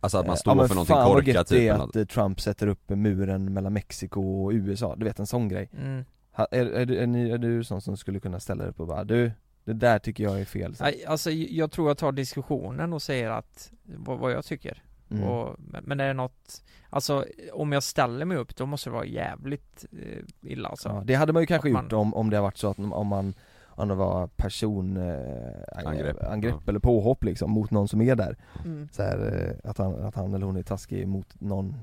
Alltså 0.00 0.18
att 0.18 0.26
man 0.26 0.34
eh, 0.34 0.38
står 0.38 0.56
ja, 0.56 0.68
för 0.68 0.74
någonting 0.74 0.94
fan 0.96 1.04
vad 1.08 1.14
korkat 1.16 1.34
gött 1.34 1.48
typ 1.48 1.58
det 1.58 1.68
är 1.68 1.72
att 1.72 1.94
något. 1.94 2.08
Trump 2.08 2.40
sätter 2.40 2.66
upp 2.66 2.88
muren 2.88 3.52
mellan 3.52 3.72
Mexiko 3.72 4.44
och 4.44 4.52
USA, 4.52 4.96
du 4.96 5.04
vet 5.04 5.18
en 5.18 5.26
sån 5.26 5.48
grej 5.48 5.68
mm. 5.82 6.04
Ha, 6.36 6.46
är, 6.50 6.66
är, 6.66 6.86
du- 6.86 6.98
är, 6.98 7.06
ni, 7.06 7.30
är 7.30 7.38
du 7.38 7.64
sån 7.64 7.80
som 7.80 7.96
skulle 7.96 8.20
kunna 8.20 8.40
ställa 8.40 8.62
dig 8.62 8.70
upp 8.70 8.80
och 8.80 8.86
bara 8.86 9.04
du, 9.04 9.32
det 9.64 9.72
där 9.72 9.98
tycker 9.98 10.24
jag 10.24 10.40
är 10.40 10.44
fel 10.44 10.74
så. 10.76 10.84
Alltså 11.06 11.30
jag 11.30 11.70
tror 11.70 11.88
jag 11.90 11.98
tar 11.98 12.12
diskussionen 12.12 12.92
och 12.92 13.02
säger 13.02 13.30
att 13.30 13.72
vad, 13.82 14.18
vad 14.18 14.32
jag 14.32 14.44
tycker 14.44 14.82
Mm. 15.10 15.24
och, 15.24 15.56
men 15.58 16.00
är 16.00 16.06
det 16.06 16.12
något 16.14 16.64
Alltså 16.90 17.24
om 17.52 17.72
jag 17.72 17.82
ställer 17.82 18.24
mig 18.24 18.36
upp 18.36 18.56
då 18.56 18.66
måste 18.66 18.90
det 18.90 18.94
vara 18.94 19.04
jävligt 19.04 19.86
eh, 19.92 20.50
illa 20.52 20.68
alltså 20.68 20.88
ja, 20.88 21.02
det 21.04 21.14
hade 21.14 21.32
man 21.32 21.42
ju 21.42 21.46
kanske 21.46 21.68
man- 21.68 21.84
gjort 21.84 21.92
om, 21.92 22.14
om 22.14 22.30
det 22.30 22.36
har 22.36 22.42
varit 22.42 22.56
så 22.56 22.68
att 22.70 22.78
om 22.78 23.06
man 23.06 23.34
om 23.66 23.88
det 23.88 23.94
var 23.94 24.26
person, 24.26 24.96
eh, 24.96 25.86
Angrepp. 25.86 26.22
angrepp 26.24 26.68
eller 26.68 26.78
påhopp 26.78 27.24
liksom 27.24 27.50
mot 27.50 27.70
någon 27.70 27.88
som 27.88 28.00
är 28.00 28.16
där 28.16 28.36
Mm. 28.64 28.88
så 28.92 29.02
här, 29.02 29.18
eh, 29.64 29.70
att, 29.70 29.78
han, 29.78 29.94
att 30.04 30.14
han 30.14 30.34
eller 30.34 30.46
hon 30.46 30.56
är 30.56 30.62
taskig 30.62 31.08
mot 31.08 31.40
någon 31.40 31.74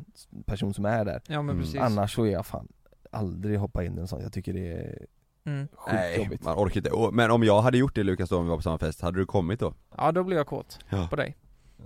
person 0.45 0.74
som 0.74 0.86
är 0.86 1.06
där 1.06 1.22
Ja 1.28 1.41
men 1.41 1.49
Mm. 1.56 1.62
precis 1.62 1.80
Annars 1.82 2.16
så 2.16 2.24
är 2.26 2.32
jag 2.32 2.45
fan 2.45 2.68
aldrig 3.14 3.59
hoppa 3.59 3.84
in 3.84 3.97
i 3.97 4.01
en 4.01 4.07
sån, 4.07 4.22
jag 4.22 4.34
tycker 4.34 4.53
det 4.53 4.72
är 4.72 5.05
mm. 5.45 5.68
sjukt 5.68 5.93
Nej, 5.93 6.18
jobbigt 6.18 6.43
man 6.43 6.57
orkar 6.57 6.78
inte. 6.78 7.16
Men 7.16 7.32
om 7.32 7.43
jag 7.43 7.61
hade 7.61 7.78
gjort 7.78 7.95
det 7.95 8.03
Lukas 8.03 8.30
då 8.30 8.38
om 8.38 8.43
vi 8.43 8.49
var 8.49 8.57
på 8.57 8.61
samma 8.61 8.78
fest, 8.78 9.01
hade 9.01 9.20
du 9.20 9.26
kommit 9.26 9.59
då? 9.59 9.74
Ja 9.97 10.11
då 10.11 10.24
blir 10.24 10.38
jag 10.38 10.47
kåt 10.47 10.80
Ja. 10.89 11.07
på 11.09 11.16
dig 11.16 11.38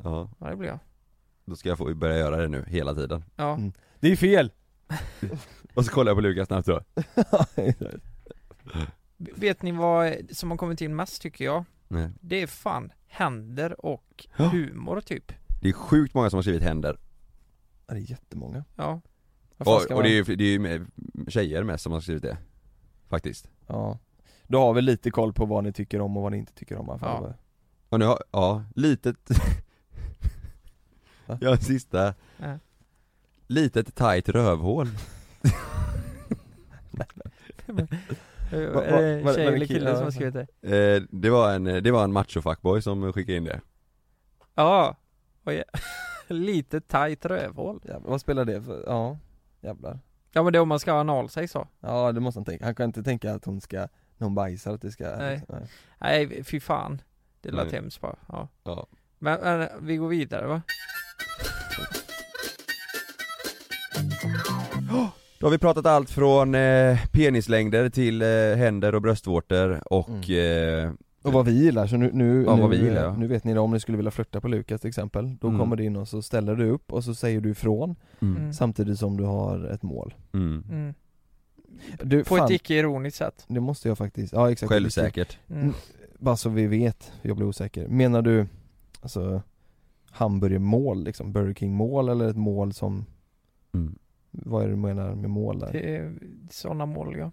Ja, 0.03 0.29
Ja 0.39 0.49
det 0.49 0.55
blir 0.55 0.69
jag. 0.69 0.79
då 1.45 1.55
ska 1.55 1.69
jag 1.69 1.77
få 1.77 1.93
börja 1.95 2.17
göra 2.17 2.37
det 2.37 2.47
nu 2.47 2.65
hela 2.67 2.93
tiden 2.95 3.23
Ja. 3.35 3.53
Mm. 3.55 3.71
Det 3.99 4.11
är 4.11 4.15
fel! 4.15 4.51
Och 5.73 5.85
så 5.85 5.91
kollar 5.91 6.09
jag 6.09 6.17
på 6.17 6.21
Lukas 6.21 6.47
snabbt 6.47 6.67
då 6.67 6.81
Vet 9.17 9.61
ni 9.61 9.71
vad 9.71 10.13
som 10.31 10.51
har 10.51 10.57
kommit 10.57 10.81
in 10.81 10.95
mest 10.95 11.21
tycker 11.21 11.45
jag? 11.45 11.65
Nej. 11.87 12.09
Det 12.21 12.41
är 12.41 12.47
fan 12.47 12.91
händer 13.07 13.85
och 13.85 14.25
humor 14.31 15.01
typ. 15.01 15.31
Det 15.61 15.69
är 15.69 15.73
sjukt 15.73 16.13
många 16.13 16.29
som 16.29 16.37
har 16.37 16.41
skrivit 16.41 16.63
händer 16.63 16.97
Ja, 17.87 17.93
det 17.93 17.99
är 17.99 18.11
jättemånga. 18.11 18.63
Ja. 18.75 19.01
Och, 19.57 19.91
och 19.91 20.03
det 20.03 20.09
är 20.09 20.13
ju, 20.13 20.23
det 20.35 20.43
är 20.43 20.51
ju 20.51 20.59
med- 20.59 20.85
tjejer 21.27 21.63
mest 21.63 21.83
som 21.83 21.93
har 21.93 21.99
skrivit 21.99 22.23
det 22.23 22.37
Faktiskt 23.09 23.49
Ja. 23.67 23.99
Du 24.47 24.57
har 24.57 24.73
väl 24.73 24.85
lite 24.85 25.11
koll 25.11 25.33
på 25.33 25.45
vad 25.45 25.63
ni 25.63 25.73
tycker 25.73 26.01
om 26.01 26.17
och 26.17 26.23
vad 26.23 26.31
ni 26.31 26.37
inte 26.37 26.53
tycker 26.53 26.77
om 26.77 26.87
i 26.87 26.89
alla 26.89 26.99
fall? 26.99 27.23
Ja. 27.23 27.33
Och 27.89 27.99
nu 27.99 28.05
har, 28.05 28.23
ja, 28.31 28.63
litet 28.75 29.17
Va? 31.25 31.37
Ja, 31.41 31.57
sista 31.57 32.13
Ja. 32.37 32.59
Litet 33.47 33.95
tight 33.95 34.29
rövhål 34.29 34.87
Är 38.51 38.71
Va- 38.73 38.81
det 38.81 39.33
tjej 39.35 39.45
eller 39.47 39.57
kill- 39.57 39.67
kille 39.67 39.95
som 39.95 40.03
har 40.03 40.11
skrivit 40.11 40.33
det? 40.61 40.95
eh, 40.95 41.03
Det 41.11 41.29
var 41.29 41.53
en, 41.53 41.63
det 41.63 41.91
var 41.91 42.03
en 42.03 42.17
macho-fuckboy 42.17 42.81
som 42.81 43.13
skickade 43.13 43.37
in 43.37 43.43
det 43.43 43.61
Ja. 44.55 44.95
Oj. 45.45 45.63
Lite 46.27 46.81
tight 46.81 47.25
rövhål. 47.25 47.79
Jävlar, 47.83 48.09
vad 48.09 48.21
spelar 48.21 48.45
det 48.45 48.61
för, 48.61 48.83
ja, 48.87 49.17
jävlar 49.67 49.99
Ja 50.31 50.43
men 50.43 50.53
det 50.53 50.59
är 50.59 50.61
om 50.61 50.69
man 50.69 50.79
ska 50.79 50.91
ha 50.91 50.99
analsex 50.99 51.51
så. 51.51 51.67
Ja 51.79 52.11
det 52.11 52.19
måste 52.19 52.39
han 52.39 52.45
tänka, 52.45 52.65
han 52.65 52.75
kan 52.75 52.85
inte 52.85 53.03
tänka 53.03 53.33
att 53.33 53.45
hon 53.45 53.61
ska, 53.61 53.77
när 54.17 54.25
hon 54.25 54.35
bajsar 54.35 54.73
att 54.73 54.81
det 54.81 54.91
ska 54.91 55.15
Nej. 55.17 55.41
nej. 55.49 55.67
Nej 55.97 56.43
fy 56.43 56.59
fan. 56.59 57.01
Det 57.41 57.51
lät 57.51 57.71
Nej. 57.71 57.75
hemskt 57.81 58.01
bara. 58.01 58.15
Ja. 58.27 58.47
Ja 58.63 58.87
Men, 59.19 59.39
men 59.41 59.69
vi 59.81 59.97
går 59.97 60.07
vidare 60.07 60.47
va? 60.47 60.61
Då 65.39 65.45
har 65.45 65.51
vi 65.51 65.57
pratat 65.57 65.85
allt 65.85 66.09
från 66.09 66.55
eh, 66.55 67.05
penislängder 67.11 67.89
till 67.89 68.21
eh, 68.21 68.27
händer 68.57 68.95
och 68.95 69.01
bröstvårtor 69.01 69.93
och 69.93 70.29
eh, 70.29 70.91
Och 71.27 71.33
vad 71.33 71.45
vi 71.45 71.51
gillar, 71.63 71.87
så 71.87 71.97
nu, 71.97 72.11
nu, 72.13 72.43
Ja, 72.43 72.55
nu, 72.55 72.61
vad 72.61 72.69
vi 72.69 72.77
gillar, 72.77 73.03
ja. 73.03 73.15
nu 73.17 73.27
vet 73.27 73.43
ni 73.43 73.53
det, 73.53 73.59
om 73.59 73.71
ni 73.71 73.79
skulle 73.79 73.97
vilja 73.97 74.11
flirta 74.11 74.41
på 74.41 74.47
Lukas 74.47 74.81
till 74.81 74.87
exempel 74.87 75.35
Då 75.37 75.47
Mm. 75.47 75.59
kommer 75.59 75.75
du 75.75 75.83
in 75.83 75.95
och 75.95 76.07
så 76.07 76.21
ställer 76.21 76.55
du 76.55 76.69
upp 76.69 76.93
och 76.93 77.03
så 77.03 77.15
säger 77.15 77.41
du 77.41 77.49
ifrån 77.49 77.95
mm, 78.19 78.37
Mm. 78.37 78.53
Samtidigt 78.53 78.99
som 78.99 79.17
du 79.17 79.23
har 79.23 79.63
ett 79.65 79.83
mål 79.83 80.13
mm. 80.33 80.63
Mm. 80.71 80.93
du, 82.03 82.23
På 82.23 82.35
fan, 82.35 82.45
ett 82.45 82.51
icke-ironiskt 82.51 83.17
sätt. 83.17 83.45
Det 83.47 83.59
måste 83.59 83.87
jag 83.87 83.97
faktiskt, 83.97 84.33
ja 84.33 84.51
exakt 84.51 84.69
Självsäkert 84.69 85.37
Mm. 85.49 85.73
Bara 86.19 86.35
så 86.37 86.49
vi 86.49 86.67
vet, 86.67 87.11
jag 87.21 87.35
blir 87.37 87.45
osäker 87.47 87.87
Menar 87.87 88.21
du, 88.21 88.47
alltså 89.01 89.41
Hamburgermål 90.11 91.03
liksom, 91.03 91.31
Burger 91.33 91.53
King 91.53 91.73
mål 91.73 92.09
eller 92.09 92.29
ett 92.29 92.37
mål 92.37 92.73
som 92.73 93.05
mm. 93.73 93.95
Vad 94.31 94.63
är 94.63 94.67
det 94.67 94.73
du 94.73 94.77
menar 94.77 95.15
med 95.15 95.29
mål 95.29 95.59
där? 95.59 95.71
Det 95.71 95.95
är 95.95 96.13
sådana 96.51 96.85
mål 96.85 97.17
ja. 97.17 97.31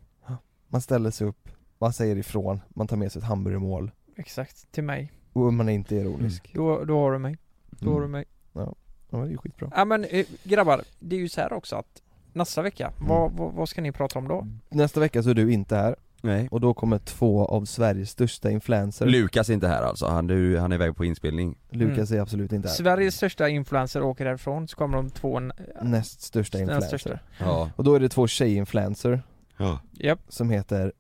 Man 0.69 0.81
ställer 0.81 1.11
sig 1.11 1.27
upp, 1.27 1.49
man 1.85 1.93
säger 1.93 2.17
ifrån, 2.17 2.61
man 2.69 2.87
tar 2.87 2.97
med 2.97 3.13
sig 3.13 3.21
ett 3.21 3.29
hamburgermål. 3.29 3.91
Exakt, 4.17 4.73
till 4.73 4.85
mig. 4.85 5.13
och 5.33 5.53
man 5.53 5.69
är 5.69 5.73
inte 5.73 5.97
ironisk. 5.97 6.51
Då, 6.55 6.85
då 6.85 6.99
har 6.99 7.13
du 7.13 7.19
mig. 7.19 7.39
Då 7.71 7.93
har 7.93 8.01
du 8.01 8.09
mig. 8.09 8.25
Ja, 8.53 8.75
det 9.11 9.17
är 9.17 9.27
ju 9.27 9.37
skitbra. 9.37 9.71
Ja 9.77 9.85
men 9.85 10.05
eh, 10.05 10.27
grabbar, 10.43 10.83
det 10.99 11.17
är 11.17 11.21
ju 11.21 11.29
så 11.29 11.41
här 11.41 11.53
också 11.53 11.77
att 11.77 12.03
nästa 12.33 12.63
vecka, 12.63 12.93
vad, 12.99 13.33
vad, 13.33 13.53
vad 13.53 13.69
ska 13.69 13.81
ni 13.83 13.93
prata 13.93 14.19
om 14.19 14.29
då? 14.29 14.47
Nästa 14.69 15.01
vecka 15.01 15.23
så 15.23 15.31
är 15.31 15.35
du 15.35 15.53
inte 15.53 15.77
här. 15.77 15.97
Nej. 16.21 16.49
Och 16.51 16.61
då 16.61 16.75
kommer 16.75 16.99
två 16.99 17.45
av 17.47 17.65
Sveriges 17.65 18.11
största 18.11 18.51
influencers 18.51 19.11
Lukas 19.11 19.49
är 19.49 19.55
inte 19.55 19.69
här 19.69 19.83
alltså, 19.83 20.07
han, 20.07 20.27
du, 20.27 20.59
han 20.59 20.73
är 20.73 20.77
iväg 20.77 20.97
på 20.97 21.05
inspelning. 21.05 21.59
Lukas 21.71 22.11
är 22.11 22.21
absolut 22.21 22.53
inte 22.53 22.69
här. 22.69 22.75
Sveriges 22.75 23.15
största 23.15 23.49
influencer 23.49 24.03
åker 24.03 24.27
härifrån, 24.27 24.69
så 24.69 24.77
kommer 24.77 24.97
de 24.97 25.11
två... 25.11 25.41
Näst 25.83 26.21
största 26.23 26.59
Näst 26.59 26.63
influencer. 26.63 26.99
Största. 26.99 27.19
Ja. 27.39 27.71
Och 27.77 27.85
då 27.85 27.95
är 27.95 28.01
det 28.01 28.09
två 28.09 28.27
tjej-influencer 28.27 29.23
Ja. 29.57 29.81
Japp. 29.93 30.21
som 30.29 30.51
heter 30.51 30.93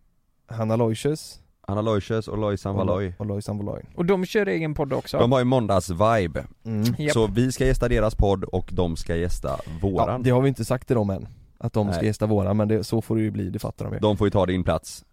Hanna 0.54 0.76
Loisius. 0.76 1.40
Anna 1.66 1.82
Loisius 1.82 2.28
och 2.28 2.38
Lojsan 2.38 2.74
Valoy 2.74 3.12
och 3.18 3.26
Lojsan 3.26 3.58
Valoy 3.58 3.82
Och 3.94 4.04
de 4.04 4.24
kör 4.26 4.46
egen 4.46 4.74
podd 4.74 4.92
också. 4.92 5.18
De 5.18 5.32
har 5.32 5.38
ju 5.38 5.44
måndags-vibe. 5.44 6.44
Mm. 6.64 6.94
Japp. 6.98 7.12
Så 7.12 7.26
vi 7.26 7.52
ska 7.52 7.66
gästa 7.66 7.88
deras 7.88 8.14
podd 8.14 8.44
och 8.44 8.70
de 8.72 8.96
ska 8.96 9.16
gästa 9.16 9.48
Ja, 9.48 9.72
våran 9.82 10.22
det 10.22 10.30
har 10.30 10.42
vi 10.42 10.48
inte 10.48 10.64
sagt 10.64 10.86
till 10.86 10.96
dem 10.96 11.10
än 11.10 11.28
Att 11.58 11.72
de 11.72 11.88
ska 11.88 11.96
Nej. 11.96 12.06
gästa 12.06 12.26
våran, 12.26 12.56
men 12.56 12.68
det, 12.68 12.84
så 12.84 13.02
får 13.02 13.16
det 13.16 13.22
ju 13.22 13.30
bli, 13.30 13.50
det 13.50 13.58
fattar 13.58 13.84
de 13.84 13.94
ju. 13.94 14.00
De 14.00 14.16
får 14.16 14.26
ju 14.26 14.30
ta 14.30 14.46
din 14.46 14.64
plats. 14.64 15.04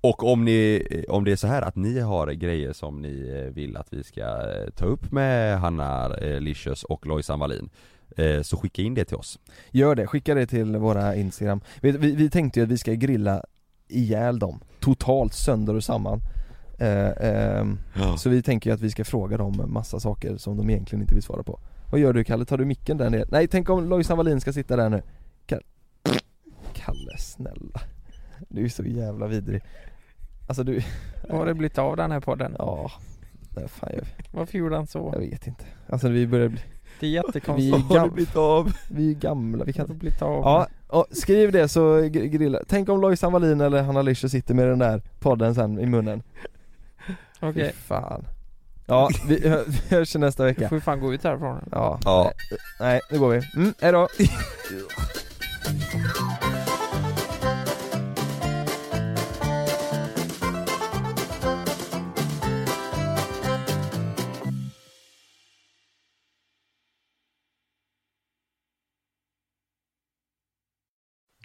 Och 0.00 0.32
om 0.32 0.44
ni, 0.44 0.82
om 1.08 1.24
det 1.24 1.32
är 1.32 1.36
så 1.36 1.46
här 1.46 1.62
att 1.62 1.76
ni 1.76 2.00
har 2.00 2.26
grejer 2.32 2.72
som 2.72 3.02
ni 3.02 3.44
eh, 3.46 3.54
vill 3.54 3.76
att 3.76 3.92
vi 3.92 4.04
ska 4.04 4.20
eh, 4.20 4.70
ta 4.76 4.84
upp 4.84 5.12
med 5.12 5.60
Hanna 5.60 6.16
eh, 6.16 6.40
Licious 6.40 6.84
och 6.84 7.06
Lojsan 7.06 7.38
Wallin 7.38 7.70
Så 8.42 8.56
skicka 8.56 8.82
in 8.82 8.94
det 8.94 9.04
till 9.04 9.16
oss. 9.16 9.38
Gör 9.70 9.94
det, 9.94 10.06
skicka 10.06 10.34
det 10.34 10.46
till 10.46 10.76
våra 10.76 11.14
Instagram. 11.14 11.60
Vi, 11.80 11.90
vi, 11.90 12.14
vi 12.14 12.30
tänkte 12.30 12.60
ju 12.60 12.64
att 12.64 12.72
vi 12.72 12.78
ska 12.78 12.92
grilla 12.92 13.44
ihjäl 13.88 14.38
dem, 14.38 14.60
totalt 14.80 15.34
sönder 15.34 15.74
och 15.74 15.84
samman 15.84 16.20
eh, 16.78 17.12
ehm, 17.20 17.78
Ja. 17.96 18.16
Så 18.16 18.30
vi 18.30 18.42
tänker 18.42 18.72
att 18.72 18.80
vi 18.80 18.90
ska 18.90 19.04
fråga 19.04 19.36
dem 19.36 19.64
massa 19.66 20.00
saker 20.00 20.36
som 20.36 20.56
de 20.56 20.70
egentligen 20.70 21.02
inte 21.02 21.14
vill 21.14 21.22
svara 21.22 21.42
på 21.42 21.60
Vad 21.90 22.00
gör 22.00 22.12
du 22.12 22.24
Kalle? 22.24 22.44
Tar 22.44 22.58
du 22.58 22.64
micken 22.64 22.96
där 22.96 23.10
nere? 23.10 23.24
Nej, 23.30 23.48
tänk 23.48 23.70
om 23.70 23.88
Lojsan 23.88 24.16
Wallin 24.16 24.40
ska 24.40 24.52
sitta 24.52 24.76
där 24.76 24.88
nu 24.88 25.02
Kalle, 25.46 25.62
Kalle 26.72 27.18
snälla 27.18 27.80
Du 28.48 28.64
är 28.64 28.68
så 28.68 28.84
jävla 28.84 29.26
vidrig 29.26 29.62
Alltså 30.48 30.64
du, 30.64 30.82
Vad 31.28 31.38
har 31.38 31.46
det 31.46 31.54
blivit 31.54 31.78
av 31.78 31.96
den 31.96 32.10
här 32.10 32.20
podden? 32.20 32.56
ja, 32.58 32.90
fan 33.68 33.90
jag, 33.94 34.04
Varför 34.32 34.58
gjorde 34.58 34.76
han 34.76 34.86
så? 34.86 35.10
jag 35.12 35.20
vet 35.20 35.46
inte 35.46 35.64
Alltså 35.88 36.08
vi 36.08 36.26
börjar 36.26 36.48
bli, 36.48 36.60
Det 37.00 37.06
är 37.06 37.10
vi 37.10 37.14
jättekonstigt. 37.14 37.90
är, 37.90 37.94
gam, 37.94 38.10
blivit 38.14 38.36
av? 38.36 38.72
vi 38.90 39.10
är 39.10 39.14
gamla, 39.14 39.64
vi 39.64 39.72
kan 39.72 39.82
inte 39.84 39.94
blivit 39.94 40.22
av? 40.22 40.42
Ja, 40.42 40.66
och 40.86 41.06
skriv 41.10 41.52
det 41.52 41.68
så 41.68 41.98
gr- 42.00 42.24
grilla. 42.26 42.60
Tänk 42.68 42.88
om 42.88 43.00
Lojsan 43.00 43.32
Wallin 43.32 43.60
eller 43.60 43.82
Hanna 43.82 44.02
Lyscher 44.02 44.28
sitter 44.28 44.54
med 44.54 44.68
den 44.68 44.78
där 44.78 45.02
podden 45.20 45.54
sen 45.54 45.78
i 45.78 45.86
munnen 45.86 46.22
Okej, 47.40 47.72
Fy 47.74 47.82
fan 47.82 48.24
Ja, 48.86 49.08
vi, 49.28 49.48
hö- 49.48 49.64
vi 49.66 49.96
hörs 49.96 50.14
nästa 50.14 50.42
du 50.42 50.48
vecka 50.48 50.68
får 50.68 50.76
ju 50.78 50.82
fan 50.82 51.00
gå 51.00 51.14
ut 51.14 51.24
härifrån. 51.24 51.68
Ja, 51.72 51.98
Ja. 52.04 52.32
nej 52.80 53.00
nu 53.10 53.18
går 53.18 53.28
vi. 53.28 53.42
Mm, 53.56 53.74
hejdå! 53.80 54.08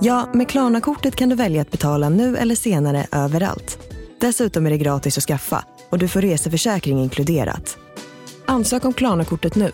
Ja, 0.00 0.30
med 0.34 0.48
Klarna-kortet 0.48 1.16
kan 1.16 1.28
du 1.28 1.36
välja 1.36 1.62
att 1.62 1.70
betala 1.70 2.08
nu 2.08 2.36
eller 2.36 2.54
senare 2.54 3.06
överallt. 3.12 3.78
Dessutom 4.20 4.66
är 4.66 4.70
det 4.70 4.78
gratis 4.78 5.18
att 5.18 5.24
skaffa 5.24 5.64
och 5.90 5.98
du 5.98 6.08
får 6.08 6.20
reseförsäkring 6.20 6.98
inkluderat. 6.98 7.78
Ansök 8.46 8.84
om 8.84 8.92
Klarna-kortet 8.92 9.54
nu. 9.54 9.72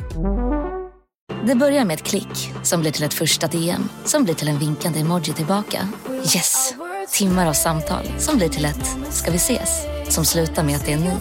Det 1.47 1.55
börjar 1.55 1.85
med 1.85 1.95
ett 1.95 2.03
klick 2.03 2.53
som 2.63 2.81
blir 2.81 2.91
till 2.91 3.05
ett 3.05 3.15
första 3.15 3.47
DM 3.47 3.89
som 4.05 4.25
blir 4.25 4.35
till 4.35 4.49
en 4.49 4.59
vinkande 4.59 5.01
emoji 5.01 5.33
tillbaka. 5.33 5.89
Yes! 6.11 6.75
Timmar 7.13 7.47
av 7.47 7.53
samtal 7.53 8.05
som 8.19 8.37
blir 8.37 8.49
till 8.49 8.65
ett 8.65 8.97
“ska 9.11 9.31
vi 9.31 9.37
ses?” 9.37 9.87
som 10.09 10.25
slutar 10.25 10.65
med 10.65 10.77
att 10.77 10.87
det 10.87 10.93
är 10.93 10.99
ni. 10.99 11.13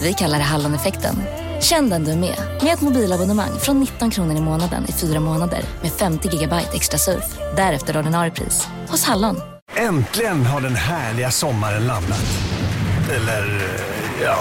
Vi 0.00 0.12
kallar 0.12 0.38
det 0.38 0.44
Halloneffekten. 0.44 1.16
Känn 1.60 1.90
den 1.90 2.04
du 2.04 2.16
med, 2.16 2.38
med 2.62 2.74
ett 2.74 2.80
mobilabonnemang 2.80 3.58
från 3.58 3.80
19 3.80 4.10
kronor 4.10 4.36
i 4.36 4.40
månaden 4.40 4.84
i 4.88 4.92
fyra 4.92 5.20
månader 5.20 5.60
med 5.82 5.92
50 5.92 6.28
gigabyte 6.28 6.70
extra 6.74 6.98
surf. 6.98 7.24
Därefter 7.56 7.98
ordinarie 7.98 8.30
pris, 8.30 8.68
hos 8.88 9.04
Hallon. 9.04 9.40
Äntligen 9.76 10.46
har 10.46 10.60
den 10.60 10.74
härliga 10.74 11.30
sommaren 11.30 11.86
landat. 11.86 12.24
Eller, 13.16 13.46
eh, 13.56 14.22
ja. 14.22 14.36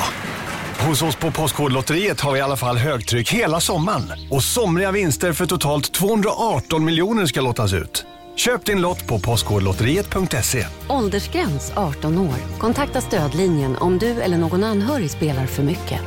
Hos 0.88 1.02
oss 1.02 1.16
på 1.16 1.32
Postkodlotteriet 1.32 2.22
har 2.22 2.32
vi 2.32 2.40
i 2.40 2.42
alla 2.42 2.58
fall 2.58 2.78
högtryck 2.78 3.32
hela 3.32 3.60
sommaren. 3.60 4.04
Och 4.32 4.44
somriga 4.44 4.92
vinster 4.92 5.34
för 5.34 5.46
totalt 5.46 5.94
218 5.94 6.86
miljoner 6.86 7.26
ska 7.26 7.42
lottas 7.42 7.74
ut. 7.74 8.06
Köp 8.36 8.66
din 8.66 8.82
lott 8.82 9.08
på 9.08 9.20
postkodlotteriet.se. 9.20 10.66
Åldersgräns 10.90 11.72
18 11.76 12.18
år. 12.18 12.60
Kontakta 12.60 13.02
stödlinjen 13.02 13.76
om 13.76 13.98
du 13.98 14.22
eller 14.22 14.38
någon 14.38 14.64
anhörig 14.64 15.12
spelar 15.12 15.46
för 15.46 15.64
mycket. 15.64 16.02